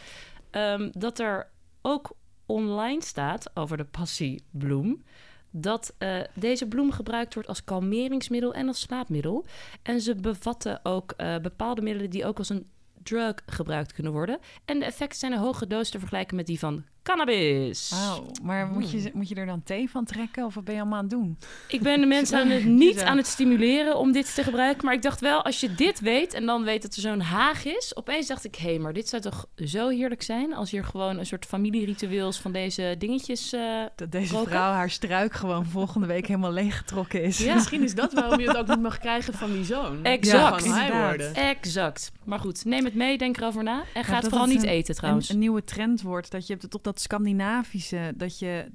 ehm, 0.51 0.89
dat 0.91 1.19
er 1.19 1.47
ook 1.85 2.11
online 2.45 3.03
staat 3.03 3.51
over 3.53 3.77
de 3.77 3.85
passiebloem 3.85 5.03
dat 5.51 5.95
eh, 5.97 6.19
deze 6.33 6.67
bloem 6.67 6.91
gebruikt 6.91 7.33
wordt 7.33 7.49
als 7.49 7.63
kalmeringsmiddel 7.63 8.53
en 8.53 8.67
als 8.67 8.79
slaapmiddel. 8.79 9.45
En 9.81 10.01
ze 10.01 10.15
bevatten 10.15 10.79
ook 10.83 11.11
eh, 11.11 11.37
bepaalde 11.37 11.81
middelen 11.81 12.09
die 12.09 12.25
ook 12.25 12.37
als 12.37 12.49
een 12.49 12.69
drug 13.03 13.35
gebruikt 13.45 13.93
kunnen 13.93 14.11
worden. 14.11 14.39
En 14.65 14.79
de 14.79 14.85
effecten 14.85 15.19
zijn 15.19 15.31
een 15.31 15.39
hoge 15.39 15.67
doos 15.67 15.89
te 15.89 15.99
vergelijken 15.99 16.35
met 16.35 16.47
die 16.47 16.59
van 16.59 16.83
cannabis. 17.05 17.89
Wauw, 17.89 18.25
maar 18.43 18.67
moet 18.67 18.89
Hmm. 18.91 18.99
je, 19.01 19.11
moet 19.13 19.29
je 19.29 19.35
er 19.35 19.45
dan 19.45 19.63
thee 19.63 19.89
van 19.89 20.05
trekken 20.05 20.45
of 20.45 20.53
wat 20.55 20.63
ben 20.63 20.73
je 20.73 20.79
allemaal 20.79 20.97
aan 20.99 21.05
het 21.05 21.13
doen? 21.13 21.37
Ik 21.67 21.81
ben 21.81 21.99
de 21.99 22.05
mensen 22.15 22.39
aan 22.39 22.49
het, 22.49 22.65
niet 22.65 22.99
Ja. 22.99 23.05
aan 23.05 23.17
het 23.17 23.27
stimuleren 23.27 23.97
om 23.97 24.11
dit 24.11 24.35
te 24.35 24.43
gebruiken. 24.43 24.85
Maar 24.85 24.93
ik 24.93 25.01
dacht 25.01 25.19
wel, 25.21 25.43
als 25.43 25.59
je 25.59 25.75
dit 25.75 25.99
weet 25.99 26.33
en 26.33 26.45
dan 26.45 26.63
weet 26.63 26.81
dat 26.81 26.95
er 26.95 27.01
zo'n 27.01 27.19
haag 27.21 27.65
is. 27.65 27.95
Opeens 27.95 28.27
dacht 28.27 28.45
ik, 28.45 28.55
hé, 28.55 28.69
hey, 28.69 28.79
maar 28.79 28.93
dit 28.93 29.09
zou 29.09 29.21
toch 29.21 29.45
zo 29.55 29.89
heerlijk 29.89 30.21
zijn... 30.23 30.53
als 30.53 30.71
hier 30.71 30.83
gewoon 30.83 31.17
een 31.19 31.25
soort 31.25 31.45
familieritueels 31.45 32.39
van 32.39 32.51
deze 32.51 32.95
dingetjes... 32.97 33.53
eh, 33.53 33.61
Dat 33.95 34.11
deze 34.11 34.33
Roken? 34.33 34.49
vrouw 34.49 34.71
haar 34.71 34.89
struik 34.89 35.33
gewoon 35.33 35.65
volgende 35.65 36.07
week 36.07 36.27
helemaal 36.27 36.51
leeggetrokken 36.51 37.23
is. 37.23 37.37
Ja. 37.37 37.53
Misschien 37.53 37.83
is 37.83 37.95
dat 37.95 38.13
waarom 38.13 38.39
je 38.39 38.47
het 38.47 38.57
ook 38.57 38.67
niet 38.67 38.81
mag 38.81 38.97
krijgen 38.97 39.33
van 39.33 39.51
die 39.53 39.63
zoon. 39.65 40.03
Exact. 40.03 40.63
Worden. 40.91 41.33
Exact. 41.35 42.11
Maar 42.23 42.39
goed, 42.39 42.65
neem 42.65 42.85
het 42.85 42.95
mee, 42.95 43.17
denk 43.17 43.37
erover 43.37 43.63
na. 43.63 43.83
En 43.93 44.03
ga 44.03 44.13
dat 44.13 44.21
het 44.21 44.29
vooral 44.31 44.47
het 44.47 44.55
niet 44.57 44.63
een- 44.63 44.69
eten 44.69 44.95
trouwens. 44.95 45.27
Een, 45.29 45.33
een 45.35 45.39
nieuwe 45.41 45.63
trend 45.63 46.01
wordt. 46.01 46.31
Dat 46.31 46.45
je 46.47 46.51
hebt 46.51 46.63
het 46.65 46.73
op 46.75 46.83
dat 46.83 46.94
Scandinavische, 47.01 48.13
dat 48.15 48.39
je... 48.39 48.65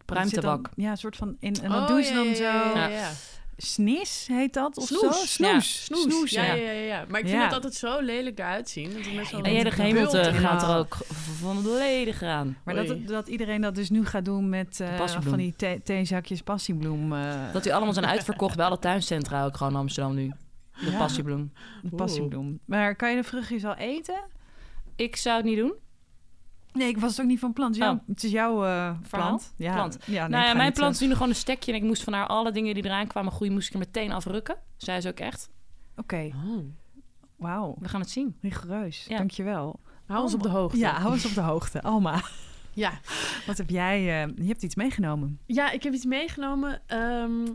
Dan- 0.41 0.65
Ja, 0.75 0.91
een 0.91 0.97
soort 0.97 1.17
van... 1.17 1.37
In, 1.41 1.55
en 1.63 1.71
dat 1.71 1.81
Oh, 1.81 1.87
doen 1.89 2.03
ze 2.05 2.11
ja, 2.13 2.17
dan 2.17 2.27
ja, 2.29 2.35
zo... 2.35 2.91
ja. 2.93 3.11
Snis 3.57 4.27
heet 4.33 4.53
dat 4.55 4.77
of 4.77 4.85
Snoes. 4.87 5.35
zo? 5.35 5.45
Ja, 5.47 5.61
Snoes. 5.61 6.03
Snoes. 6.03 6.31
ja, 6.31 6.45
ja. 6.45 6.53
ja, 6.55 6.71
ja, 6.71 6.81
ja. 6.81 7.05
Maar 7.09 7.21
ik 7.21 7.27
vind 7.27 7.39
Ja. 7.39 7.45
het 7.45 7.53
altijd 7.55 7.75
zo 7.75 8.01
lelijk 8.01 8.39
eruit 8.39 8.69
zien. 8.69 8.91
Dat 8.93 9.43
en 9.45 9.53
jij 9.53 9.65
de 9.65 9.71
gehemelte 9.71 10.23
gaat 10.35 10.63
er 10.63 10.77
ook 10.77 10.97
volledig 11.41 12.23
aan. 12.23 12.57
Maar 12.65 12.77
Oei. 12.77 12.87
dat, 12.87 13.07
dat 13.07 13.29
iedereen 13.29 13.61
dat 13.61 13.75
dus 13.75 13.91
nu 13.91 14.07
gaat 14.07 14.25
doen 14.25 14.49
met 14.49 14.81
eh, 14.81 14.97
passiebloem. 14.97 15.29
van 15.31 15.39
die 15.39 15.55
thee- 15.57 15.83
theezakjes 15.83 16.43
passiebloem. 16.43 17.13
eh, 17.13 17.53
Dat 17.53 17.63
die 17.63 17.75
allemaal 17.75 17.93
zijn 17.95 18.07
uitverkocht 18.07 18.57
bij 18.57 18.67
alle 18.67 18.79
tuincentra 18.79 19.45
ook 19.45 19.57
gewoon 19.57 19.73
in 19.73 19.79
Amsterdam 19.79 20.15
nu. 20.15 20.33
De 20.85 20.91
Ja. 20.91 20.99
passiebloem. 20.99 21.53
passiebloem. 21.97 22.59
Maar 22.65 22.97
kan 22.97 23.11
je 23.11 23.17
de 23.17 23.25
vruchtjes 23.25 23.65
al 23.65 23.75
eten? 23.75 24.21
Ik 24.97 25.17
zou 25.17 25.37
het 25.37 25.45
niet 25.45 25.57
doen. 25.59 25.73
Nee, 26.73 26.89
ik 26.89 26.99
was 26.99 27.11
het 27.11 27.21
ook 27.21 27.27
niet 27.27 27.39
van 27.39 27.53
plan. 27.53 27.69
Het 27.69 27.77
is 27.77 27.81
jouw, 27.83 27.95
Oh. 27.95 28.01
het 28.09 28.23
is 28.25 28.31
jouw 28.31 28.65
eh, 28.65 28.95
Verhaal? 29.03 29.27
plant. 29.29 29.53
Ja, 29.57 29.75
Plant. 29.75 29.99
Ja, 30.07 30.21
nee, 30.21 30.31
nou 30.31 30.45
ja, 30.47 30.55
mijn 30.55 30.73
plant 30.73 30.89
eh, 30.89 30.95
is 30.95 31.01
nu 31.01 31.07
nog 31.07 31.17
gewoon 31.17 31.33
een 31.33 31.39
stekje. 31.39 31.73
En 31.73 31.79
ik 31.79 31.85
moest 31.85 32.03
van 32.05 32.13
haar 32.13 32.27
alle 32.27 32.53
dingen 32.53 32.75
die 32.75 32.85
eraan 32.85 33.07
kwamen 33.07 33.33
groeien, 33.33 33.53
moest 33.55 33.67
ik 33.69 33.73
er 33.73 33.79
meteen 33.79 34.13
afrukken. 34.13 34.57
Zij 34.77 34.97
is 34.97 35.07
ook 35.07 35.19
echt. 35.21 35.51
Oké, 35.97 36.31
Oh. 36.47 36.65
wauw. 37.37 37.77
We 37.81 37.89
gaan 37.89 38.01
het 38.01 38.11
zien. 38.11 38.37
Rigoureus. 38.43 39.05
Ja. 39.09 39.17
Dankjewel. 39.17 39.81
Hou 40.07 40.23
ons 40.23 40.35
op 40.35 40.43
de 40.43 40.49
hoogte. 40.49 40.79
Ja, 40.79 40.93
hou 41.01 41.13
eens 41.13 41.27
op 41.27 41.35
de 41.35 41.41
hoogte. 41.41 41.83
Alma, 41.83 42.21
Ja. 42.73 42.93
wat 43.47 43.59
heb 43.59 43.71
jij... 43.71 43.99
eh, 44.23 44.33
je 44.37 44.47
hebt 44.47 44.63
iets 44.63 44.75
meegenomen. 44.75 45.39
Ja, 45.47 45.71
ik 45.71 45.83
heb 45.83 45.93
iets 45.93 46.05
meegenomen. 46.05 46.81
ehm, 46.87 47.47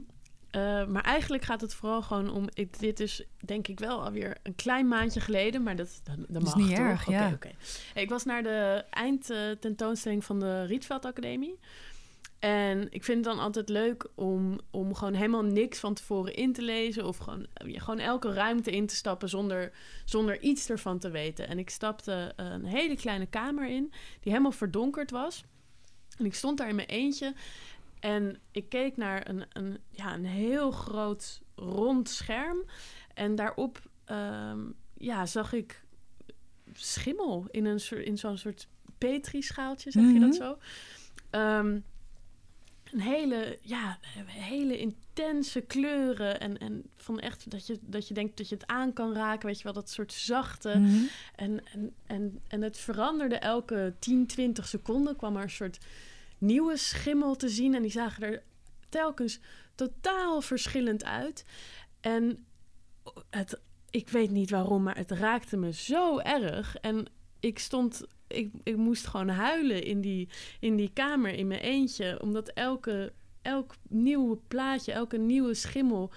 eh, 0.55 0.85
maar 0.85 1.03
eigenlijk 1.03 1.43
gaat 1.43 1.61
het 1.61 1.73
vooral 1.73 2.01
gewoon 2.01 2.29
om... 2.29 2.47
Ik, 2.53 2.79
dit 2.79 2.99
is 2.99 3.23
denk 3.45 3.67
ik 3.67 3.79
wel 3.79 4.03
alweer 4.03 4.37
een 4.43 4.55
klein 4.55 4.87
maandje 4.87 5.19
geleden. 5.19 5.63
Maar 5.63 5.75
dat, 5.75 6.01
dat, 6.03 6.17
dat 6.27 6.41
is 6.41 6.47
mag 6.47 6.55
niet 6.55 6.75
toch? 6.75 6.85
erg, 6.85 7.07
Oké, 7.07 7.17
ja. 7.17 8.01
Ik 8.01 8.09
was 8.09 8.25
naar 8.25 8.43
de 8.43 8.85
eindtentoonstelling 8.89 10.25
van 10.25 10.39
de 10.39 10.63
Rietveld 10.63 11.05
Academie. 11.05 11.59
En 12.39 12.87
ik 12.91 13.03
vind 13.03 13.25
het 13.25 13.35
dan 13.35 13.43
altijd 13.43 13.69
leuk 13.69 14.07
om, 14.15 14.59
om 14.71 14.95
gewoon 14.95 15.13
helemaal 15.13 15.45
niks 15.45 15.79
van 15.79 15.93
tevoren 15.93 16.35
in 16.35 16.53
te 16.53 16.61
lezen. 16.61 17.05
Of 17.05 17.17
gewoon, 17.17 17.47
gewoon 17.53 17.99
elke 17.99 18.33
ruimte 18.33 18.71
in 18.71 18.87
te 18.87 18.95
stappen 18.95 19.29
zonder, 19.29 19.71
zonder 20.05 20.41
iets 20.41 20.69
ervan 20.69 20.99
te 20.99 21.09
weten. 21.09 21.47
En 21.47 21.59
ik 21.59 21.69
stapte 21.69 22.33
een 22.35 22.65
hele 22.65 22.95
kleine 22.95 23.25
kamer 23.25 23.69
in 23.69 23.93
die 24.19 24.31
helemaal 24.31 24.51
verdonkerd 24.51 25.11
was. 25.11 25.43
En 26.17 26.25
ik 26.25 26.35
stond 26.35 26.57
daar 26.57 26.69
in 26.69 26.75
mijn 26.75 26.87
eentje. 26.87 27.33
En 28.05 28.39
ik 28.51 28.69
keek 28.69 28.97
naar 28.97 29.29
een, 29.29 29.45
een, 29.53 29.77
ja, 29.89 30.13
een 30.13 30.25
heel 30.25 30.71
groot 30.71 31.41
rond 31.55 32.09
scherm. 32.09 32.57
En 33.13 33.35
daarop 33.35 33.81
ehm, 34.05 34.59
ja, 34.97 35.25
zag 35.25 35.53
ik 35.53 35.83
schimmel 36.73 37.45
in, 37.51 37.65
een 37.65 37.79
soort, 37.79 38.05
in 38.05 38.17
zo'n 38.17 38.37
soort 38.37 38.67
petrischaaltje, 38.97 39.91
zeg 39.91 40.03
je 40.03 40.09
Mhm. 40.09 40.19
dat 40.19 40.35
zo? 40.35 40.57
Ehm, 41.29 41.79
een 42.91 42.99
hele, 42.99 43.57
ja, 43.61 43.99
hele 44.25 44.77
intense 44.77 45.61
kleuren. 45.61 46.39
En, 46.39 46.57
en 46.57 46.83
van 46.95 47.19
echt 47.19 47.51
dat 47.51 47.67
je, 47.67 47.79
dat 47.81 48.07
je 48.07 48.13
denkt 48.13 48.37
dat 48.37 48.49
je 48.49 48.55
het 48.55 48.67
aan 48.67 48.93
kan 48.93 49.13
raken. 49.13 49.47
Weet 49.47 49.57
je 49.57 49.63
wel, 49.63 49.73
dat 49.73 49.89
soort 49.89 50.13
zachte. 50.13 50.77
Mhm. 50.77 51.03
En, 51.35 51.65
en, 51.73 51.93
en, 52.05 52.41
en 52.47 52.61
het 52.61 52.77
veranderde 52.77 53.35
elke 53.35 53.93
10, 53.99 54.27
20 54.27 54.67
seconden. 54.67 55.15
kwam 55.15 55.35
er 55.35 55.43
een 55.43 55.49
soort 55.49 55.77
nieuwe 56.37 56.77
schimmel 56.77 57.35
te 57.35 57.49
zien. 57.49 57.75
En 57.75 57.81
die 57.81 57.91
zagen 57.91 58.23
er 58.23 58.43
telkens 58.89 59.39
totaal 59.75 60.41
verschillend 60.41 61.03
uit. 61.03 61.45
En 62.01 62.45
het, 63.29 63.59
ik 63.89 64.09
weet 64.09 64.31
niet 64.31 64.49
waarom, 64.49 64.83
maar 64.83 64.97
het 64.97 65.11
raakte 65.11 65.57
me 65.57 65.73
zo 65.73 66.19
erg. 66.19 66.75
En 66.75 67.05
ik 67.39 67.59
stond, 67.59 68.05
ik, 68.27 68.53
ik 68.63 68.75
moest 68.75 69.07
gewoon 69.07 69.29
huilen 69.29 69.83
in 69.83 70.01
die, 70.01 70.29
in 70.59 70.75
die 70.75 70.91
kamer 70.93 71.33
in 71.33 71.47
mijn 71.47 71.59
eentje. 71.59 72.21
Omdat 72.21 72.49
elke, 72.49 73.13
elk 73.41 73.75
nieuwe 73.89 74.37
plaatje, 74.47 74.91
elke 74.91 75.17
nieuwe 75.17 75.53
schimmel 75.53 76.11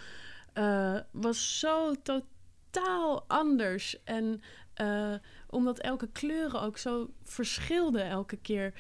eh, 0.53 0.99
was 1.11 1.59
zo 1.59 1.95
totaal 2.03 3.25
anders. 3.27 4.03
En 4.05 4.41
eh, 4.75 5.15
omdat 5.47 5.79
elke 5.79 6.09
kleuren 6.13 6.61
ook 6.61 6.79
zo 6.79 7.11
verschilden 7.23 8.05
elke 8.05 8.37
keer. 8.37 8.73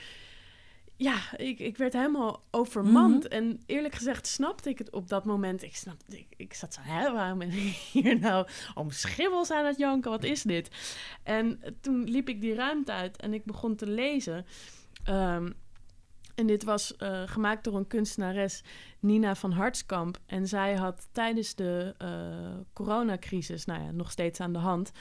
Ja, 1.00 1.18
ik, 1.36 1.58
ik 1.58 1.76
werd 1.76 1.92
helemaal 1.92 2.42
overmand. 2.50 3.28
En 3.28 3.60
eerlijk 3.66 3.94
gezegd 3.94 4.26
snapte 4.26 4.68
ik 4.68 4.78
het 4.78 4.90
op 4.90 5.08
dat 5.08 5.24
moment. 5.24 5.62
Ik, 5.62 5.76
snapte, 5.76 6.18
ik, 6.18 6.26
ik 6.36 6.54
zat 6.54 6.74
zo, 6.74 6.80
hè, 6.82 7.12
waarom 7.12 7.38
ben 7.38 7.50
ik 7.50 7.76
hier 7.92 8.18
nou 8.18 8.46
om 8.74 8.90
schimmels 8.90 9.50
aan 9.50 9.64
het 9.64 9.78
janken? 9.78 10.10
Wat 10.10 10.24
is 10.24 10.42
dit? 10.42 10.70
En 11.22 11.60
toen 11.80 12.04
liep 12.04 12.28
ik 12.28 12.40
die 12.40 12.54
ruimte 12.54 12.92
uit 12.92 13.16
en 13.16 13.34
ik 13.34 13.44
begon 13.44 13.76
te 13.76 13.86
lezen. 13.86 14.46
Ehm, 15.04 15.50
en 16.38 16.46
dit 16.46 16.64
was 16.64 16.96
eh, 16.96 17.22
gemaakt 17.26 17.64
door 17.64 17.76
een 17.76 17.86
kunstenares, 17.86 18.62
Nina 19.00 19.34
van 19.34 19.52
Hartskamp. 19.52 20.18
En 20.26 20.48
zij 20.48 20.74
had 20.74 21.08
tijdens 21.12 21.54
de 21.54 21.94
eh, 21.98 22.08
coronacrisis, 22.72 23.64
nou 23.64 23.82
ja, 23.82 23.90
nog 23.90 24.10
steeds 24.10 24.40
aan 24.40 24.52
de 24.52 24.58
hand. 24.58 24.92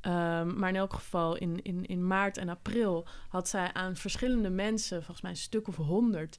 ehm, 0.00 0.58
maar 0.58 0.68
in 0.68 0.76
elk 0.76 0.92
geval 0.92 1.36
in, 1.36 1.62
in, 1.62 1.86
in 1.86 2.06
maart 2.06 2.36
en 2.36 2.48
april 2.48 3.06
had 3.28 3.48
zij 3.48 3.72
aan 3.72 3.96
verschillende 3.96 4.50
mensen, 4.50 4.96
volgens 4.96 5.20
mij 5.20 5.30
een 5.30 5.36
stuk 5.36 5.68
of 5.68 5.76
honderd, 5.76 6.36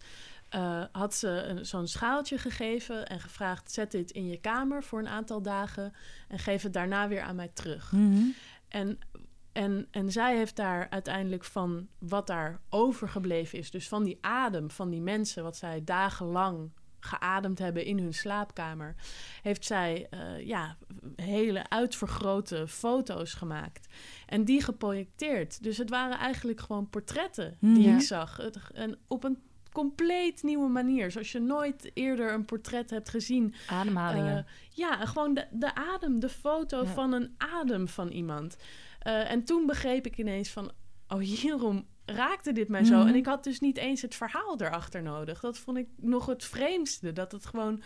eh, 0.49 0.83
had 0.91 1.15
ze 1.15 1.27
een- 1.29 1.65
zo'n 1.65 1.87
schaaltje 1.87 2.37
gegeven 2.37 3.07
en 3.07 3.19
gevraagd: 3.19 3.71
zet 3.71 3.91
dit 3.91 4.11
in 4.11 4.27
je 4.27 4.37
kamer 4.39 4.83
voor 4.83 4.99
een 4.99 5.07
aantal 5.07 5.41
dagen 5.41 5.93
en 6.27 6.39
geef 6.39 6.61
het 6.63 6.73
daarna 6.73 7.07
weer 7.07 7.21
aan 7.21 7.35
mij 7.35 7.51
terug. 7.53 7.91
Mhm. 7.91 8.23
En, 8.67 8.99
en, 9.57 9.87
en 9.91 10.11
zij 10.11 10.37
heeft 10.37 10.55
daar 10.55 10.87
uiteindelijk 10.89 11.43
van 11.43 11.87
wat 11.99 12.27
daar 12.27 12.59
overgebleven 12.69 13.57
is, 13.59 13.71
dus 13.71 13.87
van 13.87 14.03
die 14.03 14.17
adem 14.21 14.71
van 14.71 14.89
die 14.89 15.01
mensen, 15.01 15.43
wat 15.43 15.57
zij 15.57 15.83
dagenlang 15.83 16.71
geademd 16.99 17.59
hebben 17.59 17.85
in 17.85 17.99
hun 17.99 18.13
slaapkamer, 18.13 18.95
heeft 19.41 19.65
zij 19.65 20.07
eh, 20.09 20.45
ja, 20.47 20.77
hele 21.15 21.69
uitvergrote 21.69 22.67
foto's 22.67 23.33
gemaakt 23.33 23.87
en 24.25 24.43
die 24.45 24.61
geprojecteerd. 24.63 25.63
Dus 25.63 25.77
het 25.77 25.89
waren 25.89 26.17
eigenlijk 26.17 26.59
gewoon 26.61 26.89
portretten 26.89 27.57
die 27.59 27.87
Mhm. 27.87 27.95
ik 27.97 28.01
zag. 28.01 28.37
Het, 28.37 28.57
en 28.73 28.97
op 29.07 29.23
een 29.23 29.37
compleet 29.71 30.43
nieuwe 30.43 30.69
manier, 30.69 31.11
zoals 31.11 31.31
je 31.31 31.39
nooit 31.39 31.91
eerder 31.93 32.33
een 32.33 32.45
portret 32.45 32.89
hebt 32.89 33.09
gezien 33.09 33.53
Ademhalingen. 33.69 34.37
eh, 34.37 34.43
ja, 34.69 35.05
gewoon 35.05 35.33
de, 35.33 35.45
de 35.51 35.75
adem, 35.75 36.19
de 36.19 36.29
foto 36.29 36.83
Ja. 36.83 36.89
van 36.89 37.11
een 37.13 37.35
adem 37.37 37.87
van 37.87 38.07
iemand. 38.07 38.57
Eh, 39.07 39.31
en 39.31 39.43
toen 39.43 39.65
begreep 39.65 40.05
ik 40.05 40.17
ineens 40.17 40.49
van, 40.49 40.71
oh 41.07 41.19
hierom 41.19 41.85
raakte 42.05 42.51
dit 42.51 42.67
mij 42.67 42.83
zo. 42.83 42.97
Mhm. 42.97 43.07
En 43.07 43.15
ik 43.15 43.25
had 43.25 43.43
dus 43.43 43.59
niet 43.59 43.77
eens 43.77 44.01
het 44.01 44.15
verhaal 44.15 44.61
erachter 44.61 45.01
nodig. 45.03 45.39
Dat 45.39 45.57
vond 45.57 45.77
ik 45.77 45.87
nog 45.95 46.25
het 46.25 46.43
vreemdste. 46.43 47.13
Dat 47.13 47.31
het 47.31 47.45
gewoon, 47.45 47.81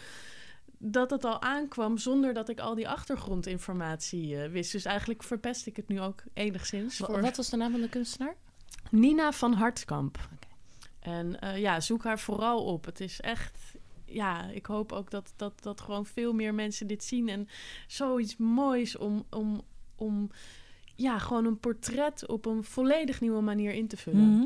dat 0.77 1.11
het 1.11 1.23
al 1.23 1.41
aankwam 1.41 1.97
zonder 1.97 2.33
dat 2.33 2.49
ik 2.49 2.59
al 2.59 2.75
die 2.75 2.89
achtergrondinformatie 2.89 4.41
eh, 4.41 4.51
wist. 4.51 4.71
Dus 4.71 4.85
eigenlijk 4.85 5.23
verpest 5.23 5.65
ik 5.65 5.75
het 5.75 5.87
nu 5.87 6.01
ook 6.01 6.23
enigszins. 6.33 6.97
Voor 6.97 7.21
Wat 7.21 7.37
was 7.37 7.49
de 7.49 7.57
naam 7.57 7.71
van 7.71 7.81
de 7.81 7.89
kunstenaar? 7.89 8.35
Nina 8.91 9.31
van 9.31 9.53
Hartkamp. 9.53 10.29
En 10.99 11.39
eh, 11.39 11.57
ja, 11.57 11.79
zoek 11.79 12.03
haar 12.03 12.19
vooral 12.19 12.65
op. 12.65 12.85
Het 12.85 12.99
is 12.99 13.21
echt. 13.21 13.57
Ja, 14.05 14.49
ik 14.49 14.65
hoop 14.65 14.91
ook 14.91 15.11
dat, 15.11 15.33
dat, 15.35 15.63
dat 15.63 15.81
gewoon 15.81 16.05
veel 16.05 16.33
meer 16.33 16.53
mensen 16.53 16.87
dit 16.87 17.03
zien. 17.03 17.29
En 17.29 17.47
zoiets 17.87 18.37
moois 18.37 18.97
om, 18.97 19.25
om, 19.29 19.61
om 19.95 20.29
ja, 21.01 21.17
gewoon 21.19 21.45
een 21.45 21.59
portret 21.59 22.27
op 22.27 22.45
een 22.45 22.63
volledig 22.63 23.21
nieuwe 23.21 23.41
manier 23.41 23.71
in 23.73 23.87
te 23.87 23.97
vullen. 23.97 24.29
Mhm. 24.35 24.45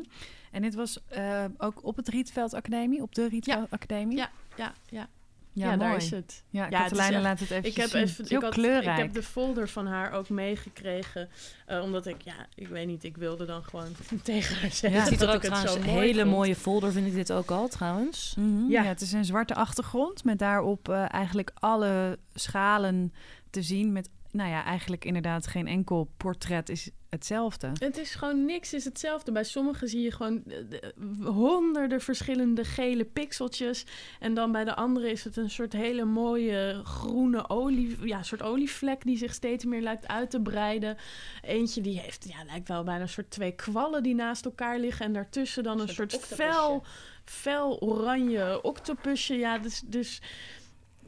En 0.51 0.62
dit 0.62 0.76
was 0.76 0.99
eh, 1.08 1.45
ook 1.58 1.84
op 1.84 1.95
het 1.95 2.08
Rietveld 2.08 2.53
Academie, 2.53 3.01
op 3.01 3.16
de 3.16 3.28
Rietveld 3.28 3.72
Academie? 3.72 4.18
Ja. 4.18 4.30
Ja, 4.56 4.74
ja. 4.86 5.08
Ja, 5.53 5.72
Ja, 5.72 5.78
daar 5.78 5.95
is 5.95 6.10
het. 6.10 6.43
Ja, 6.49 6.60
Ja, 6.60 6.66
het 6.66 6.74
is 6.74 6.97
Katelijne 6.97 7.14
echt- 7.16 7.24
laat 7.24 7.39
het 7.39 7.49
even 7.51 7.70
Ik 7.70 7.76
heb, 7.76 7.89
zien. 7.89 8.01
even, 8.01 8.26
Heel 8.28 8.38
ik, 8.38 8.43
had, 8.43 8.53
kleurrijk. 8.53 8.97
ik 8.97 9.03
heb 9.03 9.14
de 9.14 9.24
folder 9.24 9.70
van 9.70 9.88
haar 9.88 10.12
ook 10.12 10.30
meegekregen. 10.30 11.30
eh, 11.66 11.82
omdat 11.82 12.06
ik, 12.06 12.22
ja, 12.22 12.47
ik 12.56 12.68
weet 12.68 12.88
niet, 12.88 13.03
ik 13.03 13.18
wilde 13.18 13.45
dan 13.45 13.64
gewoon 13.64 13.88
tegen 14.24 14.56
haar 14.56 14.72
zeggen. 14.72 14.91
Ja. 14.91 14.99
Het 14.99 15.08
ziet 15.08 15.22
er 15.22 15.26
dat 15.28 15.36
ook 15.36 15.41
trouwens 15.41 15.76
een 15.76 15.82
mooi 15.84 15.99
hele 16.08 16.22
vond. 16.22 16.32
mooie 16.36 16.56
folder, 16.56 16.91
vind 16.91 17.08
ik 17.08 17.14
dit 17.14 17.32
ook 17.32 17.51
al 17.51 17.68
trouwens. 17.68 18.36
Mhm, 18.38 18.70
ja. 18.70 18.82
Ja. 18.84 18.88
het 18.88 19.01
is 19.01 19.12
een 19.12 19.26
zwarte 19.26 19.56
achtergrond 19.56 20.24
met 20.24 20.39
daarop 20.39 20.89
eh, 20.89 21.14
eigenlijk 21.14 21.51
alle 21.53 22.20
schalen 22.34 23.14
te 23.49 23.62
zien. 23.62 23.91
Met, 23.91 24.10
nou 24.36 24.50
ja, 24.50 24.64
eigenlijk 24.64 25.06
inderdaad 25.06 25.48
geen 25.48 25.68
enkel 25.68 26.12
portret 26.18 26.70
is 26.70 26.90
hetzelfde. 27.10 27.72
Het 27.80 27.98
is 27.98 28.16
gewoon 28.16 28.46
niks, 28.46 28.74
is 28.74 28.86
hetzelfde. 28.86 29.32
Bij 29.32 29.44
sommigen 29.44 29.88
zie 29.88 30.02
je 30.02 30.12
gewoon 30.12 30.44
eh, 30.44 30.58
de- 30.70 30.94
honderden 31.24 32.02
verschillende 32.02 32.64
gele 32.64 33.06
pixeltjes. 33.06 33.86
En 34.20 34.34
dan 34.34 34.52
bij 34.52 34.64
de 34.64 34.76
andere 34.76 35.12
is 35.12 35.24
het 35.24 35.38
een 35.38 35.50
soort 35.50 35.74
hele 35.74 36.06
mooie 36.06 36.82
groene 36.84 37.50
olie, 37.50 37.98
ja, 38.08 38.24
soort 38.24 38.42
olievlek 38.42 39.04
die 39.04 39.18
zich 39.18 39.34
steeds 39.34 39.66
meer 39.66 39.82
lijkt 39.82 40.08
uit 40.08 40.30
te 40.30 40.42
breiden. 40.42 40.98
Eentje 41.42 41.82
die 41.82 42.00
heeft, 42.00 42.28
ja, 42.30 42.44
lijkt 42.46 42.68
wel 42.68 42.84
bijna 42.84 43.02
een 43.02 43.10
soort 43.10 43.30
twee 43.30 43.52
kwallen 43.52 44.04
die 44.04 44.16
naast 44.16 44.46
elkaar 44.46 44.80
liggen. 44.80 45.06
En 45.06 45.14
daartussen 45.14 45.64
dan 45.64 45.80
een, 45.80 45.90
soort, 45.90 46.16
fel, 46.16 46.84
fel 47.26 47.82
oranje 47.82 48.62
octopusje. 48.62 49.36
Ja, 49.36 49.58
dus, 49.58 49.82
dus 49.86 50.22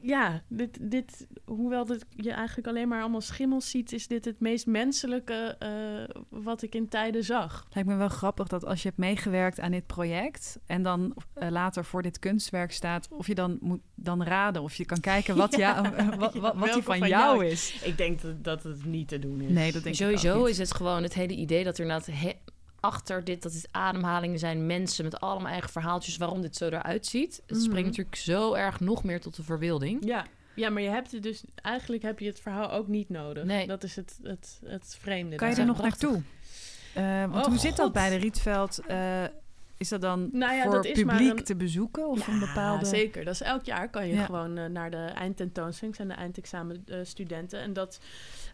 ja, 0.08 0.42
dit, 0.48 0.78
dit, 0.92 1.28
hoewel 1.46 1.86
dit, 1.86 2.06
je 2.10 2.32
eigenlijk 2.32 2.68
alleen 2.68 2.88
maar 2.88 3.02
allemaal 3.02 3.22
schimmels 3.22 3.70
ziet, 3.70 3.92
is 3.92 4.08
dit 4.08 4.26
het 4.26 4.40
meest 4.40 4.66
menselijke 4.66 5.56
eh, 5.60 6.22
wat 6.30 6.62
ik 6.62 6.76
in 6.76 6.88
tijden 6.88 7.24
zag. 7.24 7.68
Lijkt 7.74 7.90
me 7.90 7.96
wel 7.96 8.08
grappig 8.10 8.48
dat 8.48 8.66
als 8.66 8.82
je 8.82 8.88
hebt 8.88 9.00
meegewerkt 9.00 9.60
aan 9.60 9.72
dit 9.72 9.86
project 9.88 10.60
en 10.66 10.82
dan 10.82 11.16
eh, 11.34 11.50
later 11.50 11.86
voor 11.86 12.02
dit 12.02 12.20
kunstwerk 12.20 12.72
staat, 12.72 13.08
of 13.12 13.28
je 13.28 13.36
dan 13.36 13.58
moet 13.62 13.82
dan 13.96 14.24
raden 14.24 14.62
of 14.62 14.74
je 14.76 14.86
kan 14.86 15.00
kijken 15.00 15.36
wat, 15.36 15.56
Ja, 15.66 15.94
eh, 15.94 16.08
wat, 16.08 16.34
wat, 16.34 16.56
wat 16.56 16.74
die 16.74 16.84
van, 16.84 16.98
van 16.98 17.08
jou 17.08 17.36
jou 17.38 17.46
is. 17.46 17.82
Ik 17.84 17.98
denk 17.98 18.22
dat, 18.22 18.44
dat 18.44 18.64
het 18.64 18.86
niet 18.86 19.08
te 19.08 19.20
doen 19.20 19.42
is. 19.42 19.52
Nee, 19.52 19.72
dat 19.72 19.84
denk 19.84 19.96
ik 19.96 20.02
Sowieso 20.02 20.34
ook 20.34 20.40
niet. 20.42 20.48
is 20.50 20.58
het 20.58 20.74
gewoon 20.74 21.04
het 21.04 21.14
hele 21.14 21.34
idee 21.36 21.64
dat 21.64 21.78
er 21.78 21.84
inderdaad 21.84 22.10
he- 22.12 22.40
achter 22.80 23.24
dit, 23.24 23.42
dat 23.44 23.52
dit 23.52 23.68
ademhalingen 23.72 24.40
zijn, 24.40 24.66
mensen 24.66 25.04
met 25.04 25.20
allemaal 25.20 25.52
eigen 25.52 25.70
verhaaltjes 25.70 26.18
waarom 26.18 26.42
dit 26.42 26.56
zo 26.56 26.66
eruit 26.68 27.06
ziet. 27.06 27.42
Het 27.48 27.56
Mhm. 27.58 27.66
springt 27.66 27.88
natuurlijk 27.90 28.16
zo 28.16 28.54
erg 28.54 28.80
nog 28.80 29.04
meer 29.04 29.22
tot 29.22 29.36
de 29.36 29.44
verbeelding. 29.44 30.06
Ja. 30.06 30.26
ja, 30.56 30.70
maar 30.70 30.82
je 30.82 30.90
hebt 30.90 31.12
het 31.12 31.24
dus... 31.24 31.44
Eigenlijk 31.62 32.04
heb 32.04 32.20
je 32.20 32.26
het 32.28 32.40
verhaal 32.40 32.72
ook 32.72 32.88
niet 32.88 33.10
nodig. 33.10 33.44
Nee. 33.44 33.68
Dat 33.68 33.84
is 33.84 33.96
het, 33.96 34.20
het, 34.24 34.60
het 34.66 34.98
vreemde. 35.00 35.36
Kan 35.36 35.48
je 35.50 35.54
daar. 35.56 35.62
er 35.64 35.70
nog 35.72 35.78
prachtig. 35.82 36.10
naartoe? 36.10 36.24
Eh, 36.94 37.32
want 37.32 37.46
Oh, 37.46 37.52
hoe 37.52 37.60
zit 37.60 37.76
dat 37.76 37.86
God. 37.86 37.94
bij 37.94 38.10
de 38.10 38.16
Rietveld? 38.16 38.80
Eh, 38.88 39.24
is 39.78 39.90
dat 39.90 40.02
dan 40.02 40.30
Nou 40.32 40.54
ja, 40.56 40.64
voor 40.64 40.72
dat 40.74 40.86
is 40.86 41.02
publiek 41.04 41.38
een- 41.38 41.44
te 41.44 41.56
bezoeken 41.56 42.08
of 42.08 42.28
Ja, 42.28 42.34
een 42.34 42.40
bepaalde... 42.40 42.86
zeker. 42.86 43.24
Dat 43.26 43.34
is 43.34 43.42
elk 43.42 43.66
jaar 43.66 43.90
kan 43.90 44.08
je 44.08 44.14
Ja. 44.14 44.26
gewoon 44.26 44.58
eh, 44.58 44.66
naar 44.66 44.92
de 44.92 44.98
eindtentoonstelling. 45.06 45.96
zijn 45.96 46.08
de 46.08 46.14
eindexamenstudenten. 46.14 47.60
en 47.60 47.74
dat, 47.74 48.00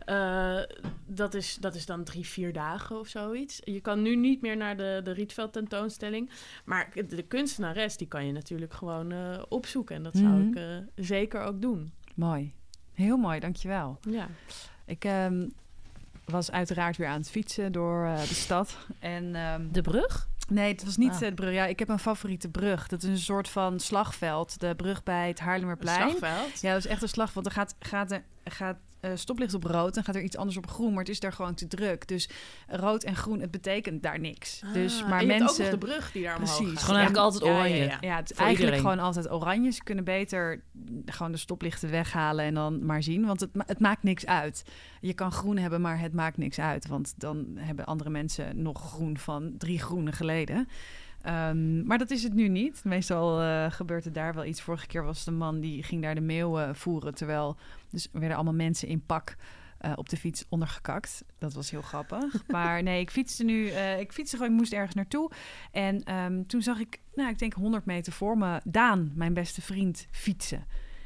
eh, 0.06 0.60
dat, 1.06 1.34
is, 1.34 1.56
dat 1.60 1.76
is 1.76 1.86
dan 1.86 2.04
drie, 2.04 2.26
vier 2.28 2.54
dagen 2.54 2.99
of 2.99 3.08
zoiets. 3.08 3.60
Je 3.64 3.80
kan 3.82 4.01
nu 4.01 4.16
niet 4.16 4.41
meer 4.41 4.58
naar 4.58 4.78
de, 4.78 5.01
de 5.04 5.12
Rietveld 5.12 5.54
tentoonstelling. 5.54 6.30
Maar 6.66 6.89
de, 7.08 7.22
kunstenares, 7.24 7.97
die 7.97 8.08
kan 8.08 8.26
je 8.26 8.32
natuurlijk 8.32 8.74
gewoon 8.74 9.12
eh, 9.12 9.41
opzoeken. 9.49 9.95
En 9.95 10.04
dat 10.04 10.16
zou 10.16 10.28
Mhm. 10.28 10.47
ik 10.47 10.56
eh, 10.56 11.06
zeker 11.06 11.41
ook 11.41 11.62
doen. 11.62 11.93
Mooi. 12.16 12.54
Heel 12.93 13.18
mooi, 13.18 13.39
dankjewel. 13.39 13.99
Ja. 14.10 14.28
Ik 14.86 15.06
ehm, 15.06 15.47
was 16.26 16.51
uiteraard 16.51 16.97
weer 16.97 17.08
aan 17.08 17.20
het 17.20 17.30
fietsen 17.30 17.72
door 17.72 18.06
eh, 18.06 18.20
de 18.20 18.34
stad. 18.34 18.78
En, 18.99 19.36
ehm, 19.36 19.68
De 19.72 19.82
brug? 19.82 20.28
nee, 20.49 20.72
het 20.72 20.84
was 20.84 20.97
niet 20.97 21.12
Ah. 21.12 21.20
de 21.20 21.34
brug. 21.34 21.54
Ja, 21.54 21.66
ik 21.66 21.80
heb 21.80 21.89
een 21.89 21.99
favoriete 21.99 22.49
brug. 22.49 22.88
Dat 22.88 23.04
is 23.04 23.10
een 23.10 23.18
soort 23.18 23.49
van 23.49 23.80
slagveld. 23.80 24.60
De 24.60 24.76
brug 24.76 25.04
bij 25.04 25.28
het 25.28 25.39
Haarlemmerplein. 25.39 26.10
Slagveld. 26.10 26.62
Ja, 26.62 26.74
dat 26.74 26.86
is 26.86 26.91
echt 26.91 27.01
een 27.01 27.08
slag. 27.08 27.34
Want 27.34 27.45
er 27.45 27.51
gaat, 27.51 27.76
gaat, 27.80 28.12
er, 28.12 28.24
gaat 28.43 28.78
eh, 29.04 29.12
stoplicht 29.16 29.54
op 29.54 29.64
rood. 29.64 29.93
Dan 29.93 30.04
gaat 30.04 30.16
er 30.16 30.22
iets 30.22 30.38
anders 30.38 30.58
op 30.58 30.68
groen. 30.68 30.89
Maar 30.89 30.99
het 31.04 31.10
is 31.10 31.20
daar 31.20 31.34
gewoon 31.34 31.54
te 31.54 31.68
druk. 31.68 32.08
Dus 32.08 32.30
rood 32.68 33.04
en 33.04 33.16
groen, 33.16 33.39
het 33.39 33.51
betekent 33.51 34.04
daar 34.04 34.20
niks. 34.20 34.62
dus, 34.74 35.01
Ah, 35.01 35.10
maar 35.10 35.20
en 35.20 35.26
je 35.26 35.32
hebt 35.32 35.43
mensen... 35.43 35.66
ook 35.66 35.72
nog 35.72 35.80
de 35.80 35.86
brug 35.86 36.12
die 36.12 36.24
daar 36.24 36.36
omhoog 36.36 36.56
Precies. 36.56 36.74
gaat. 36.74 36.84
Gewoon 36.84 36.99
eigenlijk 36.99 37.26
altijd 37.26 37.51
oranje. 37.51 37.76
Ja, 38.01 38.16
het 38.16 38.32
is 38.32 38.38
eigenlijk 38.38 38.60
iedereen. 38.60 38.80
gewoon 38.80 38.99
altijd 38.99 39.32
oranje. 39.32 39.72
Ze 39.72 39.84
kunnen 39.84 40.04
beter 40.04 40.64
gewoon 41.06 41.32
de 41.32 41.38
stoplichten 41.38 41.89
weghalen 41.89 42.45
en 42.45 42.54
dan 42.54 42.86
maar 42.86 43.04
zien. 43.04 43.26
Want 43.26 43.39
het, 43.39 43.56
ma- 43.56 43.64
het 43.68 43.80
maakt 43.80 44.04
niks 44.04 44.26
uit. 44.26 44.64
Je 45.01 45.14
kan 45.14 45.32
groen 45.32 45.58
hebben, 45.58 45.82
maar 45.82 45.99
het 45.99 46.14
maakt 46.14 46.38
niks 46.38 46.60
uit. 46.60 46.88
Want 46.88 47.14
dan 47.18 47.47
hebben 47.56 47.86
andere 47.86 48.10
mensen 48.10 48.62
nog 48.62 48.82
groen 48.91 49.18
van 49.18 49.54
drie 49.58 49.80
groenen 49.80 50.14
geleden. 50.14 50.68
Ehm, 51.22 51.86
maar 51.86 51.97
dat 51.97 52.12
is 52.12 52.24
het 52.24 52.34
nu 52.34 52.47
niet. 52.47 52.82
Meestal 52.84 53.41
eh, 53.41 53.72
gebeurt 53.72 54.06
er 54.06 54.14
daar 54.14 54.34
wel 54.34 54.45
iets. 54.45 54.62
Vorige 54.62 54.88
keer 54.88 55.04
was 55.04 55.24
de 55.24 55.32
man 55.32 55.60
die 55.60 55.84
ging 55.84 56.01
daar 56.01 56.16
de 56.16 56.22
eh, 56.38 56.70
voeren. 56.74 57.16
Terwijl 57.16 57.58
dus 57.94 58.08
er 58.14 58.20
werden 58.20 58.36
allemaal 58.38 58.54
mensen 58.54 58.88
in 58.88 59.06
pak 59.06 59.36
eh, 59.78 59.91
op 59.96 60.10
de 60.10 60.18
fiets 60.18 60.46
ondergekakt. 60.50 61.24
Dat 61.38 61.54
was 61.54 61.72
heel 61.72 61.82
grappig. 61.82 62.44
maar 62.48 62.84
nee, 62.84 63.00
ik 63.02 63.10
fietste 63.12 63.44
nu. 63.44 63.68
eh, 63.70 64.00
ik 64.00 64.12
fietste 64.12 64.36
gewoon. 64.38 64.52
Ik 64.52 64.58
moest 64.58 64.74
ergens 64.74 64.96
naartoe. 64.96 65.32
En 65.72 66.04
ehm, 66.04 66.44
toen 66.48 66.62
zag 66.62 66.80
ik, 66.80 67.00
nou, 67.16 67.30
ik 67.30 67.39
denk 67.39 67.54
100 67.54 67.86
meter 67.86 68.14
voor 68.14 68.38
me, 68.38 68.62
Daan, 68.64 69.12
mijn 69.16 69.34
beste 69.34 69.62
vriend, 69.62 70.08
fietsen. 70.12 70.66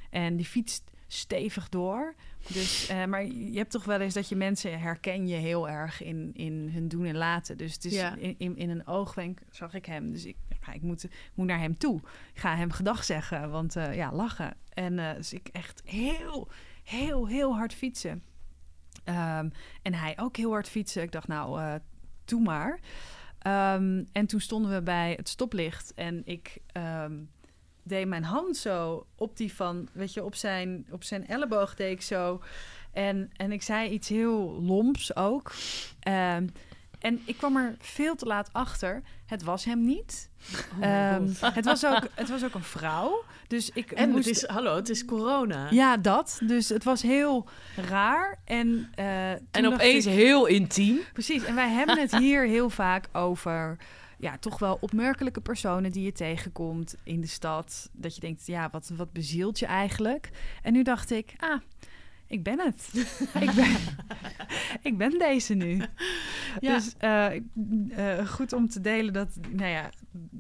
En 0.09 0.35
die 0.35 0.45
fietst 0.45 0.91
stevig 1.07 1.69
door. 1.69 2.13
Dus, 2.47 2.87
eh, 2.87 3.05
maar 3.05 3.25
je 3.25 3.57
hebt 3.57 3.71
toch 3.71 3.83
wel 3.85 3.99
eens 3.99 4.13
dat 4.13 4.29
je 4.29 4.35
mensen 4.35 4.79
herken 4.79 5.27
je 5.27 5.35
heel 5.35 5.69
erg 5.69 6.03
in, 6.03 6.29
in 6.33 6.69
hun 6.73 6.87
doen 6.87 7.05
en 7.05 7.15
laten. 7.17 7.57
Dus 7.57 7.73
het 7.73 7.85
is 7.85 7.93
Ja. 7.93 8.15
in, 8.15 8.35
in, 8.37 8.57
in 8.57 8.69
een 8.69 8.87
oogwenk 8.87 9.39
zag 9.49 9.73
ik 9.73 9.85
hem. 9.85 10.11
Dus 10.11 10.25
ik, 10.25 10.35
ja, 10.65 10.73
ik 10.73 10.81
moet, 10.81 11.07
moet 11.33 11.47
naar 11.47 11.59
hem 11.59 11.77
toe. 11.77 11.97
Ik 12.33 12.39
ga 12.39 12.55
hem 12.55 12.71
gedag 12.71 13.03
zeggen, 13.03 13.49
want 13.51 13.73
ja, 13.73 14.11
lachen. 14.11 14.55
En 14.73 14.95
dus 15.15 15.33
ik 15.33 15.47
echt 15.51 15.81
heel, 15.85 16.49
heel, 16.87 17.27
heel 17.27 17.55
hard 17.55 17.73
fietsen. 17.73 18.23
Ehm, 19.03 19.49
en 19.81 19.93
hij 19.93 20.13
ook 20.19 20.37
heel 20.37 20.51
hard 20.51 20.69
fietsen. 20.69 21.01
Ik 21.01 21.11
dacht, 21.11 21.27
nou, 21.27 21.61
eh 21.61 21.75
doe 22.25 22.41
maar. 22.41 22.79
Ehm, 23.39 24.03
en 24.11 24.25
toen 24.25 24.41
stonden 24.41 24.71
we 24.71 24.81
bij 24.81 25.13
het 25.17 25.29
stoplicht 25.29 25.93
en 25.93 26.21
ik 26.25 26.57
ehm, 26.71 27.13
deed 27.83 28.07
mijn 28.07 28.23
hand 28.23 28.57
zo 28.57 29.07
op 29.15 29.37
die 29.37 29.53
van, 29.53 29.89
weet 29.93 30.13
je, 30.13 30.23
op 30.23 30.35
zijn, 30.35 30.87
op 30.91 31.03
zijn 31.03 31.27
elleboog 31.27 31.75
deed 31.75 31.91
ik 31.91 32.01
zo. 32.01 32.41
En, 32.91 33.29
en 33.35 33.51
ik 33.51 33.61
zei 33.61 33.89
iets 33.89 34.09
heel 34.09 34.61
loms 34.61 35.15
ook. 35.15 35.53
Ehm, 35.99 36.47
en 36.99 37.21
ik 37.25 37.37
kwam 37.37 37.57
er 37.57 37.75
veel 37.79 38.15
te 38.15 38.25
laat 38.25 38.49
achter. 38.51 39.01
Het 39.25 39.43
was 39.43 39.65
hem 39.65 39.85
niet. 39.85 40.29
Oh 40.79 40.85
Ehm, 40.85 41.27
het, 41.41 41.65
was 41.65 41.85
ook, 41.85 42.07
het 42.13 42.29
was 42.29 42.43
ook 42.45 42.53
een 42.53 42.63
vrouw. 42.63 43.23
Dus 43.47 43.69
ik 43.73 43.91
En 43.91 44.09
moest... 44.09 44.25
het 44.25 44.35
is, 44.35 44.45
hallo, 44.47 44.75
het 44.75 44.89
is 44.89 45.05
corona. 45.05 45.67
Ja, 45.71 45.97
dat. 45.97 46.39
Dus 46.43 46.69
het 46.69 46.83
was 46.83 47.01
heel 47.01 47.47
raar. 47.75 48.39
En, 48.45 48.89
toen 48.95 49.63
En 49.63 49.67
opeens 49.73 50.05
ik- 50.05 50.13
heel 50.13 50.45
intiem. 50.45 50.99
Precies, 51.13 51.43
en 51.43 51.55
wij 51.55 51.69
hebben 51.69 51.99
het 51.99 52.15
hier 52.17 52.45
heel 52.55 52.69
vaak 52.69 53.07
over 53.11 53.77
ja, 54.19 54.37
toch 54.37 54.59
wel 54.59 54.77
opmerkelijke 54.81 55.41
personen 55.41 55.91
die 55.91 56.03
je 56.03 56.11
tegenkomt 56.11 56.95
in 57.03 57.21
de 57.21 57.27
stad. 57.27 57.89
Dat 57.91 58.15
je 58.15 58.21
denkt, 58.21 58.45
ja, 58.47 58.69
wat, 58.71 58.91
wat 58.95 59.11
bezielt 59.11 59.59
je 59.59 59.65
eigenlijk? 59.65 60.29
En 60.61 60.73
nu 60.73 60.83
dacht 60.83 61.11
ik, 61.11 61.33
ah, 61.37 61.61
ik 62.27 62.43
ben 62.43 62.59
het. 62.59 62.89
ik, 63.45 63.51
ben, 63.55 63.75
ik 64.81 64.97
ben 64.97 65.19
deze 65.19 65.53
nu. 65.53 65.81
Ja. 66.59 66.73
Dus 66.75 66.93
eh, 66.97 67.35
eh, 68.19 68.27
goed 68.27 68.53
om 68.53 68.69
te 68.69 68.81
delen 68.81 69.13
dat, 69.13 69.29
nou 69.49 69.69
ja, 69.71 69.89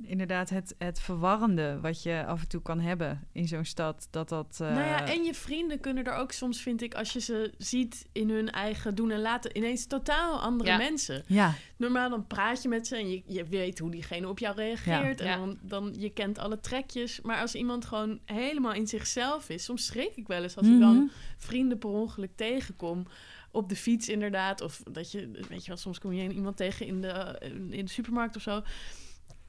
inderdaad 0.01 0.49
het, 0.49 0.75
het 0.77 0.99
verwarrende 0.99 1.79
wat 1.81 2.03
je 2.03 2.25
af 2.25 2.41
en 2.41 2.47
toe 2.47 2.61
kan 2.61 2.79
hebben 2.79 3.27
in 3.31 3.47
zo'n 3.47 3.65
stad, 3.65 4.07
dat 4.11 4.29
dat... 4.29 4.57
eh, 4.61 4.67
Nou 4.69 4.87
ja, 4.87 5.07
en 5.07 5.23
je 5.23 5.33
vrienden 5.33 5.79
kunnen 5.79 6.03
er 6.05 6.13
ook 6.13 6.31
soms, 6.31 6.61
vind 6.61 6.81
ik, 6.81 6.93
als 6.93 7.13
je 7.13 7.19
ze 7.19 7.53
ziet 7.57 8.05
in 8.11 8.29
hun 8.29 8.49
eigen 8.51 8.95
doen 8.95 9.11
en 9.11 9.19
laten, 9.21 9.57
ineens 9.57 9.85
totaal 9.87 10.39
andere 10.41 10.69
Ja. 10.69 10.77
mensen. 10.77 11.23
Ja, 11.27 11.53
Normaal 11.77 12.09
dan 12.09 12.27
praat 12.27 12.61
je 12.61 12.69
met 12.69 12.87
ze 12.87 12.95
en 12.95 13.09
je, 13.09 13.21
je 13.25 13.43
weet 13.45 13.79
hoe 13.79 13.91
diegene 13.91 14.27
op 14.27 14.39
jou 14.39 14.55
reageert. 14.55 15.19
Ja. 15.19 15.25
En 15.25 15.39
dan, 15.39 15.57
dan 15.61 15.93
je 15.97 16.09
kent 16.09 16.37
alle 16.37 16.59
trekjes. 16.59 17.21
Maar 17.21 17.41
als 17.41 17.55
iemand 17.55 17.85
gewoon 17.85 18.19
helemaal 18.25 18.73
in 18.73 18.87
zichzelf 18.87 19.49
is, 19.49 19.63
soms 19.63 19.85
schrik 19.85 20.15
ik 20.15 20.27
wel 20.27 20.43
eens 20.43 20.55
als 20.57 20.65
ik 20.67 20.71
Mhm. 20.73 20.81
dan 20.81 21.11
vrienden 21.37 21.77
per 21.77 21.89
ongeluk 21.89 22.31
tegenkom. 22.35 23.05
Op 23.51 23.69
de 23.69 23.75
fiets 23.75 24.09
inderdaad. 24.09 24.61
Of 24.61 24.81
dat 24.91 25.11
je, 25.11 25.29
weet 25.49 25.61
je 25.61 25.67
wel, 25.67 25.77
soms 25.77 25.99
kom 25.99 26.13
je 26.13 26.29
iemand 26.29 26.57
tegen 26.57 26.85
in 26.85 27.01
de, 27.01 27.39
in 27.69 27.85
de 27.85 27.91
supermarkt 27.91 28.35
of 28.35 28.41
zo. 28.41 28.61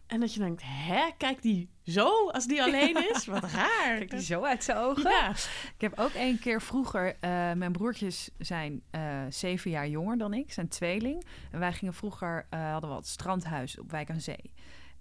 En 0.09 0.21
dat 0.21 0.35
je 0.35 0.41
denkt, 0.41 0.63
hè, 0.65 1.11
kijk 1.17 1.43
die 1.43 1.69
zo 1.83 2.29
als 2.29 2.47
die 2.47 2.63
alleen 2.63 3.11
is? 3.15 3.27
Wat 3.27 3.45
raar. 3.45 3.97
kijk 3.97 4.11
die 4.11 4.21
zo 4.21 4.43
uit 4.43 4.65
zijn 4.65 4.79
ogen. 4.79 5.11
Ja. 5.11 5.31
Ik 5.75 5.81
heb 5.81 5.99
ook 5.99 6.11
één 6.11 6.39
keer 6.39 6.63
vroeger, 6.63 7.17
eh, 7.21 7.53
mijn 7.53 7.73
broertjes 7.73 8.31
zijn 8.39 8.83
eh, 8.91 9.23
zeven 9.29 9.71
jaar 9.71 9.89
jonger 9.89 10.19
dan 10.19 10.35
ik, 10.35 10.53
zijn 10.53 10.69
tweeling. 10.69 11.25
En 11.51 11.59
wij 11.59 11.73
gingen 11.73 11.95
vroeger, 11.95 12.47
eh, 12.51 12.71
hadden 12.71 12.91
we 12.91 12.97
het 12.97 13.07
strandhuis 13.07 13.79
op 13.79 13.91
Wijk 13.91 14.11
aan 14.11 14.21
Zee. 14.21 14.53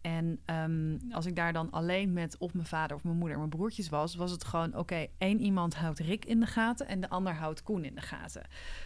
En 0.07 0.39
ehm, 0.45 0.97
als 1.11 1.25
ik 1.25 1.35
daar 1.35 1.53
dan 1.53 1.71
alleen 1.71 2.13
met 2.13 2.35
of 2.37 2.53
mijn 2.53 2.65
vader 2.65 2.95
of 2.97 3.03
mijn 3.03 3.15
moeder 3.15 3.33
en 3.33 3.39
mijn 3.39 3.55
broertjes 3.55 3.89
was, 3.89 4.15
was 4.15 4.31
het 4.31 4.43
gewoon: 4.43 4.75
oké, 4.75 5.07
één 5.17 5.39
iemand 5.39 5.75
houdt 5.75 5.99
Rick 5.99 6.25
in 6.25 6.39
de 6.39 6.45
gaten 6.45 6.87
en 6.87 7.01
de 7.01 7.09
ander 7.09 7.33
houdt 7.33 7.63
Koen 7.63 7.83
in 7.83 7.95
de 7.95 8.01
gaten. 8.01 8.41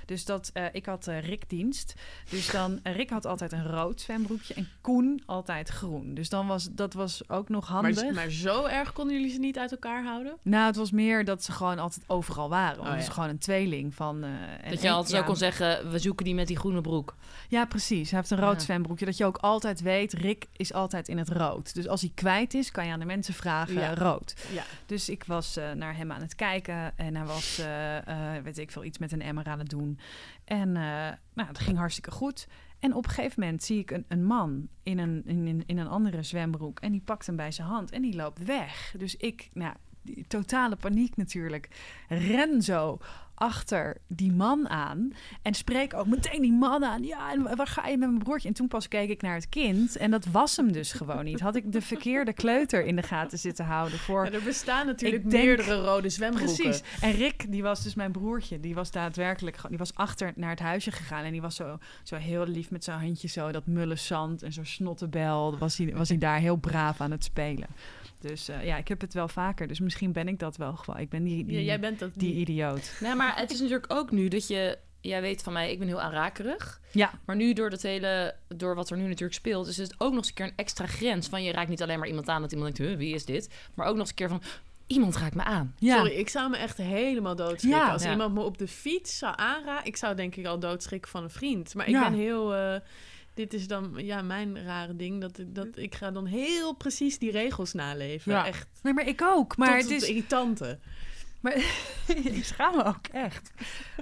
Dus 0.05 0.25
dat 0.25 0.49
eh, 0.53 0.65
ik 0.71 0.85
had 0.85 1.07
uh, 1.07 1.19
Rick 1.19 1.49
dienst. 1.49 1.93
Dus 2.29 2.51
dan 2.51 2.79
uh, 2.83 2.95
Rick 2.95 3.09
had 3.09 3.25
altijd 3.25 3.51
een 3.51 3.67
rood 3.67 4.01
zwembroekje 4.01 4.53
en 4.53 4.67
Koen 4.81 5.21
altijd 5.25 5.69
groen. 5.69 6.13
Dus 6.13 6.29
dan 6.29 6.47
was 6.47 6.69
dat 6.71 6.93
was 6.93 7.29
ook 7.29 7.49
nog 7.49 7.67
handig. 7.67 8.03
Maar, 8.03 8.13
maar 8.13 8.29
zo 8.29 8.65
erg 8.65 8.93
konden 8.93 9.15
jullie 9.15 9.31
ze 9.31 9.39
niet 9.39 9.57
uit 9.57 9.71
elkaar 9.71 10.03
houden? 10.03 10.37
Nou, 10.41 10.65
het 10.65 10.75
was 10.75 10.91
meer 10.91 11.25
dat 11.25 11.43
ze 11.43 11.51
gewoon 11.51 11.79
altijd 11.79 12.09
overal 12.09 12.49
waren. 12.49 12.79
Oh, 12.79 12.93
dus 12.93 13.05
ja. 13.05 13.11
gewoon 13.11 13.29
een 13.29 13.39
tweeling 13.39 13.95
van. 13.95 14.25
dat 14.69 14.81
je 14.81 14.89
altijd 14.89 15.17
zo 15.17 15.23
kon 15.23 15.35
zeggen: 15.35 15.91
we 15.91 15.99
zoeken 15.99 16.25
die 16.25 16.35
met 16.35 16.47
die 16.47 16.57
groene 16.57 16.81
broek. 16.81 17.15
Ja, 17.49 17.65
precies. 17.65 18.09
Hij 18.09 18.19
heeft 18.19 18.31
een 18.31 18.39
rood 18.39 18.59
Ja. 18.59 18.59
zwembroekje. 18.59 19.05
Dat 19.05 19.17
je 19.17 19.25
ook 19.25 19.37
altijd 19.37 19.81
weet, 19.81 20.13
Rick 20.13 20.47
is 20.55 20.73
altijd 20.73 21.09
in 21.11 21.17
het 21.17 21.29
rood. 21.29 21.73
Dus 21.73 21.87
als 21.87 22.01
hij 22.01 22.11
kwijt 22.15 22.53
is, 22.53 22.71
kan 22.71 22.85
je 22.85 22.91
aan 22.91 22.99
de 22.99 23.05
mensen 23.05 23.33
vragen 23.33 23.73
Ja. 23.73 23.93
rood. 23.93 24.45
Ja. 24.51 24.63
Dus 24.85 25.09
ik 25.09 25.23
was 25.23 25.57
eh, 25.57 25.71
naar 25.71 25.95
hem 25.95 26.11
aan 26.11 26.21
het 26.21 26.35
kijken 26.35 26.97
en 26.97 27.15
hij 27.15 27.25
was, 27.25 27.57
eh, 27.59 28.35
eh, 28.37 28.43
weet 28.43 28.57
ik 28.57 28.71
veel, 28.71 28.83
iets 28.83 28.97
met 28.97 29.11
een 29.11 29.21
emmer 29.21 29.45
aan 29.45 29.59
het 29.59 29.69
doen. 29.69 29.99
En 30.45 30.71
nou, 31.33 31.47
het 31.47 31.59
ging 31.59 31.77
hartstikke 31.77 32.11
goed. 32.11 32.47
En 32.79 32.93
op 32.95 33.05
een 33.05 33.11
gegeven 33.11 33.39
moment 33.39 33.63
zie 33.63 33.79
ik 33.79 33.91
een, 33.91 34.05
een 34.07 34.25
man 34.25 34.67
in 34.83 34.97
een, 34.99 35.21
in, 35.25 35.47
in, 35.47 35.63
in 35.65 35.77
een 35.77 35.87
andere 35.87 36.23
zwembroek 36.23 36.79
en 36.79 36.91
die 36.91 37.01
pakt 37.01 37.25
hem 37.25 37.35
bij 37.35 37.51
zijn 37.51 37.67
hand 37.67 37.91
en 37.91 38.01
die 38.01 38.15
loopt 38.15 38.45
weg. 38.45 38.93
Dus 38.97 39.15
ik, 39.15 39.49
nou, 39.53 39.73
die 40.01 40.25
totale 40.27 40.75
paniek 40.75 41.17
natuurlijk, 41.17 41.67
ren 42.07 42.61
zo 42.61 42.99
achter 43.41 43.97
die 44.07 44.31
man 44.31 44.69
aan 44.69 45.13
en 45.41 45.53
spreek 45.53 45.93
ook 45.93 46.07
meteen 46.07 46.41
die 46.41 46.53
man 46.53 46.85
aan. 46.85 47.03
Ja, 47.03 47.31
en 47.31 47.55
waar 47.55 47.67
ga 47.67 47.87
je 47.87 47.97
met 47.97 48.09
mijn 48.09 48.23
broertje? 48.23 48.47
En 48.47 48.53
toen 48.53 48.67
pas 48.67 48.87
keek 48.87 49.09
ik 49.09 49.21
naar 49.21 49.35
het 49.35 49.49
kind 49.49 49.97
en 49.97 50.11
dat 50.11 50.25
was 50.25 50.57
hem 50.57 50.71
dus 50.71 50.91
gewoon 50.91 51.23
niet. 51.23 51.39
Had 51.39 51.55
ik 51.55 51.71
de 51.71 51.81
verkeerde 51.81 52.33
kleuter 52.33 52.85
in 52.85 52.95
de 52.95 53.01
gaten 53.01 53.39
zitten 53.39 53.65
houden 53.65 53.99
voor... 53.99 54.25
Ja, 54.25 54.31
er 54.31 54.43
bestaan 54.43 54.85
natuurlijk 54.85 55.29
denk- 55.29 55.43
meerdere 55.43 55.75
rode 55.75 56.09
zwembroeken. 56.09 56.55
Precies. 56.55 56.83
En 57.01 57.11
Rick, 57.11 57.51
die 57.51 57.63
was 57.63 57.83
dus 57.83 57.95
mijn 57.95 58.11
broertje. 58.11 58.59
Die 58.59 58.75
was 58.75 58.91
daadwerkelijk 58.91 59.55
gewoon, 59.55 59.71
die 59.71 59.79
was 59.79 59.95
achter 59.95 60.31
naar 60.35 60.49
het 60.49 60.59
huisje 60.59 60.91
gegaan. 60.91 61.23
En 61.23 61.31
die 61.31 61.41
was 61.41 61.55
zo, 61.55 61.77
zo 62.03 62.15
heel 62.15 62.45
lief 62.45 62.71
met 62.71 62.83
zijn 62.83 62.99
handje 62.99 63.27
zo, 63.27 63.51
dat 63.51 63.65
mulle 63.65 63.95
zand 63.95 64.43
en 64.43 64.53
zo'n 64.53 64.65
snottebel. 64.65 65.57
Was 65.57 65.77
hij, 65.77 65.93
was 65.95 66.09
hij 66.09 66.17
daar 66.17 66.39
heel 66.39 66.55
braaf 66.55 67.01
aan 67.01 67.11
het 67.11 67.23
spelen. 67.23 67.67
Dus 68.21 68.47
eh, 68.49 68.65
ja, 68.65 68.77
ik 68.77 68.87
heb 68.87 69.01
het 69.01 69.13
wel 69.13 69.27
vaker. 69.27 69.67
Dus 69.67 69.79
misschien 69.79 70.11
ben 70.11 70.27
ik 70.27 70.39
dat 70.39 70.57
wel 70.57 70.73
gewoon. 70.75 70.99
Ik 70.99 71.09
ben 71.09 71.23
die, 71.23 71.45
die, 71.45 71.57
Ja, 71.57 71.63
jij 71.63 71.79
bent 71.79 71.99
dat 71.99 72.11
die 72.15 72.31
die. 72.33 72.39
idioot. 72.41 72.91
Nee, 72.99 73.15
maar 73.15 73.35
het 73.39 73.51
is 73.51 73.59
natuurlijk 73.59 73.93
ook 73.93 74.11
nu 74.11 74.27
dat 74.27 74.47
je... 74.47 74.77
Jij 75.03 75.21
weet 75.21 75.41
van 75.43 75.53
mij, 75.53 75.71
ik 75.71 75.79
ben 75.79 75.87
heel 75.87 76.01
aanrakerig. 76.01 76.81
Ja. 76.91 77.11
Maar 77.25 77.35
nu 77.35 77.53
door 77.53 77.69
dat 77.69 77.81
hele, 77.81 78.35
door 78.47 78.75
wat 78.75 78.89
er 78.89 78.97
nu 78.97 79.03
natuurlijk 79.07 79.33
speelt, 79.33 79.67
is 79.67 79.77
het 79.77 79.93
ook 79.97 80.09
nog 80.09 80.17
eens 80.17 80.27
een 80.27 80.33
keer 80.33 80.45
een 80.45 80.53
extra 80.55 80.85
grens. 80.85 81.27
Van 81.27 81.43
je 81.43 81.51
raakt 81.51 81.69
niet 81.69 81.81
alleen 81.81 81.99
maar 81.99 82.07
iemand 82.07 82.29
aan 82.29 82.41
dat 82.41 82.51
iemand 82.51 82.75
denkt, 82.75 82.91
huh, 82.91 82.99
wie 82.99 83.13
is 83.15 83.25
dit? 83.25 83.49
Maar 83.73 83.85
ook 83.85 83.91
nog 83.91 83.99
eens 84.01 84.09
een 84.09 84.15
keer 84.15 84.29
van, 84.29 84.41
iemand 84.87 85.15
raakt 85.17 85.35
me 85.35 85.43
aan. 85.43 85.75
Ja. 85.79 85.95
Sorry, 85.95 86.11
ik 86.11 86.29
zou 86.29 86.49
me 86.49 86.57
echt 86.57 86.77
helemaal 86.77 87.35
doodschrikken. 87.35 87.81
Ja. 87.81 87.91
Als 87.91 88.03
Ja. 88.03 88.11
iemand 88.11 88.33
me 88.33 88.41
op 88.41 88.57
de 88.57 88.67
fiets 88.67 89.17
zou 89.17 89.33
aanraken... 89.37 89.85
Ik 89.87 89.97
zou 89.97 90.15
denk 90.15 90.35
ik 90.35 90.45
al 90.45 90.59
doodschrikken 90.59 91.11
van 91.11 91.23
een 91.23 91.29
vriend. 91.29 91.75
Maar 91.75 91.85
ik 91.87 91.91
Ja. 91.93 92.09
ben 92.09 92.19
heel... 92.19 92.55
eh, 92.55 92.75
dit 93.41 93.53
is 93.53 93.67
dan 93.67 93.93
ja, 93.95 94.21
mijn 94.21 94.63
rare 94.63 94.95
ding. 94.95 95.21
Dat, 95.21 95.39
ik- 95.39 95.55
dat 95.55 95.67
ik 95.73 95.95
ga 95.95 96.11
dan 96.11 96.25
heel 96.25 96.73
precies 96.73 97.17
die 97.19 97.31
regels 97.31 97.73
naleven. 97.73 98.31
Ja. 98.31 98.45
Echt 98.45 98.67
Nee, 98.83 98.93
maar 98.93 99.07
ik 99.07 99.21
ook. 99.21 99.57
Maar 99.57 99.67
tot 99.67 99.77
het 99.81 99.89
het 99.93 100.01
is... 100.01 100.09
irritante. 100.09 100.79
Maar 101.41 101.53
ik 102.37 102.45
schaam 102.45 102.75
me 102.75 102.83
ook 102.83 103.07
echt. 103.11 103.51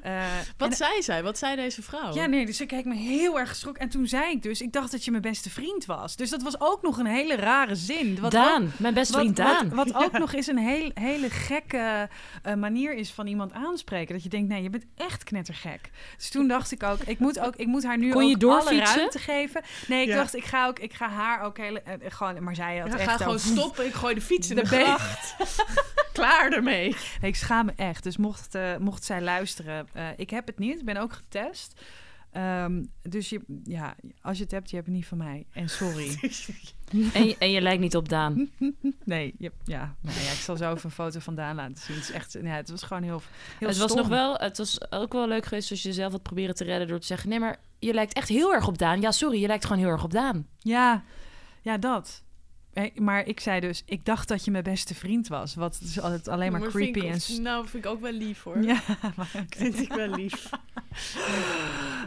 Eh, 0.03 0.21
Wat 0.57 0.69
en- 0.69 0.75
zei 0.75 1.01
zij? 1.01 1.23
Wat 1.23 1.37
zei 1.37 1.55
deze 1.55 1.81
vrouw? 1.81 2.13
Ja, 2.13 2.25
nee, 2.25 2.45
dus 2.45 2.61
ik 2.61 2.67
keek 2.67 2.85
me 2.85 2.95
heel 2.95 3.39
erg 3.39 3.49
geschrokken. 3.49 3.83
En 3.83 3.89
toen 3.89 4.07
zei 4.07 4.31
ik 4.31 4.43
dus, 4.43 4.61
ik 4.61 4.71
dacht 4.73 4.91
dat 4.91 5.05
je 5.05 5.11
mijn 5.11 5.23
beste 5.23 5.49
vriend 5.49 5.85
was. 5.85 6.15
Dus 6.15 6.29
dat 6.29 6.41
was 6.41 6.59
ook 6.61 6.81
nog 6.81 6.97
een 6.97 7.05
hele 7.05 7.35
rare 7.35 7.75
zin. 7.75 8.19
Wat 8.19 8.31
Daan, 8.31 8.63
ook- 8.63 8.79
mijn 8.79 8.93
beste 8.93 9.13
wat, 9.13 9.21
vriend 9.21 9.35
Daan. 9.37 9.69
Wat, 9.69 9.89
wat 9.91 10.03
ook 10.03 10.11
nog 10.11 10.33
eens 10.33 10.47
een 10.47 10.57
heel, 10.57 10.91
hele 10.93 11.29
gekke 11.29 12.09
eh, 12.43 12.53
manier 12.53 12.93
is 12.93 13.11
van 13.11 13.27
iemand 13.27 13.53
aanspreken. 13.53 14.13
Dat 14.13 14.23
je 14.23 14.29
denkt, 14.29 14.49
nee, 14.49 14.63
je 14.63 14.69
bent 14.69 14.85
echt 14.95 15.23
knettergek. 15.23 15.89
Dus 16.17 16.29
toen 16.29 16.47
dacht 16.47 16.71
ik 16.71 16.83
ook, 16.83 16.99
ik 17.03 17.19
moet, 17.19 17.39
ook, 17.39 17.55
ik 17.55 17.67
moet 17.67 17.83
haar 17.83 17.97
nu 17.97 18.11
Kon 18.11 18.27
je 18.27 18.35
ook 18.35 18.41
alle 18.43 18.51
doorfietsen? 18.51 18.95
ruimte 18.97 19.19
geven. 19.19 19.61
Nee, 19.87 20.01
ik 20.01 20.07
Ja. 20.07 20.15
dacht, 20.15 20.35
ik 20.35 20.43
ga, 20.45 20.67
ook, 20.67 20.79
ik 20.79 20.93
ga 20.93 21.09
haar 21.09 21.41
ook 21.41 21.57
hele... 21.57 21.81
eh, 21.81 21.93
gewoon, 22.07 22.43
maar 22.43 22.55
zij 22.55 22.77
had 22.77 22.91
Ja, 22.91 22.97
echt 22.97 23.09
ga 23.09 23.17
gewoon 23.17 23.39
stoppen. 23.39 23.85
Ik 23.85 23.93
gooi 23.93 24.13
de 24.15 24.21
fiets 24.21 24.49
in 24.49 24.55
de, 24.55 24.61
De 24.63 24.69
been. 24.69 24.85
gracht. 24.85 25.35
Klaar 26.19 26.51
ermee. 26.51 26.95
Nee, 27.21 27.29
ik 27.29 27.35
schaam 27.35 27.65
me 27.65 27.71
echt. 27.75 28.03
Dus 28.03 28.17
mocht, 28.17 28.55
eh, 28.55 28.77
mocht 28.77 29.03
zij 29.03 29.21
luisteren, 29.21 29.87
eh, 29.93 30.07
ik 30.15 30.29
heb 30.29 30.47
het 30.47 30.59
niet. 30.59 30.79
Ik 30.79 30.85
ben 30.85 30.97
ook 30.97 31.13
getest. 31.13 31.81
Ehm, 32.31 32.83
dus 33.01 33.29
je, 33.29 33.41
ja, 33.63 33.95
als 34.21 34.37
je 34.37 34.43
het 34.43 34.51
hebt, 34.51 34.69
je 34.69 34.75
hebt 34.75 34.87
het 34.87 34.95
niet 34.95 35.05
van 35.05 35.17
mij. 35.17 35.45
En 35.51 35.69
sorry. 35.69 36.17
En, 37.13 37.27
je, 37.27 37.35
en 37.39 37.51
je 37.51 37.61
lijkt 37.61 37.81
niet 37.81 37.95
op 37.95 38.09
Daan. 38.09 38.49
Nee, 39.03 39.33
je, 39.37 39.51
ja, 39.63 39.95
nou 40.01 40.19
ja, 40.19 40.31
ik 40.31 40.37
zal 40.37 40.57
zo 40.57 40.71
even 40.73 40.85
een 40.85 40.91
foto 40.91 41.19
van 41.19 41.35
Daan 41.35 41.55
laten 41.55 41.77
zien. 41.77 41.95
Het, 41.95 42.03
is 42.03 42.11
echt, 42.11 42.33
ja, 42.41 42.55
het 42.55 42.69
was 42.69 42.83
gewoon 42.83 43.03
heel, 43.03 43.21
heel 43.59 43.67
het 43.67 43.77
was 43.77 43.91
stom. 43.91 44.01
nog 44.01 44.07
wel, 44.07 44.35
het 44.35 44.57
was 44.57 44.91
ook 44.91 45.13
wel 45.13 45.27
leuk 45.27 45.45
geweest 45.45 45.71
als 45.71 45.81
je 45.81 45.87
jezelf 45.87 46.11
had 46.11 46.23
proberen 46.23 46.55
te 46.55 46.63
redden 46.63 46.87
door 46.87 46.99
te 46.99 47.05
zeggen: 47.05 47.29
nee, 47.29 47.39
maar 47.39 47.59
je 47.79 47.93
lijkt 47.93 48.13
echt 48.13 48.27
heel 48.27 48.53
erg 48.53 48.67
op 48.67 48.77
Daan. 48.77 49.01
Ja, 49.01 49.11
sorry, 49.11 49.41
je 49.41 49.47
lijkt 49.47 49.65
gewoon 49.65 49.81
heel 49.81 49.91
erg 49.91 50.03
op 50.03 50.11
Daan. 50.11 50.47
Ja, 50.57 51.03
ja, 51.61 51.77
dat. 51.77 52.23
Maar 52.95 53.27
ik 53.27 53.39
zei 53.39 53.59
dus, 53.59 53.83
ik 53.85 54.05
dacht 54.05 54.27
dat 54.27 54.45
je 54.45 54.51
mijn 54.51 54.63
beste 54.63 54.95
vriend 54.95 55.27
was. 55.27 55.55
Wat 55.55 55.79
is 55.83 55.99
altijd 55.99 56.27
alleen 56.27 56.51
maar, 56.51 56.59
Maar 56.59 56.69
creepy 56.69 56.99
en... 56.99 57.15
ik, 57.15 57.39
Nou, 57.41 57.67
vind 57.67 57.85
ik 57.85 57.91
ook 57.91 58.01
wel 58.01 58.11
lief 58.11 58.43
hoor. 58.43 58.61
Ja, 58.63 58.81
maar 59.17 59.45
Vind 59.49 59.79
ik 59.79 59.93
wel 59.93 60.07
lief. 60.07 60.49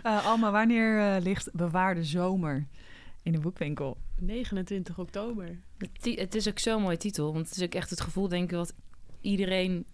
Eh, 0.02 0.26
Alma, 0.26 0.50
wanneer 0.50 0.98
eh, 0.98 1.22
ligt 1.22 1.52
Bewaarde 1.52 2.04
Zomer 2.04 2.66
in 3.22 3.32
de 3.32 3.38
boekwinkel? 3.38 3.96
29 4.18 4.98
oktober. 4.98 5.58
Het 6.00 6.34
is 6.34 6.48
ook 6.48 6.58
zo'n 6.58 6.82
mooie 6.82 6.96
titel, 6.96 7.32
want 7.32 7.48
het 7.48 7.56
is 7.56 7.62
ook 7.62 7.74
echt 7.74 7.90
het 7.90 8.00
gevoel, 8.00 8.28
denk 8.28 8.50
ik, 8.50 8.56
wat 8.56 8.74
iedereen 9.20 9.86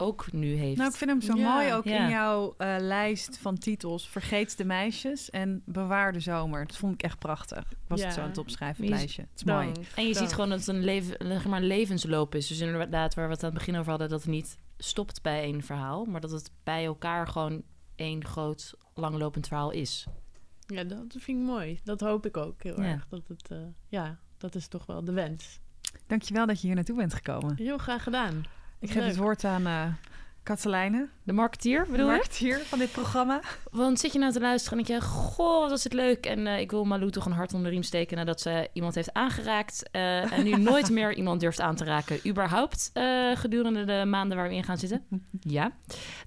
ook 0.00 0.32
nu 0.32 0.54
heeft. 0.54 0.76
Nou, 0.76 0.90
ik 0.90 0.96
vind 0.96 1.10
hem 1.10 1.20
zo 1.20 1.36
Ja. 1.36 1.54
mooi 1.54 1.72
ook 1.72 1.84
Ja. 1.84 2.04
in 2.04 2.10
jouw 2.10 2.54
eh, 2.58 2.76
lijst 2.78 3.38
van 3.38 3.58
titels. 3.58 4.08
Vergeet 4.08 4.56
de 4.56 4.64
meisjes 4.64 5.30
en 5.30 5.62
Bewaar 5.64 6.12
de 6.12 6.20
zomer. 6.20 6.66
Dat 6.66 6.76
vond 6.76 6.94
ik 6.94 7.02
echt 7.02 7.18
prachtig. 7.18 7.64
Was 7.86 8.00
het 8.00 8.08
Ja. 8.08 8.14
zo 8.14 8.20
aan 8.20 8.28
het 8.28 8.38
opschrijven, 8.38 8.84
het 8.84 8.92
is- 8.92 8.98
lijstje. 8.98 9.22
Het 9.22 9.30
is 9.34 9.44
mooi. 9.44 9.66
En 9.96 10.06
je 10.06 10.12
dank. 10.14 10.24
ziet 10.26 10.34
gewoon 10.34 10.48
dat 10.48 10.58
het 10.58 10.68
een, 10.68 10.84
leven, 10.84 11.16
zeg 11.28 11.44
maar 11.46 11.60
een 11.60 11.66
levensloop 11.66 12.34
is. 12.34 12.46
Dus 12.46 12.60
inderdaad, 12.60 13.14
waar 13.14 13.26
we 13.28 13.32
het 13.34 13.42
aan 13.44 13.50
het 13.50 13.58
begin 13.58 13.76
over 13.76 13.90
hadden, 13.90 14.08
dat 14.08 14.20
het 14.22 14.30
niet 14.30 14.58
stopt 14.78 15.22
bij 15.22 15.42
één 15.42 15.62
verhaal, 15.62 16.04
maar 16.04 16.20
dat 16.20 16.30
het 16.30 16.50
bij 16.64 16.84
elkaar 16.84 17.26
gewoon 17.28 17.62
één 17.96 18.24
groot 18.24 18.74
langlopend 18.94 19.46
verhaal 19.48 19.70
is. 19.70 20.06
Ja, 20.66 20.84
dat 20.84 21.04
vind 21.08 21.26
ik 21.40 21.44
mooi. 21.46 21.80
Dat 21.84 22.00
hoop 22.00 22.26
ik 22.26 22.36
ook 22.36 22.62
heel 22.62 22.80
Ja. 22.82 22.86
erg. 22.88 23.06
Dat 23.08 23.28
het, 23.28 23.50
eh, 23.50 23.58
ja, 23.88 24.18
dat 24.36 24.54
is 24.54 24.68
toch 24.68 24.86
wel 24.86 25.04
de 25.04 25.12
wens. 25.12 25.60
Dankjewel 26.06 26.46
dat 26.46 26.60
je 26.60 26.66
hier 26.66 26.76
naartoe 26.76 26.96
bent 26.96 27.14
gekomen. 27.14 27.56
Heel 27.56 27.78
graag 27.78 28.02
gedaan. 28.02 28.42
Ik 28.80 28.88
geef 28.90 28.96
Leuk. 28.98 29.06
het 29.06 29.16
woord 29.16 29.44
aan 29.44 29.66
eh 29.66 29.84
Katelijne, 30.42 31.08
De 31.22 31.32
marketeer, 31.32 31.84
de 31.84 31.90
bedoel 31.90 32.06
je? 32.06 32.12
marketeer 32.12 32.58
van 32.58 32.78
dit 32.78 32.92
programma. 32.92 33.40
Want 33.70 33.98
zit 34.00 34.12
je 34.12 34.18
nou 34.18 34.32
te 34.32 34.40
luisteren 34.40 34.78
en 34.78 34.84
denk 34.84 35.00
je, 35.00 35.06
goh, 35.08 35.60
wat 35.68 35.78
is 35.78 35.84
het 35.84 35.92
leuk. 35.92 36.26
En 36.26 36.46
eh, 36.46 36.60
ik 36.60 36.70
wil 36.70 36.84
Malou 36.84 37.10
toch 37.10 37.26
een 37.26 37.32
hart 37.32 37.52
onder 37.52 37.66
de 37.68 37.72
riem 37.72 37.82
steken 37.82 38.16
nadat 38.16 38.40
ze 38.40 38.68
iemand 38.72 38.94
heeft 38.94 39.12
aangeraakt. 39.12 39.88
eh, 39.92 40.32
en 40.32 40.44
nu 40.44 40.50
nooit 40.70 40.90
meer 40.90 41.14
iemand 41.14 41.40
durft 41.40 41.60
aan 41.60 41.74
te 41.76 41.84
raken. 41.84 42.28
Überhaupt 42.28 42.90
gedurende 43.34 43.84
de 43.84 44.04
maanden 44.06 44.36
waar 44.36 44.48
we 44.48 44.54
in 44.54 44.64
gaan 44.64 44.78
zitten. 44.78 45.04
Ja. 45.40 45.72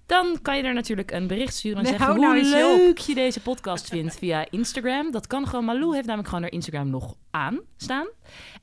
Dan 0.05 0.39
kan 0.41 0.57
je 0.57 0.63
er 0.63 0.73
natuurlijk 0.73 1.11
een 1.11 1.27
bericht 1.27 1.53
sturen 1.55 1.77
en 1.77 1.83
Nee, 1.83 1.91
zeggen 1.91 2.11
hoe 2.15 2.25
nou 2.25 2.43
leuk 2.43 2.97
je 2.97 3.13
deze 3.15 3.41
podcast 3.41 3.87
vindt 3.87 4.15
via 4.17 4.45
Instagram. 4.49 5.11
Dat 5.11 5.27
kan 5.27 5.47
gewoon. 5.47 5.65
Malou 5.65 5.93
heeft 5.93 6.05
namelijk 6.05 6.27
gewoon 6.29 6.43
haar 6.43 6.53
Instagram 6.53 6.89
nog 6.89 7.15
aan 7.31 7.59
staan. 7.77 8.07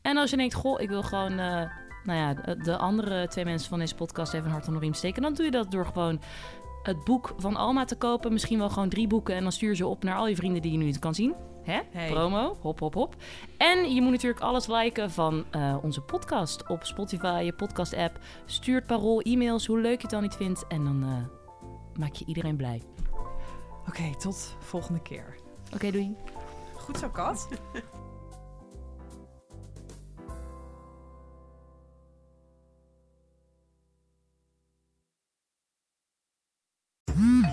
En 0.03 0.17
als 0.17 0.31
je 0.31 0.37
denkt, 0.37 0.55
goh, 0.55 0.81
ik 0.81 0.89
wil 0.89 1.03
gewoon... 1.03 1.39
eh, 2.11 2.15
nou 2.17 2.19
ja, 2.37 2.43
de- 2.55 2.57
de 2.63 2.77
andere 2.77 3.29
twee 3.29 3.45
mensen 3.45 3.69
van 3.69 3.79
deze 3.79 3.95
podcast 3.95 4.33
even 4.33 4.47
een 4.47 4.53
hart 4.53 4.65
onder 4.67 4.81
de 4.81 4.87
riem 4.87 4.97
steken. 4.97 5.23
Dan 5.23 5.35
doe 5.35 5.45
je 5.45 5.51
dat 5.51 5.71
door 5.71 5.87
gewoon 5.87 6.21
het 6.83 7.05
boek 7.05 7.35
van 7.39 7.57
Alma 7.57 7.85
te 7.85 7.97
kopen. 7.97 8.33
Misschien 8.33 8.59
wel 8.59 8.71
gewoon 8.71 8.89
drie 8.89 9.07
boeken. 9.07 9.35
En 9.35 9.43
dan 9.43 9.53
stuur 9.53 9.69
je 9.71 9.77
ze 9.77 9.87
op 9.87 10.03
naar 10.05 10.17
al 10.17 10.29
je 10.29 10.37
vrienden 10.37 10.63
die 10.63 10.73
je 10.73 10.79
nu 10.79 10.85
niet 10.85 10.99
kan 10.99 11.15
zien. 11.15 11.35
Hè? 11.63 11.81
Hey. 11.91 12.11
Promo. 12.11 12.57
Hop, 12.61 12.79
hop, 12.81 12.95
hop. 12.95 13.15
En 13.57 13.95
je 13.95 14.01
moet 14.03 14.11
natuurlijk 14.11 14.41
alles 14.41 14.67
liken 14.67 15.11
van 15.11 15.45
eh, 15.51 15.77
onze 15.83 16.01
podcast 16.01 16.69
op 16.69 16.85
Spotify, 16.85 17.43
je 17.45 17.53
podcast-app. 17.53 18.19
Stuurt 18.45 18.87
parool, 18.87 19.21
e-mails, 19.21 19.67
hoe 19.67 19.79
leuk 19.81 19.97
je 19.97 20.03
het 20.03 20.11
dan 20.11 20.23
niet 20.23 20.35
vindt. 20.35 20.67
En 20.67 20.85
dan 20.85 21.03
eh, 21.03 21.99
maak 22.01 22.15
je 22.15 22.25
iedereen 22.25 22.57
blij. 22.57 22.83
Oké, 23.89 24.17
tot 24.19 24.57
volgende 24.59 25.01
keer. 25.03 25.35
Oké, 25.75 25.91
doei. 25.91 26.17
Goed 26.77 26.99
zo, 26.99 27.09
Kat. 27.09 27.49